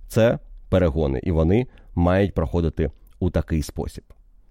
це 0.08 0.40
перегони, 0.70 1.20
і 1.24 1.32
вони 1.32 1.68
мають 1.96 2.34
проходити 2.34 2.92
у 3.20 3.30
такий 3.30 3.62
спосіб. 3.62 4.04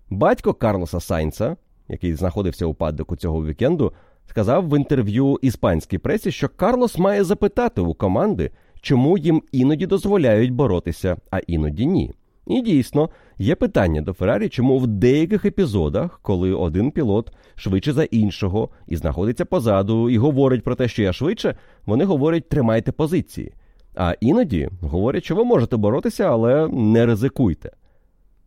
Батько 0.09 0.55
Карлоса 0.55 1.01
Сайнца, 1.01 1.57
який 1.89 2.15
знаходився 2.15 2.67
у 2.67 2.75
паддику 2.75 3.17
цього 3.17 3.47
вікенду, 3.47 3.93
сказав 4.27 4.69
в 4.69 4.77
інтерв'ю 4.79 5.39
іспанській 5.43 5.99
пресі, 5.99 6.33
що 6.33 6.49
Карлос 6.49 6.99
має 6.99 7.25
запитати 7.25 7.81
у 7.81 7.95
команди, 7.95 8.51
чому 8.81 9.19
їм 9.19 9.43
іноді 9.53 9.87
дозволяють 9.87 10.53
боротися, 10.53 11.17
а 11.31 11.39
іноді 11.39 11.87
ні. 11.87 12.13
І 12.51 12.63
дійсно 12.63 13.11
є 13.39 13.55
питання 13.55 14.03
до 14.03 14.13
Феррарі, 14.13 14.49
чому 14.49 14.79
в 14.79 14.87
деяких 14.87 15.45
епізодах, 15.45 16.21
коли 16.23 16.53
один 16.53 16.91
пілот 16.91 17.33
швидше 17.55 17.93
за 17.93 18.05
іншого 18.05 18.69
і 18.87 18.97
знаходиться 18.97 19.45
позаду, 19.45 20.11
і 20.11 20.19
говорить 20.19 20.65
про 20.65 20.75
те, 20.75 20.89
що 20.89 21.03
я 21.03 21.13
швидше, 21.13 21.57
вони 21.87 22.05
говорять 22.05 22.49
тримайте 22.49 22.93
позиції. 22.93 23.53
А 23.95 24.15
іноді 24.21 24.69
говорять, 24.81 25.25
що 25.25 25.35
ви 25.35 25.45
можете 25.45 25.77
боротися, 25.77 26.25
але 26.25 26.69
не 26.69 27.07
ризикуйте. 27.07 27.71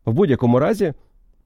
В 0.06 0.14
будь-якому 0.14 0.60
разі, 0.60 0.94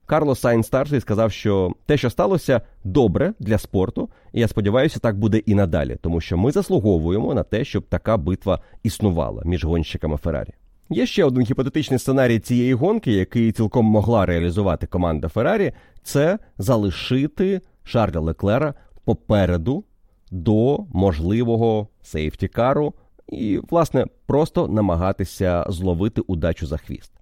Карлос 0.06 0.40
Сайн 0.40 0.62
старший 0.62 1.00
сказав, 1.00 1.32
що 1.32 1.72
те, 1.86 1.96
що 1.96 2.10
сталося, 2.10 2.60
добре 2.84 3.32
для 3.38 3.58
спорту, 3.58 4.08
і 4.32 4.40
я 4.40 4.48
сподіваюся, 4.48 4.98
так 4.98 5.18
буде 5.18 5.38
і 5.38 5.54
надалі, 5.54 5.96
тому 6.00 6.20
що 6.20 6.36
ми 6.36 6.50
заслуговуємо 6.50 7.34
на 7.34 7.42
те, 7.42 7.64
щоб 7.64 7.86
така 7.88 8.16
битва 8.16 8.60
існувала 8.82 9.42
між 9.44 9.64
гонщиками 9.64 10.16
Феррарі. 10.16 10.52
Є 10.90 11.06
ще 11.06 11.24
один 11.24 11.42
гіпотетичний 11.42 11.98
сценарій 11.98 12.38
цієї 12.38 12.74
гонки, 12.74 13.12
який 13.12 13.52
цілком 13.52 13.86
могла 13.86 14.26
реалізувати 14.26 14.86
команда 14.86 15.28
Феррарі, 15.28 15.72
це 16.02 16.38
залишити 16.58 17.60
Шарля 17.84 18.20
Леклера 18.20 18.74
попереду 19.04 19.84
до 20.30 20.84
можливого 20.92 21.88
сейфтікару 22.02 22.94
і, 23.28 23.60
власне, 23.70 24.06
просто 24.26 24.68
намагатися 24.68 25.64
зловити 25.68 26.20
удачу 26.20 26.66
за 26.66 26.76
хвіст. 26.76 27.12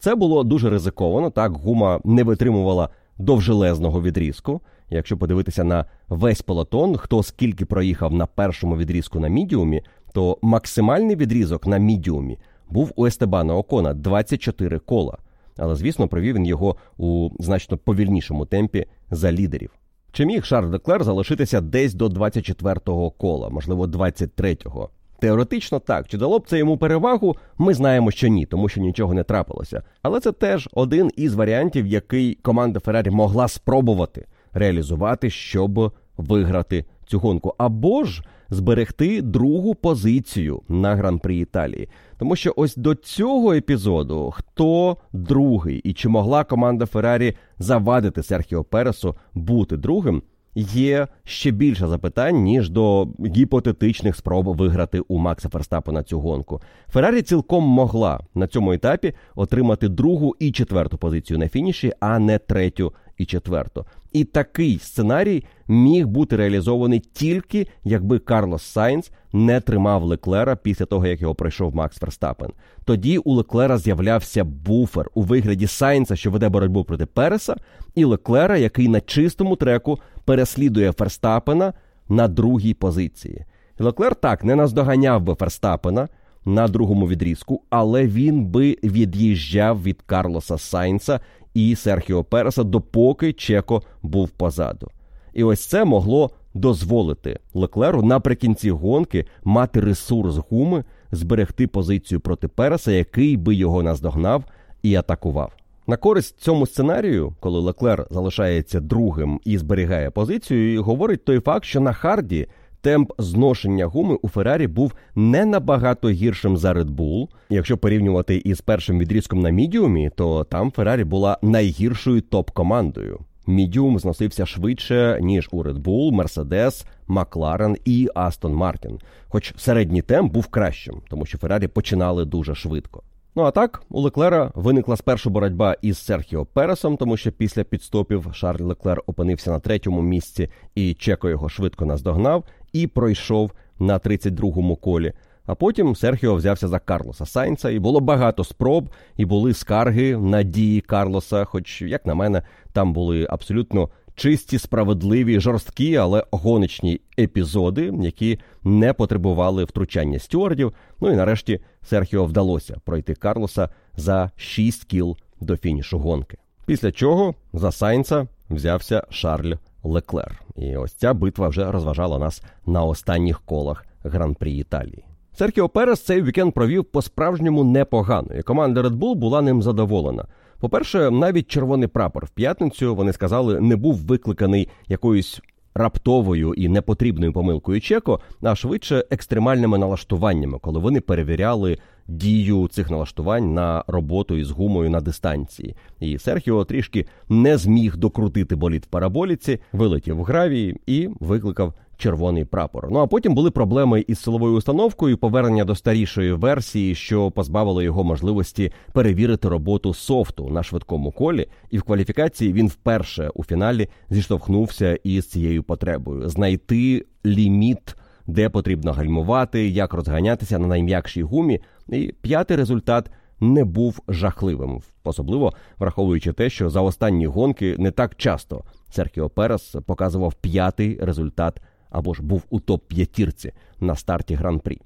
Це 0.00 0.14
було 0.14 0.44
дуже 0.44 0.70
ризиковано. 0.70 1.30
Так, 1.30 1.52
гума 1.52 2.00
не 2.04 2.24
витримувала 2.24 2.88
довжелезного 3.18 4.02
відрізку. 4.02 4.60
Якщо 4.90 5.16
подивитися 5.16 5.64
на 5.64 5.84
весь 6.08 6.42
полотон, 6.42 6.96
хто 6.96 7.22
скільки 7.22 7.64
проїхав 7.64 8.12
на 8.12 8.26
першому 8.26 8.76
відрізку 8.76 9.20
на 9.20 9.28
мідіумі, 9.28 9.82
то 10.12 10.38
максимальний 10.42 11.16
відрізок 11.16 11.66
на 11.66 11.78
мідіумі 11.78 12.38
був 12.70 12.92
у 12.96 13.06
Естебана 13.06 13.56
Окона 13.56 13.94
24 13.94 14.78
кола. 14.78 15.18
Але, 15.56 15.74
звісно, 15.76 16.08
провів 16.08 16.34
він 16.34 16.46
його 16.46 16.76
у 16.96 17.30
значно 17.38 17.76
повільнішому 17.76 18.46
темпі 18.46 18.86
за 19.10 19.32
лідерів. 19.32 19.70
Чи 20.12 20.26
міг 20.26 20.44
Шарль 20.44 20.70
Деклер 20.70 21.04
залишитися 21.04 21.60
десь 21.60 21.94
до 21.94 22.06
24-го 22.06 23.10
кола, 23.10 23.48
можливо, 23.48 23.86
23-го? 23.86 24.90
Теоретично 25.20 25.78
так, 25.78 26.08
чи 26.08 26.18
дало 26.18 26.38
б 26.38 26.46
це 26.46 26.58
йому 26.58 26.76
перевагу, 26.76 27.36
ми 27.58 27.74
знаємо, 27.74 28.10
що 28.10 28.28
ні, 28.28 28.46
тому 28.46 28.68
що 28.68 28.80
нічого 28.80 29.14
не 29.14 29.22
трапилося. 29.22 29.82
Але 30.02 30.20
це 30.20 30.32
теж 30.32 30.68
один 30.72 31.10
із 31.16 31.34
варіантів, 31.34 31.86
який 31.86 32.34
команда 32.34 32.80
Феррарі 32.80 33.10
могла 33.10 33.48
спробувати 33.48 34.26
реалізувати, 34.52 35.30
щоб 35.30 35.92
виграти 36.16 36.84
цю 37.06 37.18
гонку. 37.18 37.54
Або 37.58 38.04
ж 38.04 38.22
зберегти 38.50 39.22
другу 39.22 39.74
позицію 39.74 40.62
на 40.68 40.96
гран-прі 40.96 41.38
Італії. 41.38 41.88
Тому 42.18 42.36
що 42.36 42.52
ось 42.56 42.76
до 42.76 42.94
цього 42.94 43.54
епізоду 43.54 44.30
хто 44.34 44.96
другий 45.12 45.78
і 45.78 45.92
чи 45.92 46.08
могла 46.08 46.44
команда 46.44 46.86
Феррарі 46.86 47.36
завадити 47.58 48.22
Серхіо 48.22 48.64
Пересу 48.64 49.14
бути 49.34 49.76
другим? 49.76 50.22
Є 50.60 51.08
ще 51.24 51.50
більше 51.50 51.86
запитань, 51.86 52.42
ніж 52.42 52.70
до 52.70 53.08
гіпотетичних 53.36 54.16
спроб 54.16 54.56
виграти 54.56 55.00
у 55.00 55.18
Макса 55.18 55.48
Ферстапена 55.48 56.02
цю 56.02 56.20
гонку. 56.20 56.60
Феррарі 56.88 57.22
цілком 57.22 57.64
могла 57.64 58.20
на 58.34 58.46
цьому 58.46 58.72
етапі 58.72 59.14
отримати 59.34 59.88
другу 59.88 60.36
і 60.38 60.52
четверту 60.52 60.98
позицію 60.98 61.38
на 61.38 61.48
фініші, 61.48 61.92
а 62.00 62.18
не 62.18 62.38
третю 62.38 62.92
і 63.18 63.24
четверту. 63.24 63.86
І 64.12 64.24
такий 64.24 64.78
сценарій 64.78 65.44
міг 65.68 66.06
бути 66.06 66.36
реалізований 66.36 67.00
тільки 67.00 67.66
якби 67.84 68.18
Карлос 68.18 68.62
Сайнц 68.62 69.10
не 69.32 69.60
тримав 69.60 70.02
Леклера 70.02 70.56
після 70.56 70.84
того, 70.84 71.06
як 71.06 71.20
його 71.20 71.34
пройшов 71.34 71.74
Макс 71.74 71.98
Ферстапен. 71.98 72.50
Тоді 72.84 73.18
у 73.18 73.34
Леклера 73.34 73.78
з'являвся 73.78 74.44
буфер 74.44 75.10
у 75.14 75.22
вигляді 75.22 75.66
Сайнца, 75.66 76.16
що 76.16 76.30
веде 76.30 76.48
боротьбу 76.48 76.84
проти 76.84 77.06
Переса, 77.06 77.56
і 77.94 78.04
Леклера, 78.04 78.56
який 78.56 78.88
на 78.88 79.00
чистому 79.00 79.56
треку 79.56 79.98
переслідує 80.24 80.92
Ферстапена 80.92 81.72
на 82.08 82.28
другій 82.28 82.74
позиції. 82.74 83.44
Леклер 83.78 84.14
так 84.14 84.44
не 84.44 84.56
наздоганяв 84.56 85.22
би 85.22 85.34
Ферстапена 85.34 86.08
на 86.44 86.68
другому 86.68 87.08
відрізку, 87.08 87.62
але 87.70 88.06
він 88.06 88.46
би 88.46 88.76
від'їжджав 88.84 89.82
від 89.82 90.02
Карлоса 90.02 90.58
Сайнца 90.58 91.20
і 91.54 91.76
Серхіо 91.76 92.24
Переса, 92.24 92.64
допоки 92.64 93.32
Чеко 93.32 93.82
був 94.02 94.28
позаду. 94.28 94.90
І 95.34 95.44
ось 95.44 95.66
це 95.66 95.84
могло 95.84 96.30
дозволити 96.54 97.38
Леклеру 97.54 98.02
наприкінці 98.02 98.70
гонки 98.70 99.26
мати 99.44 99.80
ресурс 99.80 100.36
гуми, 100.50 100.84
зберегти 101.12 101.66
позицію 101.66 102.20
проти 102.20 102.48
Переса, 102.48 102.92
який 102.92 103.36
би 103.36 103.54
його 103.54 103.82
наздогнав 103.82 104.44
і 104.82 104.94
атакував. 104.94 105.52
На 105.86 105.96
користь 105.96 106.40
цьому 106.40 106.66
сценарію, 106.66 107.34
коли 107.40 107.60
Леклер 107.60 108.06
залишається 108.10 108.80
другим 108.80 109.40
і 109.44 109.58
зберігає 109.58 110.10
позицію, 110.10 110.82
говорить 110.82 111.24
той 111.24 111.40
факт, 111.40 111.64
що 111.64 111.80
на 111.80 111.92
Харді 111.92 112.46
темп 112.88 113.12
зношення 113.18 113.86
гуми 113.86 114.18
у 114.22 114.28
Феррарі 114.28 114.66
був 114.66 114.92
не 115.14 115.44
набагато 115.44 116.10
гіршим 116.10 116.56
за 116.56 116.72
Red 116.72 116.90
Bull. 116.90 117.28
Якщо 117.50 117.78
порівнювати 117.78 118.36
із 118.36 118.60
першим 118.60 118.98
відрізком 118.98 119.40
на 119.40 119.50
мідіумі, 119.50 120.10
то 120.16 120.44
там 120.44 120.70
Феррарі 120.70 121.04
була 121.04 121.38
найгіршою 121.42 122.20
топ-командою. 122.20 123.18
Мідіум 123.46 123.98
зносився 123.98 124.46
швидше, 124.46 125.18
ніж 125.22 125.48
у 125.52 125.62
Red 125.62 125.82
Bull, 125.82 126.16
Mercedes, 126.16 126.86
Макларен 127.06 127.76
і 127.84 128.08
Астон 128.14 128.54
Мартін. 128.54 128.98
Хоч 129.28 129.54
середній 129.56 130.02
темп 130.02 130.32
був 130.32 130.46
кращим, 130.46 130.94
тому 131.10 131.26
що 131.26 131.38
Феррарі 131.38 131.66
починали 131.66 132.24
дуже 132.24 132.54
швидко. 132.54 133.02
Ну 133.38 133.44
а 133.44 133.50
так, 133.50 133.82
у 133.90 134.00
Леклера 134.00 134.52
виникла 134.54 134.96
спершу 134.96 135.30
боротьба 135.30 135.76
із 135.82 135.98
Серхіо 135.98 136.44
Пересом, 136.44 136.96
тому 136.96 137.16
що 137.16 137.32
після 137.32 137.64
підстопів 137.64 138.26
Шарль 138.32 138.62
Леклер 138.62 139.02
опинився 139.06 139.50
на 139.50 139.60
третьому 139.60 140.02
місці, 140.02 140.48
і 140.74 140.94
Чеко 140.94 141.28
його 141.28 141.48
швидко 141.48 141.84
наздогнав 141.84 142.44
і 142.72 142.86
пройшов 142.86 143.52
на 143.78 143.98
32-му 143.98 144.76
колі. 144.76 145.12
А 145.46 145.54
потім 145.54 145.96
Серхіо 145.96 146.34
взявся 146.34 146.68
за 146.68 146.78
Карлоса 146.78 147.26
Сайнца, 147.26 147.70
і 147.70 147.78
було 147.78 148.00
багато 148.00 148.44
спроб, 148.44 148.90
і 149.16 149.24
були 149.24 149.54
скарги 149.54 150.16
на 150.16 150.42
дії 150.42 150.80
Карлоса. 150.80 151.44
Хоч, 151.44 151.82
як 151.82 152.06
на 152.06 152.14
мене, 152.14 152.42
там 152.72 152.92
були 152.92 153.26
абсолютно 153.30 153.88
чисті, 154.14 154.58
справедливі, 154.58 155.40
жорсткі, 155.40 155.96
але 155.96 156.24
гоночні 156.30 157.00
епізоди, 157.18 157.92
які 158.00 158.38
не 158.64 158.92
потребували 158.92 159.64
втручання 159.64 160.18
стюардів. 160.18 160.72
Ну 161.00 161.12
і 161.12 161.16
нарешті 161.16 161.60
Серхіо 161.82 162.24
вдалося 162.24 162.76
пройти 162.84 163.14
Карлоса 163.14 163.68
за 163.96 164.30
6 164.36 164.84
кіл 164.84 165.16
до 165.40 165.56
фінішу 165.56 165.98
гонки. 165.98 166.38
Після 166.66 166.92
чого 166.92 167.34
за 167.52 167.72
Сайнца 167.72 168.26
взявся 168.50 169.06
Шарль 169.10 169.54
Леклер. 169.84 170.42
І 170.56 170.76
ось 170.76 170.92
ця 170.92 171.14
битва 171.14 171.48
вже 171.48 171.72
розважала 171.72 172.18
нас 172.18 172.42
на 172.66 172.84
останніх 172.84 173.40
колах 173.40 173.84
гран-прі 174.04 174.56
Італії. 174.56 175.04
Серхіо 175.32 175.68
Перес 175.68 176.00
цей 176.00 176.22
вікенд 176.22 176.52
провів 176.52 176.84
по-справжньому 176.84 177.64
непогано, 177.64 178.34
і 178.38 178.42
команда 178.42 178.82
Red 178.82 178.98
Bull 178.98 179.14
була 179.14 179.42
ним 179.42 179.62
задоволена. 179.62 180.26
По-перше, 180.60 181.10
навіть 181.10 181.48
червоний 181.48 181.88
прапор 181.88 182.24
в 182.26 182.30
п'ятницю 182.30 182.94
вони 182.94 183.12
сказали, 183.12 183.60
не 183.60 183.76
був 183.76 183.96
викликаний 183.96 184.68
якоюсь 184.88 185.40
раптовою 185.74 186.54
і 186.54 186.68
непотрібною 186.68 187.32
помилкою 187.32 187.80
Чеко, 187.80 188.20
а 188.42 188.54
швидше 188.54 189.04
екстремальними 189.10 189.78
налаштуваннями, 189.78 190.58
коли 190.58 190.80
вони 190.80 191.00
перевіряли 191.00 191.78
дію 192.08 192.68
цих 192.68 192.90
налаштувань 192.90 193.54
на 193.54 193.84
роботу 193.86 194.36
із 194.36 194.50
гумою 194.50 194.90
на 194.90 195.00
дистанції. 195.00 195.76
І 196.00 196.18
Серхіо 196.18 196.64
трішки 196.64 197.06
не 197.28 197.56
зміг 197.56 197.96
докрутити 197.96 198.56
боліт 198.56 198.84
в 198.84 198.88
параболіці, 198.88 199.58
вилетів 199.72 200.16
в 200.16 200.22
гравії 200.22 200.80
і 200.86 201.08
викликав 201.20 201.74
червоний 201.98 202.44
прапор. 202.44 202.88
Ну 202.90 202.98
а 202.98 203.06
потім 203.06 203.34
були 203.34 203.50
проблеми 203.50 204.04
із 204.08 204.18
силовою 204.18 204.54
установкою, 204.54 205.18
повернення 205.18 205.64
до 205.64 205.74
старішої 205.74 206.32
версії, 206.32 206.94
що 206.94 207.30
позбавило 207.30 207.82
його 207.82 208.04
можливості 208.04 208.72
перевірити 208.92 209.48
роботу 209.48 209.94
софту 209.94 210.48
на 210.48 210.62
швидкому 210.62 211.12
колі. 211.12 211.46
І 211.70 211.78
в 211.78 211.82
кваліфікації 211.82 212.52
він 212.52 212.68
вперше 212.68 213.30
у 213.34 213.44
фіналі 213.44 213.88
зіштовхнувся 214.10 214.98
із 215.04 215.28
цією 215.28 215.62
потребою 215.62 216.28
знайти 216.28 217.06
ліміт. 217.26 217.96
Де 218.28 218.48
потрібно 218.48 218.92
гальмувати, 218.92 219.68
як 219.68 219.92
розганятися 219.92 220.58
на 220.58 220.66
найм'якшій 220.66 221.22
гумі, 221.22 221.60
і 221.88 222.14
п'ятий 222.20 222.56
результат 222.56 223.10
не 223.40 223.64
був 223.64 224.00
жахливим, 224.08 224.80
особливо 225.04 225.52
враховуючи 225.78 226.32
те, 226.32 226.50
що 226.50 226.70
за 226.70 226.80
останні 226.80 227.26
гонки 227.26 227.76
не 227.78 227.90
так 227.90 228.16
часто 228.16 228.64
Серхіо 228.90 229.30
Перес 229.30 229.76
показував 229.86 230.34
п'ятий 230.34 230.98
результат 231.00 231.60
або 231.90 232.14
ж 232.14 232.22
був 232.22 232.42
у 232.50 232.60
топ 232.60 232.88
п'ятірці 232.88 233.52
на 233.80 233.94
старті 233.94 234.34
гран-прі. 234.34 234.80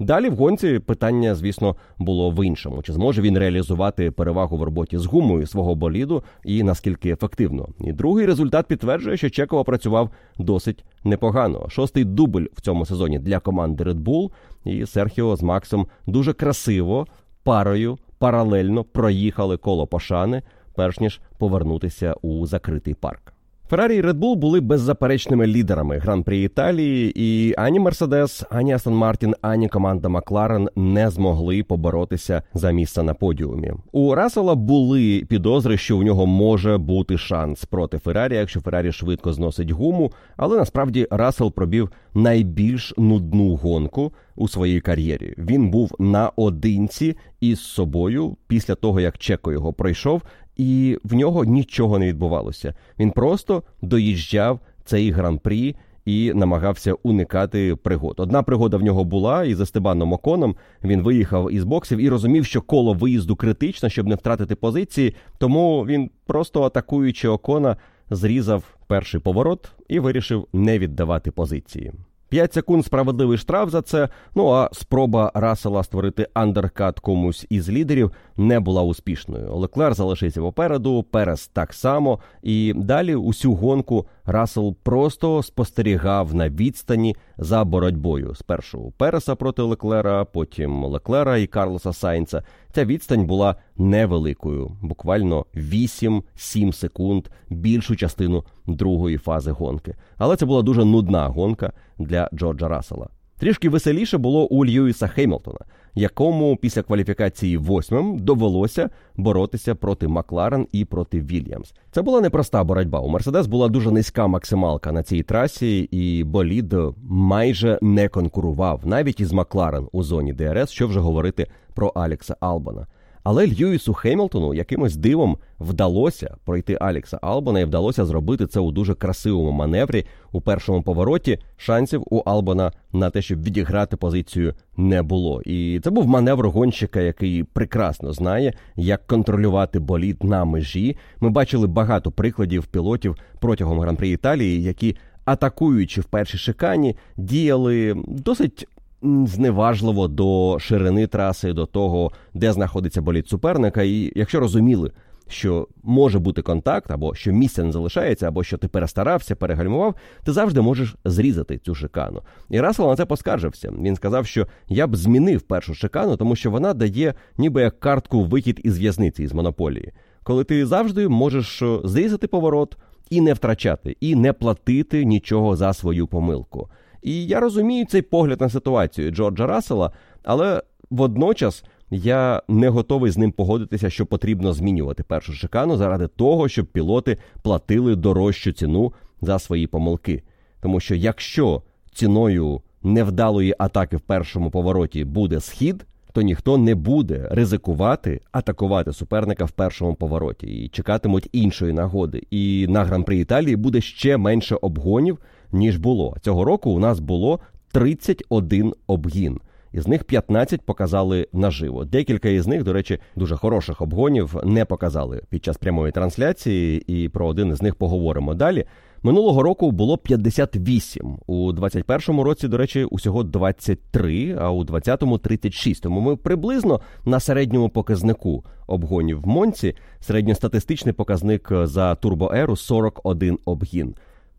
Далі 0.00 0.28
в 0.28 0.36
гонці 0.36 0.78
питання, 0.78 1.34
звісно, 1.34 1.76
було 1.98 2.30
в 2.30 2.46
іншому: 2.46 2.82
чи 2.82 2.92
зможе 2.92 3.22
він 3.22 3.38
реалізувати 3.38 4.10
перевагу 4.10 4.56
в 4.56 4.62
роботі 4.62 4.98
з 4.98 5.06
гумою 5.06 5.46
свого 5.46 5.74
боліду 5.74 6.22
і 6.44 6.62
наскільки 6.62 7.10
ефективно. 7.10 7.68
І 7.80 7.92
другий 7.92 8.26
результат 8.26 8.66
підтверджує, 8.66 9.16
що 9.16 9.30
Чекова 9.30 9.64
працював 9.64 10.10
досить 10.38 10.84
непогано. 11.04 11.68
Шостий 11.68 12.04
дубль 12.04 12.44
в 12.52 12.60
цьому 12.60 12.86
сезоні 12.86 13.18
для 13.18 13.38
команди 13.38 13.84
Red 13.84 14.02
Bull, 14.02 14.30
і 14.64 14.86
Серхіо 14.86 15.36
з 15.36 15.42
Максом 15.42 15.86
дуже 16.06 16.32
красиво 16.32 17.06
парою 17.42 17.98
паралельно 18.18 18.84
проїхали 18.84 19.56
коло 19.56 19.86
пошани, 19.86 20.42
перш 20.74 21.00
ніж 21.00 21.20
повернутися 21.38 22.14
у 22.22 22.46
закритий 22.46 22.94
парк. 22.94 23.32
Феррарі 23.70 23.96
і 23.96 24.02
Red 24.02 24.34
були 24.34 24.60
беззаперечними 24.60 25.46
лідерами 25.46 25.98
гран-прі 25.98 26.42
Італії, 26.42 27.12
і 27.14 27.54
ані 27.58 27.80
Мерседес, 27.80 28.44
ані 28.50 28.72
Астон 28.72 28.94
Мартін, 28.94 29.34
ані 29.42 29.68
команда 29.68 30.08
Макларен 30.08 30.68
не 30.76 31.10
змогли 31.10 31.62
поборотися 31.62 32.42
за 32.54 32.70
місце 32.70 33.02
на 33.02 33.14
подіумі. 33.14 33.72
У 33.92 34.14
Рассела 34.14 34.54
були 34.54 35.24
підозри, 35.28 35.76
що 35.76 35.98
у 35.98 36.02
нього 36.02 36.26
може 36.26 36.78
бути 36.78 37.18
шанс 37.18 37.64
проти 37.64 37.98
Феррарі, 37.98 38.34
якщо 38.34 38.60
Феррарі 38.60 38.92
швидко 38.92 39.32
зносить 39.32 39.70
гуму. 39.70 40.12
Але 40.36 40.56
насправді 40.56 41.06
Рассел 41.10 41.52
пробів 41.52 41.90
найбільш 42.14 42.94
нудну 42.96 43.54
гонку 43.56 44.12
у 44.36 44.48
своїй 44.48 44.80
кар'єрі. 44.80 45.34
Він 45.38 45.70
був 45.70 45.94
наодинці 45.98 47.16
із 47.40 47.60
собою 47.60 48.36
після 48.46 48.74
того, 48.74 49.00
як 49.00 49.18
Чеко 49.18 49.52
його 49.52 49.72
пройшов, 49.72 50.22
і 50.60 50.98
в 51.04 51.14
нього 51.14 51.44
нічого 51.44 51.98
не 51.98 52.06
відбувалося. 52.06 52.74
Він 52.98 53.10
просто 53.10 53.62
доїжджав 53.82 54.60
цей 54.84 55.10
гран-прі 55.10 55.76
і 56.04 56.32
намагався 56.34 56.94
уникати 57.02 57.76
пригод. 57.76 58.14
Одна 58.18 58.42
пригода 58.42 58.76
в 58.76 58.82
нього 58.82 59.04
була 59.04 59.44
і 59.44 59.54
за 59.54 59.66
Стебаном 59.66 60.12
Оконом 60.12 60.56
він 60.84 61.02
виїхав 61.02 61.52
із 61.52 61.64
боксів 61.64 61.98
і 61.98 62.08
розумів, 62.08 62.44
що 62.44 62.62
коло 62.62 62.94
виїзду 62.94 63.36
критичне, 63.36 63.90
щоб 63.90 64.06
не 64.06 64.14
втратити 64.14 64.54
позиції. 64.54 65.14
Тому 65.38 65.86
він 65.86 66.10
просто 66.26 66.62
атакуючи 66.62 67.28
Окона, 67.28 67.76
зрізав 68.10 68.64
перший 68.86 69.20
поворот 69.20 69.72
і 69.88 70.00
вирішив 70.00 70.46
не 70.52 70.78
віддавати 70.78 71.30
позиції. 71.30 71.92
5 72.30 72.52
секунд 72.54 72.86
справедливий 72.86 73.38
штраф 73.38 73.70
за 73.70 73.82
це. 73.82 74.08
Ну 74.34 74.48
а 74.50 74.70
спроба 74.72 75.32
Расела 75.34 75.82
створити 75.82 76.28
андеркат 76.34 77.00
комусь 77.00 77.46
із 77.50 77.70
лідерів 77.70 78.12
не 78.36 78.60
була 78.60 78.82
успішною. 78.82 79.56
Леклер 79.56 79.94
залишився 79.94 80.40
попереду, 80.40 81.02
Перес 81.02 81.48
так 81.48 81.72
само. 81.72 82.18
І 82.42 82.72
далі 82.76 83.14
усю 83.14 83.54
гонку 83.54 84.06
Расел 84.30 84.76
просто 84.82 85.42
спостерігав 85.42 86.34
на 86.34 86.48
відстані 86.48 87.16
за 87.38 87.64
боротьбою. 87.64 88.34
Спершу 88.34 88.92
Переса 88.96 89.34
проти 89.34 89.62
Леклера, 89.62 90.24
потім 90.24 90.84
Леклера 90.84 91.38
і 91.38 91.46
Карлоса 91.46 91.92
Сайнца. 91.92 92.42
Ця 92.72 92.84
відстань 92.84 93.26
була 93.26 93.56
невеликою, 93.76 94.76
буквально 94.82 95.46
8-7 95.54 96.72
секунд 96.72 97.28
більшу 97.48 97.96
частину 97.96 98.44
другої 98.66 99.18
фази 99.18 99.50
гонки. 99.50 99.94
Але 100.16 100.36
це 100.36 100.46
була 100.46 100.62
дуже 100.62 100.84
нудна 100.84 101.28
гонка 101.28 101.72
для 101.98 102.30
Джорджа 102.34 102.68
Рассела. 102.68 103.08
Трішки 103.38 103.68
веселіше 103.68 104.18
було 104.18 104.46
у 104.46 104.66
Льюіса 104.66 105.06
Хеймлтона, 105.06 105.58
якому 105.94 106.56
після 106.56 106.82
кваліфікації 106.82 107.56
восьмим 107.56 108.18
довелося 108.18 108.90
боротися 109.16 109.74
проти 109.74 110.08
Макларен 110.08 110.66
і 110.72 110.84
проти 110.84 111.20
Вільямс. 111.20 111.74
Це 111.90 112.02
була 112.02 112.20
непроста 112.20 112.64
боротьба. 112.64 113.00
У 113.00 113.08
Мерседес 113.08 113.46
була 113.46 113.68
дуже 113.68 113.90
низька 113.90 114.26
максималка 114.26 114.92
на 114.92 115.02
цій 115.02 115.22
трасі, 115.22 115.78
і 115.78 116.24
болід 116.24 116.74
майже 117.02 117.78
не 117.82 118.08
конкурував 118.08 118.80
навіть 118.84 119.20
із 119.20 119.32
Макларен 119.32 119.88
у 119.92 120.02
зоні 120.02 120.32
ДРС, 120.32 120.70
що 120.70 120.86
вже 120.86 121.00
говорити 121.00 121.46
про 121.74 121.88
Алекса 121.88 122.36
Албана. 122.40 122.86
Але 123.22 123.46
Льюісу 123.46 123.94
Хемілтону 123.94 124.54
якимось 124.54 124.96
дивом 124.96 125.36
вдалося 125.60 126.36
пройти 126.44 126.78
Алекса 126.80 127.18
Албана 127.22 127.60
і 127.60 127.64
вдалося 127.64 128.04
зробити 128.04 128.46
це 128.46 128.60
у 128.60 128.72
дуже 128.72 128.94
красивому 128.94 129.50
маневрі 129.50 130.04
у 130.32 130.40
першому 130.40 130.82
повороті. 130.82 131.38
Шансів 131.56 132.02
у 132.10 132.18
Албана 132.18 132.72
на 132.92 133.10
те, 133.10 133.22
щоб 133.22 133.42
відіграти 133.42 133.96
позицію, 133.96 134.54
не 134.76 135.02
було. 135.02 135.42
І 135.42 135.80
це 135.84 135.90
був 135.90 136.06
маневр 136.06 136.48
гонщика, 136.48 137.00
який 137.00 137.44
прекрасно 137.44 138.12
знає, 138.12 138.52
як 138.76 139.06
контролювати 139.06 139.78
болід 139.78 140.24
на 140.24 140.44
межі. 140.44 140.96
Ми 141.20 141.30
бачили 141.30 141.66
багато 141.66 142.10
прикладів 142.10 142.66
пілотів 142.66 143.16
протягом 143.40 143.80
гран-при 143.80 144.08
Італії, 144.08 144.62
які 144.62 144.96
атакуючи 145.24 146.00
в 146.00 146.04
першій 146.04 146.38
шикані, 146.38 146.96
діяли 147.16 147.96
досить 148.08 148.66
зневажливо 149.02 150.08
до 150.08 150.58
ширини 150.60 151.06
траси, 151.06 151.52
до 151.52 151.66
того, 151.66 152.12
де 152.34 152.52
знаходиться 152.52 153.02
боліт 153.02 153.28
суперника. 153.28 153.82
І 153.82 154.12
якщо 154.14 154.40
розуміли, 154.40 154.90
що 155.28 155.68
може 155.82 156.18
бути 156.18 156.42
контакт, 156.42 156.90
або 156.90 157.14
що 157.14 157.32
місця 157.32 157.64
не 157.64 157.72
залишається, 157.72 158.28
або 158.28 158.44
що 158.44 158.58
ти 158.58 158.68
перестарався, 158.68 159.36
перегальмував, 159.36 159.94
ти 160.24 160.32
завжди 160.32 160.60
можеш 160.60 160.96
зрізати 161.04 161.58
цю 161.58 161.74
шикану. 161.74 162.22
І 162.50 162.60
Рассел 162.60 162.88
на 162.88 162.96
це 162.96 163.04
поскаржився. 163.04 163.72
Він 163.82 163.96
сказав, 163.96 164.26
що 164.26 164.46
я 164.68 164.86
б 164.86 164.96
змінив 164.96 165.42
першу 165.42 165.74
шикану, 165.74 166.16
тому 166.16 166.36
що 166.36 166.50
вона 166.50 166.74
дає 166.74 167.14
ніби 167.38 167.62
як 167.62 167.80
картку 167.80 168.24
вихід 168.24 168.60
із 168.64 168.78
в'язниці 168.78 169.22
із 169.22 169.32
монополії, 169.32 169.92
коли 170.22 170.44
ти 170.44 170.66
завжди 170.66 171.08
можеш 171.08 171.62
зрізати 171.84 172.26
поворот 172.26 172.76
і 173.10 173.20
не 173.20 173.32
втрачати, 173.32 173.96
і 174.00 174.14
не 174.14 174.32
платити 174.32 175.04
нічого 175.04 175.56
за 175.56 175.72
свою 175.72 176.06
помилку. 176.06 176.68
І 177.02 177.26
я 177.26 177.40
розумію 177.40 177.86
цей 177.86 178.02
погляд 178.02 178.40
на 178.40 178.48
ситуацію 178.48 179.10
Джорджа 179.10 179.46
Рассела, 179.46 179.92
але 180.24 180.62
водночас 180.90 181.64
я 181.90 182.42
не 182.48 182.68
готовий 182.68 183.10
з 183.10 183.18
ним 183.18 183.32
погодитися, 183.32 183.90
що 183.90 184.06
потрібно 184.06 184.52
змінювати 184.52 185.02
першу 185.02 185.32
шикану 185.32 185.76
заради 185.76 186.06
того, 186.06 186.48
щоб 186.48 186.66
пілоти 186.66 187.16
платили 187.42 187.96
дорожчу 187.96 188.52
ціну 188.52 188.92
за 189.20 189.38
свої 189.38 189.66
помилки. 189.66 190.22
Тому 190.60 190.80
що 190.80 190.94
якщо 190.94 191.62
ціною 191.92 192.60
невдалої 192.82 193.54
атаки 193.58 193.96
в 193.96 194.00
першому 194.00 194.50
повороті 194.50 195.04
буде 195.04 195.40
схід, 195.40 195.86
то 196.12 196.22
ніхто 196.22 196.58
не 196.58 196.74
буде 196.74 197.28
ризикувати 197.30 198.20
атакувати 198.32 198.92
суперника 198.92 199.44
в 199.44 199.50
першому 199.50 199.94
повороті 199.94 200.46
і 200.46 200.68
чекатимуть 200.68 201.28
іншої 201.32 201.72
нагоди. 201.72 202.22
І 202.30 202.66
на 202.68 202.84
гран-при 202.84 203.18
Італії 203.18 203.56
буде 203.56 203.80
ще 203.80 204.16
менше 204.16 204.56
обгонів 204.60 205.18
ніж 205.52 205.76
було. 205.76 206.16
Цього 206.20 206.44
року 206.44 206.70
у 206.70 206.78
нас 206.78 207.00
було 207.00 207.40
31 207.72 208.74
обгін. 208.86 209.40
Із 209.72 209.88
них 209.88 210.04
15 210.04 210.62
показали 210.62 211.28
наживо. 211.32 211.84
Декілька 211.84 212.28
із 212.28 212.46
них, 212.46 212.64
до 212.64 212.72
речі, 212.72 212.98
дуже 213.16 213.36
хороших 213.36 213.80
обгонів 213.80 214.36
не 214.44 214.64
показали 214.64 215.22
під 215.28 215.44
час 215.44 215.56
прямої 215.56 215.92
трансляції, 215.92 216.84
і 216.86 217.08
про 217.08 217.26
один 217.26 217.48
із 217.48 217.62
них 217.62 217.74
поговоримо 217.74 218.34
далі. 218.34 218.64
Минулого 219.02 219.42
року 219.42 219.70
було 219.70 219.98
58. 219.98 221.18
У 221.26 221.52
21-му 221.52 222.24
році, 222.24 222.48
до 222.48 222.56
речі, 222.56 222.84
усього 222.84 223.22
23, 223.22 224.36
а 224.40 224.50
у 224.50 224.64
20-му 224.64 225.18
36. 225.18 225.82
Тому 225.82 226.00
ми 226.00 226.16
приблизно 226.16 226.80
на 227.04 227.20
середньому 227.20 227.68
показнику 227.68 228.44
обгонів 228.66 229.20
в 229.20 229.26
Монці. 229.26 229.74
Середньостатистичний 230.00 230.94
показник 230.94 231.48
за 231.62 231.94
турбоеру 231.94 232.56
41 232.56 233.38
обгін. 233.44 233.94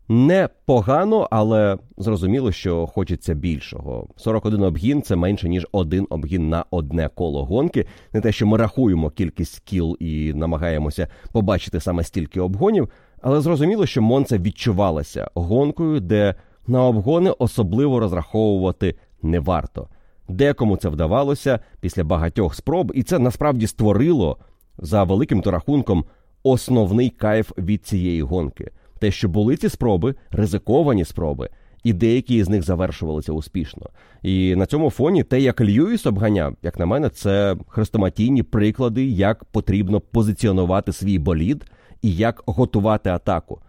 Непогано, 0.08 1.28
але 1.30 1.78
зрозуміло, 1.96 2.52
що 2.52 2.86
хочеться 2.86 3.34
більшого. 3.34 4.08
41 4.16 4.62
обгін 4.62 5.02
це 5.02 5.16
менше 5.16 5.48
ніж 5.48 5.66
один 5.72 6.06
обгін 6.10 6.48
на 6.48 6.64
одне 6.70 7.10
коло 7.14 7.44
гонки. 7.44 7.86
Не 8.12 8.20
те, 8.20 8.32
що 8.32 8.46
ми 8.46 8.58
рахуємо 8.58 9.10
кількість 9.10 9.60
кіл 9.60 9.96
і 10.00 10.32
намагаємося 10.34 11.08
побачити 11.32 11.80
саме 11.80 12.04
стільки 12.04 12.40
обгонів, 12.40 12.88
але 13.20 13.40
зрозуміло, 13.40 13.86
що 13.86 14.02
Монца 14.02 14.38
відчувалася 14.38 15.30
гонкою, 15.34 16.00
де 16.00 16.34
на 16.66 16.84
обгони 16.84 17.30
особливо 17.38 18.00
розраховувати 18.00 18.94
не 19.22 19.40
варто. 19.40 19.88
Декому 20.28 20.76
це 20.76 20.88
вдавалося 20.88 21.60
після 21.80 22.04
багатьох 22.04 22.54
спроб, 22.54 22.92
і 22.94 23.02
це 23.02 23.18
насправді 23.18 23.66
створило 23.66 24.38
за 24.78 25.04
великим 25.04 25.42
то 25.42 25.50
рахунком 25.50 26.04
основний 26.42 27.10
кайф 27.10 27.52
від 27.58 27.86
цієї 27.86 28.22
гонки 28.22 28.70
те, 29.02 29.10
що 29.10 29.28
були 29.28 29.56
ці 29.56 29.68
спроби, 29.68 30.14
ризиковані 30.30 31.04
спроби, 31.04 31.48
і 31.84 31.92
деякі 31.92 32.44
з 32.44 32.48
них 32.48 32.62
завершувалися 32.62 33.32
успішно. 33.32 33.86
І 34.22 34.54
на 34.56 34.66
цьому 34.66 34.90
фоні 34.90 35.22
те, 35.22 35.40
як 35.40 35.60
Льюіс 35.60 36.06
обганяв, 36.06 36.56
як 36.62 36.78
на 36.78 36.86
мене, 36.86 37.08
це 37.08 37.56
хрестоматійні 37.68 38.42
приклади, 38.42 39.04
як 39.04 39.44
потрібно 39.44 40.00
позиціонувати 40.00 40.92
свій 40.92 41.18
болід 41.18 41.64
і 42.02 42.16
як 42.16 42.42
готувати 42.46 43.10
атаку. 43.10 43.60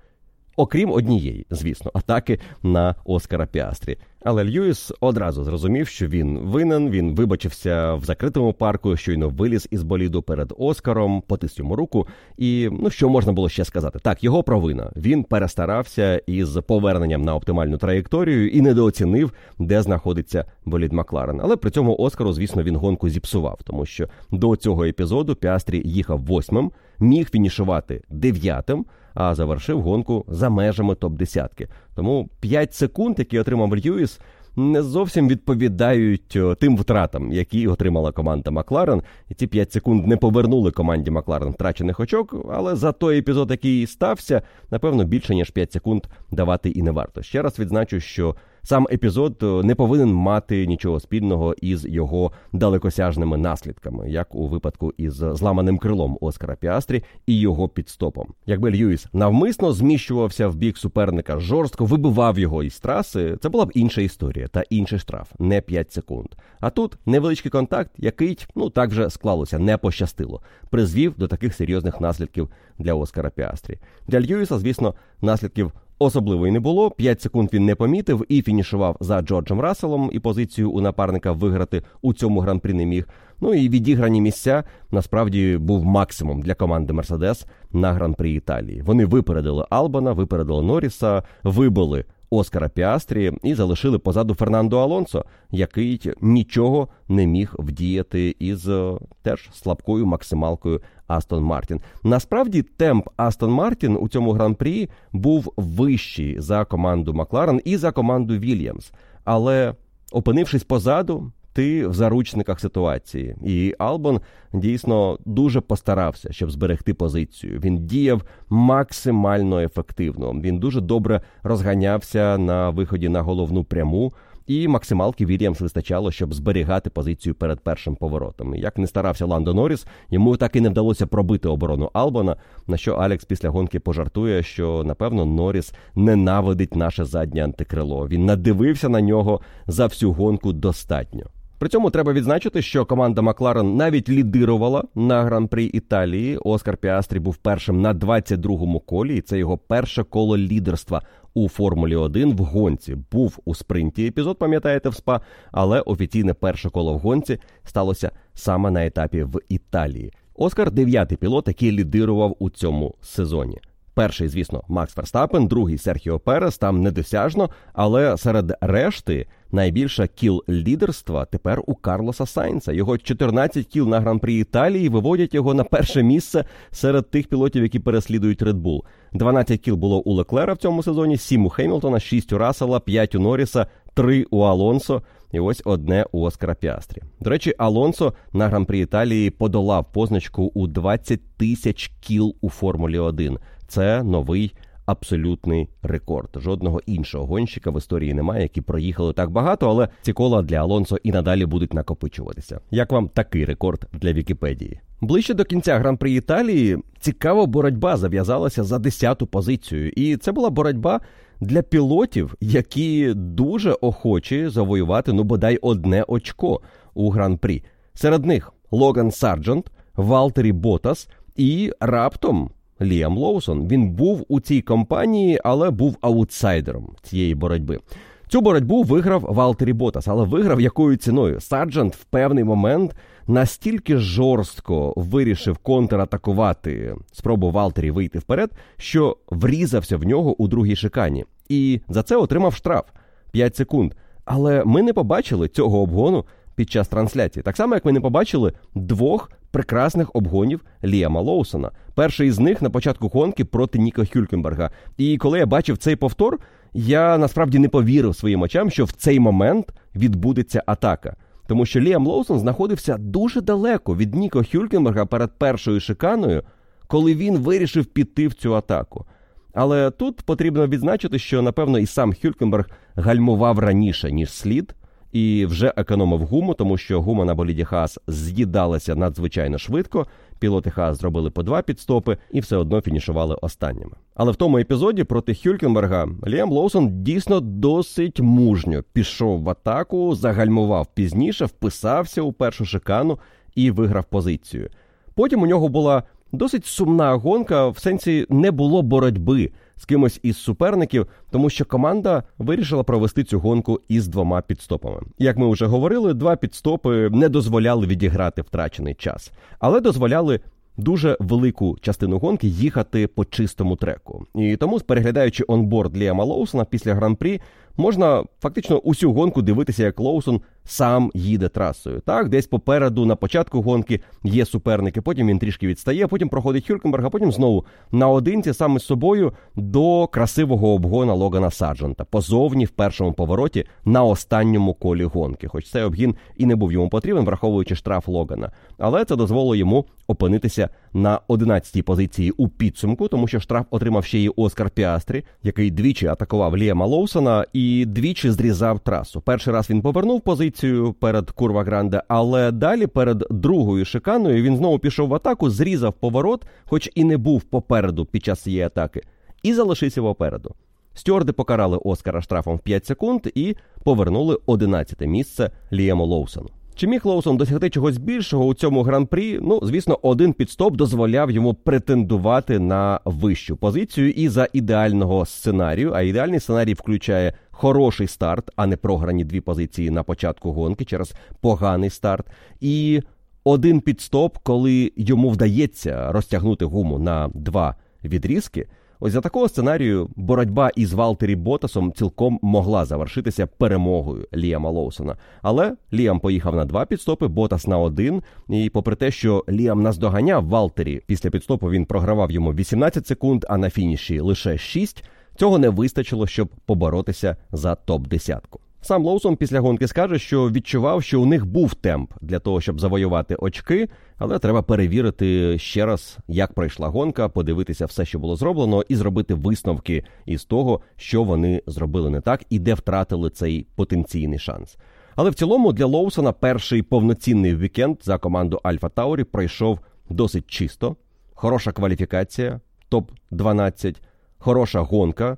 Окрім 0.56 0.92
однієї, 0.92 1.46
звісно, 1.50 1.92
атаки 1.94 2.40
на 2.64 2.96
Оскара 3.06 3.46
Піастрі. 3.46 3.98
Але 4.26 4.44
Льюіс 4.44 4.92
одразу 5.00 5.44
зрозумів, 5.44 5.88
що 5.88 6.08
він 6.08 6.40
винен. 6.40 6.90
Він 6.90 7.16
вибачився 7.16 7.94
в 7.94 8.04
закритому 8.04 8.54
парку, 8.54 8.98
щойно 8.98 9.30
виліз 9.30 9.68
із 9.72 9.84
боліду 9.84 10.22
перед 10.22 10.54
Оскаром, 10.58 11.22
потис 11.22 11.60
йому 11.60 11.76
руку. 11.76 12.08
І 12.38 12.70
ну 12.72 12.90
що 12.90 13.10
можна 13.10 13.32
було 13.32 13.50
ще 13.50 13.66
сказати? 13.66 14.00
Так, 14.02 14.24
його 14.24 14.44
провина. 14.44 14.92
Він 14.96 15.24
перестарався 15.24 16.22
із 16.28 16.60
поверненням 16.68 17.22
на 17.22 17.36
оптимальну 17.36 17.78
траєкторію 17.78 18.50
і 18.50 18.62
недооцінив, 18.62 19.34
де 19.60 19.82
знаходиться 19.82 20.46
болід 20.66 20.94
Макларен. 20.94 21.40
Але 21.44 21.56
при 21.56 21.72
цьому 21.72 21.96
Оскару, 21.98 22.34
звісно, 22.34 22.64
він 22.64 22.76
гонку 22.76 23.10
зіпсував, 23.10 23.60
тому 23.64 23.86
що 23.86 24.08
до 24.32 24.56
цього 24.56 24.86
епізоду 24.86 25.36
Піастрі 25.36 25.82
їхав 25.86 26.20
восьмим, 26.20 26.72
міг 27.00 27.30
фінішувати 27.30 28.02
дев'ятим 28.10 28.86
а 29.14 29.36
завершив 29.36 29.82
гонку 29.82 30.26
за 30.28 30.50
межами 30.50 30.96
топ-десятки. 30.96 31.68
Тому 31.96 32.30
5 32.40 32.74
секунд, 32.74 33.20
які 33.20 33.40
отримав 33.40 33.76
Льюіс, 33.76 34.20
не 34.56 34.84
зовсім 34.84 35.28
відповідають 35.28 36.38
тим 36.60 36.78
втратам, 36.78 37.32
які 37.32 37.68
отримала 37.68 38.12
команда 38.12 38.52
Макларен. 38.52 39.02
І 39.30 39.34
ці 39.34 39.48
5 39.48 39.72
секунд 39.72 40.08
не 40.08 40.18
повернули 40.18 40.72
команді 40.72 41.12
Макларен 41.12 41.50
втрачених 41.50 42.00
очок. 42.00 42.36
Але 42.54 42.76
за 42.76 42.92
той 42.92 43.20
епізод, 43.20 43.52
який 43.52 43.88
стався, 43.88 44.42
напевно, 44.72 45.04
більше 45.04 45.36
ніж 45.36 45.50
5 45.50 45.72
секунд 45.72 46.04
давати 46.32 46.70
і 46.70 46.82
не 46.82 46.92
варто. 46.92 47.22
Ще 47.22 47.42
раз 47.42 47.60
відзначу, 47.60 48.00
що 48.00 48.36
Сам 48.66 48.88
епізод 48.92 49.38
е, 49.44 49.46
не 49.46 49.76
повинен 49.76 50.14
мати 50.14 50.68
нічого 50.68 51.00
спільного 51.00 51.56
із 51.62 51.86
його 51.86 52.32
далекосяжними 52.54 53.38
наслідками, 53.38 54.10
як 54.10 54.36
у 54.36 54.48
випадку 54.48 54.94
із 54.98 55.14
зламаним 55.14 55.78
крилом 55.78 56.18
Оскара 56.22 56.56
Піастрі 56.56 57.04
і 57.26 57.40
його 57.40 57.70
підстопом. 57.70 58.34
Якби 58.46 58.72
Льюіс 58.72 59.08
навмисно 59.14 59.74
зміщувався 59.74 60.48
в 60.48 60.56
бік 60.56 60.78
суперника, 60.78 61.40
жорстко 61.40 61.86
вибивав 61.86 62.40
його 62.40 62.64
із 62.64 62.80
траси, 62.80 63.38
це 63.42 63.50
була 63.50 63.66
б 63.66 63.72
інша 63.74 64.02
історія 64.02 64.48
та 64.48 64.64
інший 64.70 65.00
штраф, 65.00 65.32
не 65.40 65.62
5 65.62 65.92
секунд. 65.92 66.28
А 66.60 66.70
тут 66.70 66.98
невеличкий 67.06 67.52
контакт, 67.52 67.92
який 67.98 68.38
ну 68.56 68.70
так 68.70 68.90
вже 68.90 69.10
склалося, 69.10 69.60
не 69.60 69.78
пощастило, 69.78 70.42
призвів 70.70 71.14
до 71.18 71.28
таких 71.28 71.54
серйозних 71.54 72.02
наслідків 72.02 72.50
для 72.80 72.94
Оскара 72.94 73.30
Піастрі. 73.30 73.80
Для 74.08 74.22
Льюіса, 74.22 74.60
звісно, 74.60 74.94
наслідків 75.22 75.72
Особливо 76.04 76.48
й 76.48 76.52
не 76.52 76.60
було. 76.60 76.92
5 76.92 77.22
секунд 77.22 77.50
він 77.54 77.66
не 77.66 77.76
помітив 77.76 78.26
і 78.30 78.42
фінішував 78.42 78.98
за 79.00 79.22
Джорджем 79.22 79.62
Расселом, 79.62 80.10
і 80.14 80.20
позицію 80.20 80.72
у 80.72 80.82
напарника 80.82 81.32
виграти 81.32 81.84
у 82.02 82.14
цьому 82.14 82.40
гран-прі 82.40 82.74
не 82.74 82.86
міг. 82.86 83.08
Ну 83.42 83.54
і 83.54 83.70
відіграні 83.70 84.22
місця 84.22 84.64
насправді 84.92 85.58
був 85.58 85.86
максимум 85.86 86.42
для 86.42 86.56
команди 86.56 86.94
Мерседес 86.94 87.46
на 87.72 87.94
гран-прі 87.94 88.34
Італії. 88.34 88.82
Вони 88.82 89.06
випередили 89.06 89.66
Албана, 89.70 90.12
випередили 90.12 90.64
Норріса, 90.64 91.24
вибили 91.44 92.06
Оскара 92.30 92.70
Піастрі 92.70 93.32
і 93.44 93.54
залишили 93.54 94.00
позаду 94.00 94.34
Фернандо 94.34 94.80
Алонсо, 94.80 95.26
який 95.52 96.12
нічого 96.22 96.88
не 97.08 97.28
міг 97.28 97.56
вдіяти 97.60 98.36
із 98.40 98.70
е, 98.70 98.94
теж 99.22 99.50
слабкою 99.54 100.06
максималкою 100.06 100.82
Астон 101.08 101.44
Мартін. 101.44 101.82
Насправді 102.04 102.62
темп 102.62 103.10
Астон 103.18 103.52
Мартін 103.52 103.98
у 104.02 104.08
цьому 104.08 104.32
гран-прі 104.32 104.90
був 105.12 105.54
вищий 105.58 106.40
за 106.40 106.66
команду 106.66 107.14
Макларен 107.14 107.62
і 107.66 107.78
за 107.78 107.92
команду 107.92 108.38
Вільямс. 108.38 108.92
Але 109.24 109.76
опинившись 110.12 110.64
позаду, 110.64 111.32
ти 111.54 111.88
в 111.88 111.94
заручниках 111.94 112.60
ситуації. 112.60 113.36
І 113.46 113.76
Албон 113.80 114.20
дійсно 114.54 115.18
дуже 115.26 115.62
постарався, 115.62 116.34
щоб 116.34 116.52
зберегти 116.52 116.94
позицію. 116.94 117.60
Він 117.64 117.88
діяв 117.88 118.22
максимально 118.50 119.60
ефективно. 119.60 120.32
Він 120.32 120.60
дуже 120.60 120.82
добре 120.82 121.22
розганявся 121.44 122.38
на 122.38 122.70
виході 122.70 123.10
на 123.10 123.22
головну 123.22 123.64
пряму. 123.64 124.14
І 124.48 124.68
максималки 124.68 125.26
Вільямс 125.26 125.62
вистачало, 125.62 126.12
щоб 126.12 126.34
зберігати 126.34 126.90
позицію 126.90 127.36
перед 127.36 127.60
першим 127.60 127.96
поворотом. 127.96 128.56
Як 128.56 128.78
не 128.78 128.88
старався 128.88 129.26
Ландо 129.26 129.54
Норріс, 129.54 129.88
йому 130.10 130.38
так 130.38 130.56
і 130.56 130.62
не 130.62 130.70
вдалося 130.70 131.08
пробити 131.08 131.48
оборону 131.48 131.90
Албана. 131.94 132.36
На 132.68 132.78
що 132.78 132.94
Алекс 132.94 133.26
після 133.26 133.50
гонки 133.50 133.80
пожартує, 133.80 134.44
що 134.44 134.84
напевно 134.86 135.26
Норріс 135.26 135.74
ненавидить 135.96 136.76
наше 136.76 137.06
заднє 137.06 137.44
антикрило. 137.44 138.08
Він 138.08 138.26
надивився 138.26 138.90
на 138.90 139.02
нього 139.02 139.42
за 139.68 139.86
всю 139.86 140.12
гонку 140.12 140.54
достатньо. 140.54 141.24
При 141.64 141.70
цьому 141.70 141.90
треба 141.90 142.14
відзначити, 142.14 142.62
що 142.62 142.86
команда 142.86 143.22
Макларен 143.22 143.76
навіть 143.76 144.10
лідирувала 144.10 144.84
на 144.96 145.24
гран-прі 145.24 145.66
Італії. 145.66 146.38
Оскар 146.38 146.78
Піастрі 146.78 147.20
був 147.20 147.38
першим 147.38 147.82
на 147.82 147.94
22-му 147.94 148.80
колі, 148.80 149.18
і 149.18 149.22
це 149.22 149.38
його 149.38 149.58
перше 149.58 150.04
коло 150.04 150.38
лідерства 150.38 151.02
у 151.34 151.50
Формулі 151.50 151.96
1 151.96 152.36
в 152.36 152.40
гонці. 152.40 152.96
Був 153.12 153.40
у 153.46 153.56
спринті 153.56 154.08
епізод, 154.08 154.38
пам'ятаєте, 154.40 154.90
в 154.90 154.96
СПА, 154.96 155.22
але 155.52 155.80
офіційне 155.80 156.34
перше 156.34 156.70
коло 156.70 156.94
в 156.94 157.00
гонці 157.00 157.38
сталося 157.64 158.12
саме 158.34 158.72
на 158.72 158.86
етапі 158.86 159.24
в 159.24 159.40
Італії. 159.50 160.14
Оскар 160.36 160.72
дев'ятий 160.72 161.18
пілот, 161.18 161.48
який 161.48 161.72
лідирував 161.72 162.36
у 162.40 162.50
цьому 162.50 162.96
сезоні. 163.02 163.60
Перший, 163.96 164.28
звісно, 164.28 164.64
Макс 164.68 164.94
Ферстапен, 164.94 165.48
другий 165.48 165.78
Серхіо 165.78 166.20
Перес, 166.20 166.58
там 166.58 166.82
недосяжно, 166.82 167.50
але 167.74 168.18
серед 168.18 168.54
решти 168.62 169.28
найбільша 169.52 170.08
кіл 170.08 170.44
лідерства 170.50 171.26
тепер 171.26 171.62
у 171.68 171.76
Карлоса 171.76 172.26
Сайнца. 172.26 172.72
Його 172.72 172.98
14 172.98 173.66
кіл 173.66 173.90
на 173.90 174.00
гран-прі 174.00 174.40
Італії 174.40 174.90
виводять 174.90 175.34
його 175.34 175.54
на 175.54 175.64
перше 175.64 176.04
місце 176.04 176.46
серед 176.72 177.10
тих 177.10 177.28
пілотів, 177.28 177.64
які 177.64 177.80
переслідують 177.80 178.42
Red 178.42 178.62
Bull. 178.62 178.82
12 179.14 179.60
кіл 179.60 179.76
було 179.76 180.00
у 180.00 180.14
Леклера 180.14 180.54
в 180.54 180.58
цьому 180.58 180.84
сезоні, 180.84 181.18
7 181.18 181.46
у 181.46 181.50
Хемілтона, 181.50 182.00
6 182.00 182.34
у 182.34 182.38
Рассела, 182.38 182.80
5 182.80 183.16
у 183.16 183.20
Норріса, 183.20 183.68
3 183.94 184.26
у 184.32 184.40
Алонсо. 184.40 185.02
І 185.32 185.40
ось 185.40 185.62
одне 185.66 186.06
у 186.12 186.22
Оскара 186.22 186.56
Піастрі. 186.56 187.02
До 187.20 187.30
речі, 187.30 187.56
Алонсо 187.58 188.14
на 188.34 188.48
гран-прі 188.48 188.80
Італії 188.80 189.30
подолав 189.30 189.92
позначку 189.92 190.52
у 190.54 190.68
20 190.68 191.38
тисяч 191.38 191.92
кіл 192.02 192.36
у 192.42 192.50
Формулі 192.50 193.00
1. 193.00 193.38
Це 193.74 194.04
новий 194.04 194.54
абсолютний 194.86 195.70
рекорд. 195.82 196.30
Жодного 196.36 196.82
іншого 196.86 197.26
гонщика 197.26 197.72
в 197.72 197.78
історії 197.78 198.14
немає, 198.14 198.42
які 198.42 198.62
проїхали 198.62 199.14
так 199.14 199.30
багато, 199.30 199.70
але 199.70 199.88
ці 200.02 200.14
кола 200.14 200.42
для 200.42 200.58
Алонсо 200.58 200.98
і 201.04 201.12
надалі 201.12 201.46
будуть 201.46 201.74
накопичуватися. 201.74 202.60
Як 202.72 202.92
вам 202.92 203.08
такий 203.08 203.46
рекорд 203.46 203.86
для 203.94 204.14
Вікіпедії? 204.14 204.80
Ближче 205.02 205.34
до 205.34 205.46
кінця 205.46 205.80
гран-при 205.80 206.12
Італії 206.12 206.78
цікава 207.00 207.46
боротьба 207.46 207.98
зав'язалася 207.98 208.64
за 208.64 208.80
десяту 208.80 209.28
позицію, 209.28 209.90
і 209.90 210.18
це 210.18 210.32
була 210.32 210.50
боротьба 210.50 211.00
для 211.40 211.62
пілотів, 211.62 212.36
які 212.42 213.14
дуже 213.16 213.72
охочі 213.72 214.50
завоювати 214.50 215.14
ну 215.14 215.24
бодай 215.24 215.58
одне 215.58 216.04
очко 216.08 216.62
у 216.94 217.10
гран-прі. 217.10 217.64
Серед 217.94 218.26
них 218.26 218.54
Логан 218.72 219.12
Сарджант, 219.12 219.72
Валтері 219.96 220.52
Ботас 220.52 221.10
і 221.36 221.72
раптом 221.80 222.52
Ліам 222.82 223.18
Лоусон. 223.18 223.68
Він 223.68 223.90
був 223.90 224.26
у 224.28 224.40
цій 224.40 224.62
компанії, 224.62 225.40
але 225.44 225.72
був 225.72 225.98
аутсайдером 226.02 226.96
цієї 227.04 227.36
боротьби. 227.36 227.80
Цю 228.28 228.42
боротьбу 228.42 228.84
виграв 228.84 229.22
Валтері 229.22 229.74
Ботас, 229.74 230.08
але 230.08 230.26
виграв 230.26 230.62
якою 230.62 230.96
ціною? 230.96 231.42
Сарджант 231.42 231.96
в 231.96 232.04
певний 232.04 232.44
момент 232.44 232.96
настільки 233.28 233.98
жорстко 233.98 234.94
вирішив 234.98 235.58
контратакувати 235.58 236.96
спробу 237.12 237.52
Валтері 237.52 237.92
вийти 237.92 238.20
вперед, 238.20 238.52
що 238.78 239.18
врізався 239.30 239.98
в 239.98 240.04
нього 240.04 240.42
у 240.42 240.48
другій 240.48 240.76
шикані. 240.76 241.26
І 241.50 241.82
за 241.90 242.04
це 242.04 242.16
отримав 242.16 242.56
штраф 242.56 242.86
5 243.32 243.56
секунд. 243.56 243.94
Але 244.26 244.64
ми 244.66 244.82
не 244.82 244.94
побачили 244.94 245.48
цього 245.48 245.82
обгону 245.82 246.26
під 246.56 246.72
час 246.72 246.88
трансляції. 246.88 247.44
Так 247.44 247.58
само, 247.58 247.74
як 247.74 247.86
ми 247.86 247.92
не 247.92 248.02
побачили 248.02 248.54
двох 248.76 249.32
прекрасних 249.54 250.10
обгонів 250.14 250.62
Ліама 250.84 251.22
Лоусона. 251.22 251.72
Перший 251.96 252.32
з 252.32 252.40
них 252.40 252.62
на 252.62 252.70
початку 252.70 253.08
гонки 253.08 253.46
проти 253.46 253.80
Ніка 253.80 254.06
Хюлькенберга. 254.06 254.72
І 254.98 255.18
коли 255.18 255.40
я 255.40 255.46
бачив 255.46 255.78
цей 255.78 255.96
повтор, 255.96 256.40
я 256.74 257.18
насправді 257.18 257.60
не 257.60 257.70
повірив 257.70 258.16
своїм 258.16 258.42
очам, 258.42 258.72
що 258.72 258.86
в 258.86 258.92
цей 258.92 259.20
момент 259.20 259.74
відбудеться 259.96 260.64
атака. 260.66 261.16
Тому 261.48 261.66
що 261.66 261.80
Ліам 261.80 262.08
Лоусон 262.08 262.40
знаходився 262.40 262.98
дуже 262.98 263.42
далеко 263.42 263.96
від 263.96 264.16
Ніко 264.16 264.44
Хюлькенберга 264.52 265.06
перед 265.06 265.40
першою 265.40 265.80
шиканою, 265.80 266.44
коли 266.88 267.16
він 267.16 267.38
вирішив 267.38 267.86
піти 267.86 268.28
в 268.28 268.34
цю 268.34 268.56
атаку. 268.56 269.06
Але 269.54 269.92
тут 269.92 270.22
потрібно 270.22 270.68
відзначити, 270.68 271.20
що 271.20 271.42
напевно 271.42 271.80
і 271.80 271.86
сам 271.86 272.14
Хюлькенберг 272.22 272.70
гальмував 272.96 273.60
раніше, 273.60 274.12
ніж 274.12 274.32
слід, 274.32 274.76
і 275.14 275.46
вже 275.46 275.74
економив 275.78 276.20
гуму, 276.20 276.54
тому 276.54 276.78
що 276.78 277.02
гума 277.02 277.26
на 277.26 277.36
боліді 277.36 277.64
Хас 277.64 278.00
з'їдалася 278.08 278.96
надзвичайно 278.96 279.58
швидко. 279.58 280.08
Пілоти 280.40 280.70
Хас 280.70 280.98
зробили 280.98 281.30
по 281.30 281.44
два 281.44 281.62
підстопи 281.62 282.18
і 282.32 282.40
все 282.40 282.58
одно 282.58 282.82
фінішували 282.82 283.36
останніми. 283.42 283.92
Але 284.16 284.32
в 284.32 284.36
тому 284.36 284.58
епізоді 284.58 285.04
проти 285.04 285.36
Хюлькенберга 285.36 286.08
Ліам 286.28 286.52
Лоусон 286.52 287.04
дійсно 287.04 287.40
досить 287.40 288.20
мужньо 288.20 288.84
пішов 288.94 289.44
в 289.44 289.50
атаку, 289.50 290.16
загальмував 290.16 290.88
пізніше, 290.94 291.46
вписався 291.46 292.22
у 292.22 292.34
першу 292.34 292.66
шикану 292.66 293.20
і 293.56 293.72
виграв 293.72 294.06
позицію. 294.06 294.70
Потім 295.16 295.42
у 295.42 295.46
нього 295.46 295.70
була 295.70 296.04
досить 296.32 296.66
сумна 296.66 297.14
гонка, 297.14 297.68
в 297.68 297.78
сенсі 297.78 298.26
не 298.30 298.52
було 298.52 298.82
боротьби 298.82 299.52
з 299.78 299.86
кимось 299.86 300.20
із 300.24 300.38
суперників, 300.38 301.08
тому 301.32 301.50
що 301.50 301.66
команда 301.66 302.24
вирішила 302.38 302.84
провести 302.84 303.24
цю 303.24 303.40
гонку 303.40 303.82
із 303.88 304.08
двома 304.08 304.42
підстопами. 304.42 305.02
Як 305.20 305.38
ми 305.38 305.52
вже 305.52 305.66
говорили, 305.66 306.14
два 306.14 306.36
підстопи 306.36 307.10
не 307.10 307.30
дозволяли 307.30 307.88
відіграти 307.88 308.42
втрачений 308.42 308.94
час, 308.94 309.32
але 309.60 309.82
дозволяли. 309.82 310.40
Дуже 310.78 311.18
велику 311.20 311.78
частину 311.82 312.18
гонки 312.20 312.48
їхати 312.48 313.08
по 313.08 313.26
чистому 313.26 313.76
треку, 313.76 314.26
і 314.36 314.56
тому, 314.56 314.80
переглядаючи 314.80 315.44
онборд 315.48 315.98
Ліама 315.98 316.24
Лоусона 316.24 316.66
після 316.66 316.94
гран-прі, 316.94 317.42
можна 317.78 318.24
фактично 318.42 318.78
усю 318.78 319.14
гонку 319.14 319.42
дивитися, 319.42 319.84
як 319.84 320.00
Лоусон 320.00 320.42
сам 320.66 321.12
їде 321.14 321.50
трасою. 321.50 322.00
Так, 322.06 322.30
десь 322.30 322.48
попереду 322.48 323.06
на 323.06 323.16
початку 323.16 323.62
гонки 323.62 324.00
є 324.24 324.46
суперники, 324.46 325.02
потім 325.02 325.28
він 325.28 325.40
трішки 325.40 325.68
відстає, 325.68 326.08
потім 326.08 326.30
проходить 326.30 326.68
Хюркенберг, 326.68 327.06
а 327.06 327.10
потім 327.10 327.32
знову 327.32 327.66
наодинці 327.92 328.54
саме 328.54 328.80
з 328.80 328.86
собою 328.86 329.34
до 329.56 330.08
красивого 330.08 330.74
обгона 330.74 331.14
Логана 331.14 331.52
Саджента 331.52 332.04
позовні 332.04 332.66
в 332.66 332.70
першому 332.70 333.14
повороті 333.14 333.66
на 333.86 334.04
останньому 334.04 334.74
колі 334.74 335.04
гонки. 335.04 335.48
Хоч 335.48 335.70
цей 335.70 335.84
обгін 335.84 336.16
і 336.38 336.46
не 336.46 336.56
був 336.56 336.72
йому 336.72 336.90
потрібен, 336.90 337.26
враховуючи 337.26 337.76
штраф 337.76 338.08
Логана. 338.08 338.52
Але 338.78 339.06
це 339.06 339.16
дозволило 339.16 339.56
йому 339.56 339.86
опинитися 340.08 340.70
на 340.94 341.20
11-й 341.30 341.82
позиції 341.82 342.32
у 342.32 342.48
підсумку, 342.48 343.08
тому 343.08 343.28
що 343.28 343.40
штраф 343.40 343.66
отримав 343.70 344.06
ще 344.06 344.20
й 344.20 344.32
Оскар 344.36 344.70
Піастрі, 344.70 345.24
який 345.44 345.72
двічі 345.72 346.08
атакував 346.08 346.58
Ліама 346.58 346.86
Лоусона 346.86 347.46
і 347.54 347.86
двічі 347.86 348.32
зрізав 348.32 348.80
трасу. 348.80 349.22
Перший 349.22 349.54
раз 349.54 349.70
він 349.70 349.82
повернув 349.82 350.22
позицію 350.22 350.53
перед 351.00 351.32
Курва 351.32 351.64
Гранде, 351.64 352.04
але 352.08 352.52
далі 352.52 352.88
перед 352.88 353.24
другою 353.30 353.86
шиканою 353.86 354.44
він 354.44 354.58
знову 354.58 354.80
пішов 354.80 355.10
в 355.10 355.14
атаку, 355.14 355.50
зрізав 355.50 355.94
поворот, 355.94 356.46
хоч 356.66 356.90
і 356.96 357.04
не 357.04 357.18
був 357.18 357.42
попереду 357.42 358.06
під 358.06 358.26
час 358.26 358.40
цієї 358.40 358.64
атаки, 358.64 359.02
і 359.44 359.54
залишився 359.54 360.02
попереду. 360.02 360.56
Стюарди 360.94 361.32
покарали 361.32 361.78
Оскара 361.78 362.22
штрафом 362.22 362.56
в 362.56 362.60
5 362.60 362.86
секунд 362.86 363.28
і 363.36 363.56
повернули 363.84 364.38
11 364.46 365.02
місце 365.02 365.52
Лієму 365.72 366.06
Лоусону. 366.06 366.50
Чи 366.76 366.88
міг 366.88 367.02
Лоусон 367.04 367.38
досягти 367.38 367.70
чогось 367.70 367.98
більшого 367.98 368.46
у 368.46 368.54
цьому 368.54 368.84
гран-прі? 368.84 369.40
Ну, 369.42 369.60
звісно, 369.64 370.00
один 370.02 370.34
підстоп 370.34 370.76
дозволяв 370.76 371.32
йому 371.32 371.54
претендувати 371.54 372.60
на 372.60 373.00
вищу 373.06 373.56
позицію 373.56 374.12
і 374.12 374.30
за 374.30 374.48
ідеального 374.54 375.26
сценарію. 375.26 375.94
А 375.94 376.02
ідеальний 376.02 376.40
сценарій 376.40 376.74
включає 376.74 377.34
хороший 377.52 378.08
старт, 378.08 378.52
а 378.56 378.68
не 378.68 378.78
програні 378.78 379.24
дві 379.24 379.42
позиції 379.42 379.90
на 379.90 380.04
початку 380.04 380.52
гонки 380.52 380.86
через 380.86 381.14
поганий 381.42 381.90
старт. 381.90 382.26
І 382.62 383.02
один 383.44 383.82
підстоп, 383.82 384.38
коли 384.44 384.92
йому 384.96 385.30
вдається 385.30 386.12
розтягнути 386.12 386.66
гуму 386.66 387.00
на 387.00 387.30
два 387.34 387.76
відрізки. 388.04 388.68
Ось 389.00 389.14
за 389.14 389.22
такого 389.22 389.50
сценарію 389.50 390.10
боротьба 390.16 390.72
із 390.76 390.94
Валтері 390.94 391.36
Ботасом 391.36 391.94
цілком 391.94 392.40
могла 392.42 392.86
завершитися 392.86 393.48
перемогою 393.48 394.28
Ліама 394.36 394.70
Лоусона. 394.70 395.18
Але 395.42 395.76
Ліам 395.94 396.20
поїхав 396.20 396.56
на 396.56 396.66
два 396.66 396.86
підстопи, 396.86 397.28
Ботас 397.28 397.68
на 397.68 397.78
один. 397.78 398.24
І 398.50 398.70
попри 398.70 398.96
те, 398.96 399.12
що 399.12 399.46
Ліам 399.50 399.82
наздоганяв 399.82 400.48
Валтері, 400.48 401.02
після 401.08 401.30
підстопу 401.30 401.70
він 401.70 401.86
програвав 401.86 402.32
йому 402.32 402.54
18 402.54 403.08
секунд, 403.08 403.46
а 403.50 403.58
на 403.58 403.70
фініші 403.70 404.20
лише 404.20 404.58
6, 404.58 405.04
Цього 405.36 405.58
не 405.58 405.70
вистачило, 405.70 406.28
щоб 406.28 406.50
поборотися 406.66 407.38
за 407.52 407.76
топ 407.76 408.08
десятку. 408.08 408.60
Сам 408.86 409.06
Лоусон 409.06 409.36
після 409.36 409.60
гонки 409.60 409.88
скаже, 409.88 410.20
що 410.20 410.50
відчував, 410.50 411.04
що 411.04 411.22
у 411.22 411.26
них 411.26 411.46
був 411.46 411.76
темп 411.76 412.14
для 412.22 412.40
того, 412.40 412.62
щоб 412.62 412.80
завоювати 412.80 413.36
очки, 413.36 413.90
але 414.18 414.40
треба 414.40 414.62
перевірити 414.62 415.58
ще 415.60 415.86
раз, 415.86 416.18
як 416.28 416.54
пройшла 416.54 416.88
гонка, 416.88 417.30
подивитися 417.30 417.86
все, 417.86 418.06
що 418.06 418.20
було 418.20 418.36
зроблено, 418.36 418.84
і 418.90 418.96
зробити 418.96 419.34
висновки 419.34 420.04
із 420.26 420.46
того, 420.46 420.82
що 420.96 421.24
вони 421.24 421.62
зробили 421.68 422.10
не 422.10 422.22
так 422.22 422.44
і 422.50 422.60
де 422.60 422.74
втратили 422.74 423.30
цей 423.30 423.68
потенційний 423.76 424.40
шанс. 424.40 424.78
Але 425.16 425.30
в 425.30 425.36
цілому 425.36 425.74
для 425.74 425.86
Лоусона 425.86 426.32
перший 426.32 426.82
повноцінний 426.82 427.56
вікенд 427.56 427.98
за 428.02 428.18
команду 428.18 428.60
Альфа 428.64 428.90
Таурі 428.90 429.24
пройшов 429.24 429.80
досить 430.10 430.48
чисто, 430.48 430.96
хороша 431.34 431.72
кваліфікація, 431.72 432.60
топ 432.90 433.12
12 433.32 434.02
хороша 434.38 434.80
гонка. 434.80 435.38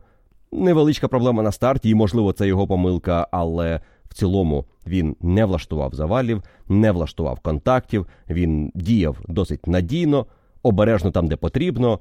Невеличка 0.57 1.07
проблема 1.07 1.43
на 1.43 1.51
старті, 1.51 1.89
і, 1.89 1.95
можливо, 1.95 2.33
це 2.33 2.47
його 2.47 2.67
помилка, 2.67 3.27
але 3.31 3.79
в 4.09 4.13
цілому 4.13 4.65
він 4.87 5.15
не 5.21 5.45
влаштував 5.45 5.95
завалів, 5.95 6.43
не 6.67 6.91
влаштував 6.91 7.39
контактів, 7.39 8.07
він 8.29 8.71
діяв 8.75 9.17
досить 9.27 9.67
надійно, 9.67 10.25
обережно 10.63 11.11
там, 11.11 11.27
де 11.27 11.35
потрібно, 11.35 11.99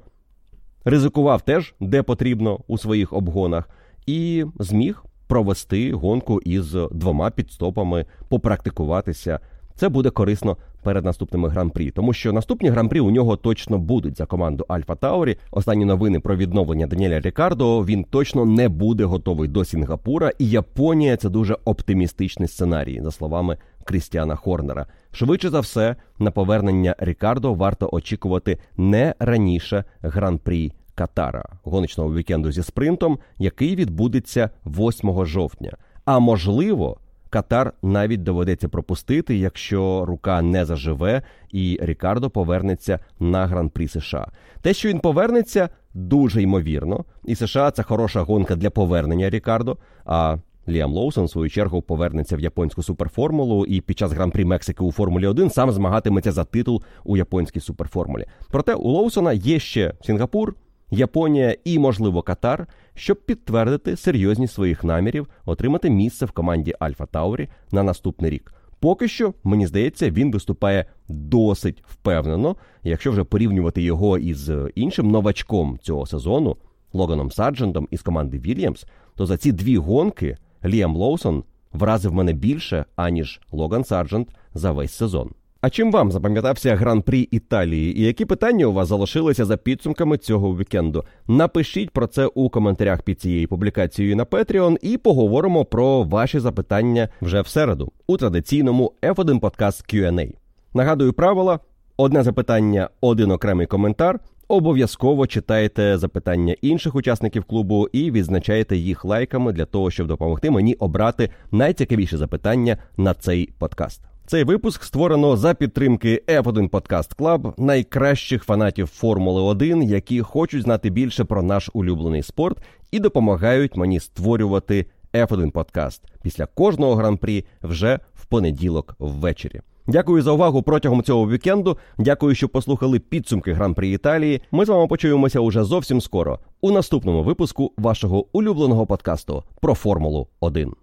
ризикував 0.84 1.42
теж, 1.42 1.74
де 1.80 2.02
потрібно 2.02 2.60
у 2.66 2.78
своїх 2.78 3.12
обгонах, 3.12 3.68
і 4.06 4.44
зміг 4.58 5.04
провести 5.26 5.92
гонку 5.92 6.40
із 6.40 6.76
двома 6.90 7.30
підстопами, 7.30 8.06
попрактикуватися. 8.28 9.40
Це 9.76 9.88
буде 9.88 10.10
корисно 10.10 10.56
перед 10.82 11.04
наступними 11.04 11.48
гран-прі, 11.48 11.90
тому 11.90 12.12
що 12.12 12.32
наступні 12.32 12.68
гран-прі 12.68 13.00
у 13.00 13.10
нього 13.10 13.36
точно 13.36 13.78
будуть 13.78 14.16
за 14.16 14.26
команду 14.26 14.64
Альфа 14.68 14.94
Таурі. 14.94 15.36
Останні 15.50 15.84
новини 15.84 16.20
про 16.20 16.36
відновлення 16.36 16.86
Даніеля 16.86 17.20
Рікардо. 17.20 17.84
Він 17.84 18.04
точно 18.04 18.44
не 18.44 18.68
буде 18.68 19.04
готовий 19.04 19.48
до 19.48 19.64
Сінгапура, 19.64 20.32
і 20.38 20.48
Японія 20.48 21.16
це 21.16 21.28
дуже 21.28 21.56
оптимістичний 21.64 22.48
сценарій, 22.48 23.00
за 23.02 23.10
словами 23.10 23.56
Крістіана 23.84 24.36
Хорнера. 24.36 24.86
Швидше 25.12 25.50
за 25.50 25.60
все, 25.60 25.96
на 26.18 26.30
повернення 26.30 26.96
Рікардо 26.98 27.54
варто 27.54 27.88
очікувати 27.92 28.58
не 28.76 29.14
раніше 29.18 29.84
гран-прі. 30.02 30.72
Катара 30.94 31.44
гоночного 31.64 32.14
вікенду 32.14 32.52
зі 32.52 32.62
спринтом, 32.62 33.18
який 33.38 33.76
відбудеться 33.76 34.50
8 34.66 35.24
жовтня. 35.26 35.76
А 36.04 36.18
можливо, 36.18 36.98
Катар 37.34 37.72
навіть 37.82 38.22
доведеться 38.22 38.68
пропустити, 38.68 39.36
якщо 39.36 40.04
рука 40.04 40.42
не 40.42 40.64
заживе, 40.64 41.22
і 41.50 41.78
Рікардо 41.82 42.30
повернеться 42.30 42.98
на 43.20 43.46
гран-прі 43.46 43.88
США. 43.88 44.28
Те, 44.62 44.74
що 44.74 44.88
він 44.88 45.00
повернеться, 45.00 45.68
дуже 45.94 46.42
ймовірно, 46.42 47.04
і 47.24 47.34
США 47.34 47.70
це 47.70 47.82
хороша 47.82 48.20
гонка 48.20 48.56
для 48.56 48.70
повернення 48.70 49.30
Рікардо. 49.30 49.78
А 50.04 50.36
Ліам 50.68 50.92
Лоусон, 50.92 51.24
в 51.24 51.30
свою 51.30 51.50
чергу, 51.50 51.82
повернеться 51.82 52.36
в 52.36 52.40
японську 52.40 52.82
суперформулу 52.82 53.66
і 53.66 53.80
під 53.80 53.98
час 53.98 54.12
гран-прі 54.12 54.44
Мексики 54.44 54.84
у 54.84 54.92
Формулі 54.92 55.26
1 55.26 55.50
сам 55.50 55.70
змагатиметься 55.70 56.32
за 56.32 56.44
титул 56.44 56.82
у 57.04 57.16
японській 57.16 57.60
суперформулі. 57.60 58.26
Проте 58.50 58.74
у 58.74 58.88
Лоусона 58.88 59.32
є 59.32 59.58
ще 59.58 59.94
Сінгапур. 60.02 60.54
Японія 60.90 61.56
і, 61.64 61.78
можливо, 61.78 62.22
Катар, 62.22 62.66
щоб 62.94 63.24
підтвердити 63.26 63.96
серйозність 63.96 64.54
своїх 64.54 64.84
намірів 64.84 65.28
отримати 65.44 65.90
місце 65.90 66.26
в 66.26 66.30
команді 66.30 66.74
Альфа 66.78 67.06
Таурі 67.06 67.48
на 67.72 67.82
наступний 67.82 68.30
рік. 68.30 68.54
Поки 68.80 69.08
що, 69.08 69.34
мені 69.44 69.66
здається, 69.66 70.10
він 70.10 70.32
виступає 70.32 70.84
досить 71.08 71.84
впевнено. 71.86 72.56
Якщо 72.82 73.10
вже 73.10 73.24
порівнювати 73.24 73.82
його 73.82 74.18
із 74.18 74.50
іншим 74.74 75.10
новачком 75.10 75.78
цього 75.82 76.06
сезону, 76.06 76.56
Логаном 76.92 77.30
Сарджентом 77.30 77.88
із 77.90 78.02
команди 78.02 78.38
Вільямс, 78.38 78.86
то 79.16 79.26
за 79.26 79.36
ці 79.36 79.52
дві 79.52 79.76
гонки 79.76 80.36
Ліам 80.64 80.96
Лоусон 80.96 81.44
вразив 81.72 82.12
мене 82.14 82.32
більше, 82.32 82.84
аніж 82.96 83.40
Логан 83.52 83.84
Сарджент 83.84 84.28
за 84.54 84.72
весь 84.72 84.92
сезон. 84.92 85.30
А 85.64 85.70
чим 85.70 85.92
вам 85.92 86.12
запам'ятався 86.12 86.76
гран-прі 86.76 87.20
Італії? 87.20 87.98
І 87.98 88.02
які 88.02 88.24
питання 88.24 88.66
у 88.66 88.72
вас 88.72 88.88
залишилися 88.88 89.44
за 89.44 89.56
підсумками 89.56 90.18
цього 90.18 90.56
вікенду? 90.56 91.04
Напишіть 91.26 91.90
про 91.90 92.06
це 92.06 92.26
у 92.26 92.50
коментарях 92.50 93.02
під 93.02 93.20
цією 93.20 93.48
публікацією 93.48 94.16
на 94.16 94.24
Patreon 94.24 94.76
і 94.82 94.96
поговоримо 94.98 95.64
про 95.64 96.02
ваші 96.02 96.38
запитання 96.38 97.08
вже 97.20 97.40
в 97.40 97.48
середу 97.48 97.92
у 98.06 98.16
традиційному 98.16 98.92
F1 99.02 99.40
подкаст 99.40 99.94
Q&A. 99.94 100.32
Нагадую 100.74 101.12
правила: 101.12 101.58
одне 101.96 102.22
запитання, 102.22 102.88
один 103.00 103.30
окремий 103.30 103.66
коментар. 103.66 104.20
Обов'язково 104.48 105.26
читайте 105.26 105.98
запитання 105.98 106.54
інших 106.62 106.94
учасників 106.94 107.44
клубу 107.44 107.88
і 107.92 108.10
відзначайте 108.10 108.76
їх 108.76 109.04
лайками 109.04 109.52
для 109.52 109.64
того, 109.64 109.90
щоб 109.90 110.06
допомогти 110.06 110.50
мені 110.50 110.74
обрати 110.74 111.30
найцікавіші 111.50 112.16
запитання 112.16 112.76
на 112.96 113.14
цей 113.14 113.50
подкаст. 113.58 114.13
Цей 114.26 114.44
випуск 114.44 114.84
створено 114.84 115.36
за 115.36 115.54
підтримки 115.54 116.22
F1 116.28 116.70
Podcast 116.70 117.16
Club, 117.16 117.60
найкращих 117.60 118.44
фанатів 118.44 118.86
Формули 118.86 119.42
1, 119.42 119.82
які 119.82 120.20
хочуть 120.20 120.62
знати 120.62 120.90
більше 120.90 121.24
про 121.24 121.42
наш 121.42 121.70
улюблений 121.72 122.22
спорт 122.22 122.58
і 122.90 123.00
допомагають 123.00 123.76
мені 123.76 124.00
створювати 124.00 124.86
F1 125.14 125.50
Подкаст 125.50 126.02
після 126.22 126.46
кожного 126.46 126.94
гран-прі 126.94 127.44
вже 127.62 128.00
в 128.14 128.26
понеділок 128.26 128.96
ввечері. 128.98 129.60
Дякую 129.86 130.22
за 130.22 130.32
увагу 130.32 130.62
протягом 130.62 131.02
цього 131.02 131.30
вікенду. 131.30 131.78
Дякую, 131.98 132.34
що 132.34 132.48
послухали 132.48 132.98
підсумки 132.98 133.52
гран-прі 133.52 133.92
Італії. 133.92 134.42
Ми 134.50 134.64
з 134.64 134.68
вами 134.68 134.86
почуємося 134.86 135.40
уже 135.40 135.64
зовсім 135.64 136.00
скоро 136.00 136.38
у 136.60 136.70
наступному 136.70 137.22
випуску 137.22 137.72
вашого 137.76 138.26
улюбленого 138.32 138.86
подкасту 138.86 139.42
про 139.60 139.74
Формулу 139.74 140.28
1. 140.40 140.74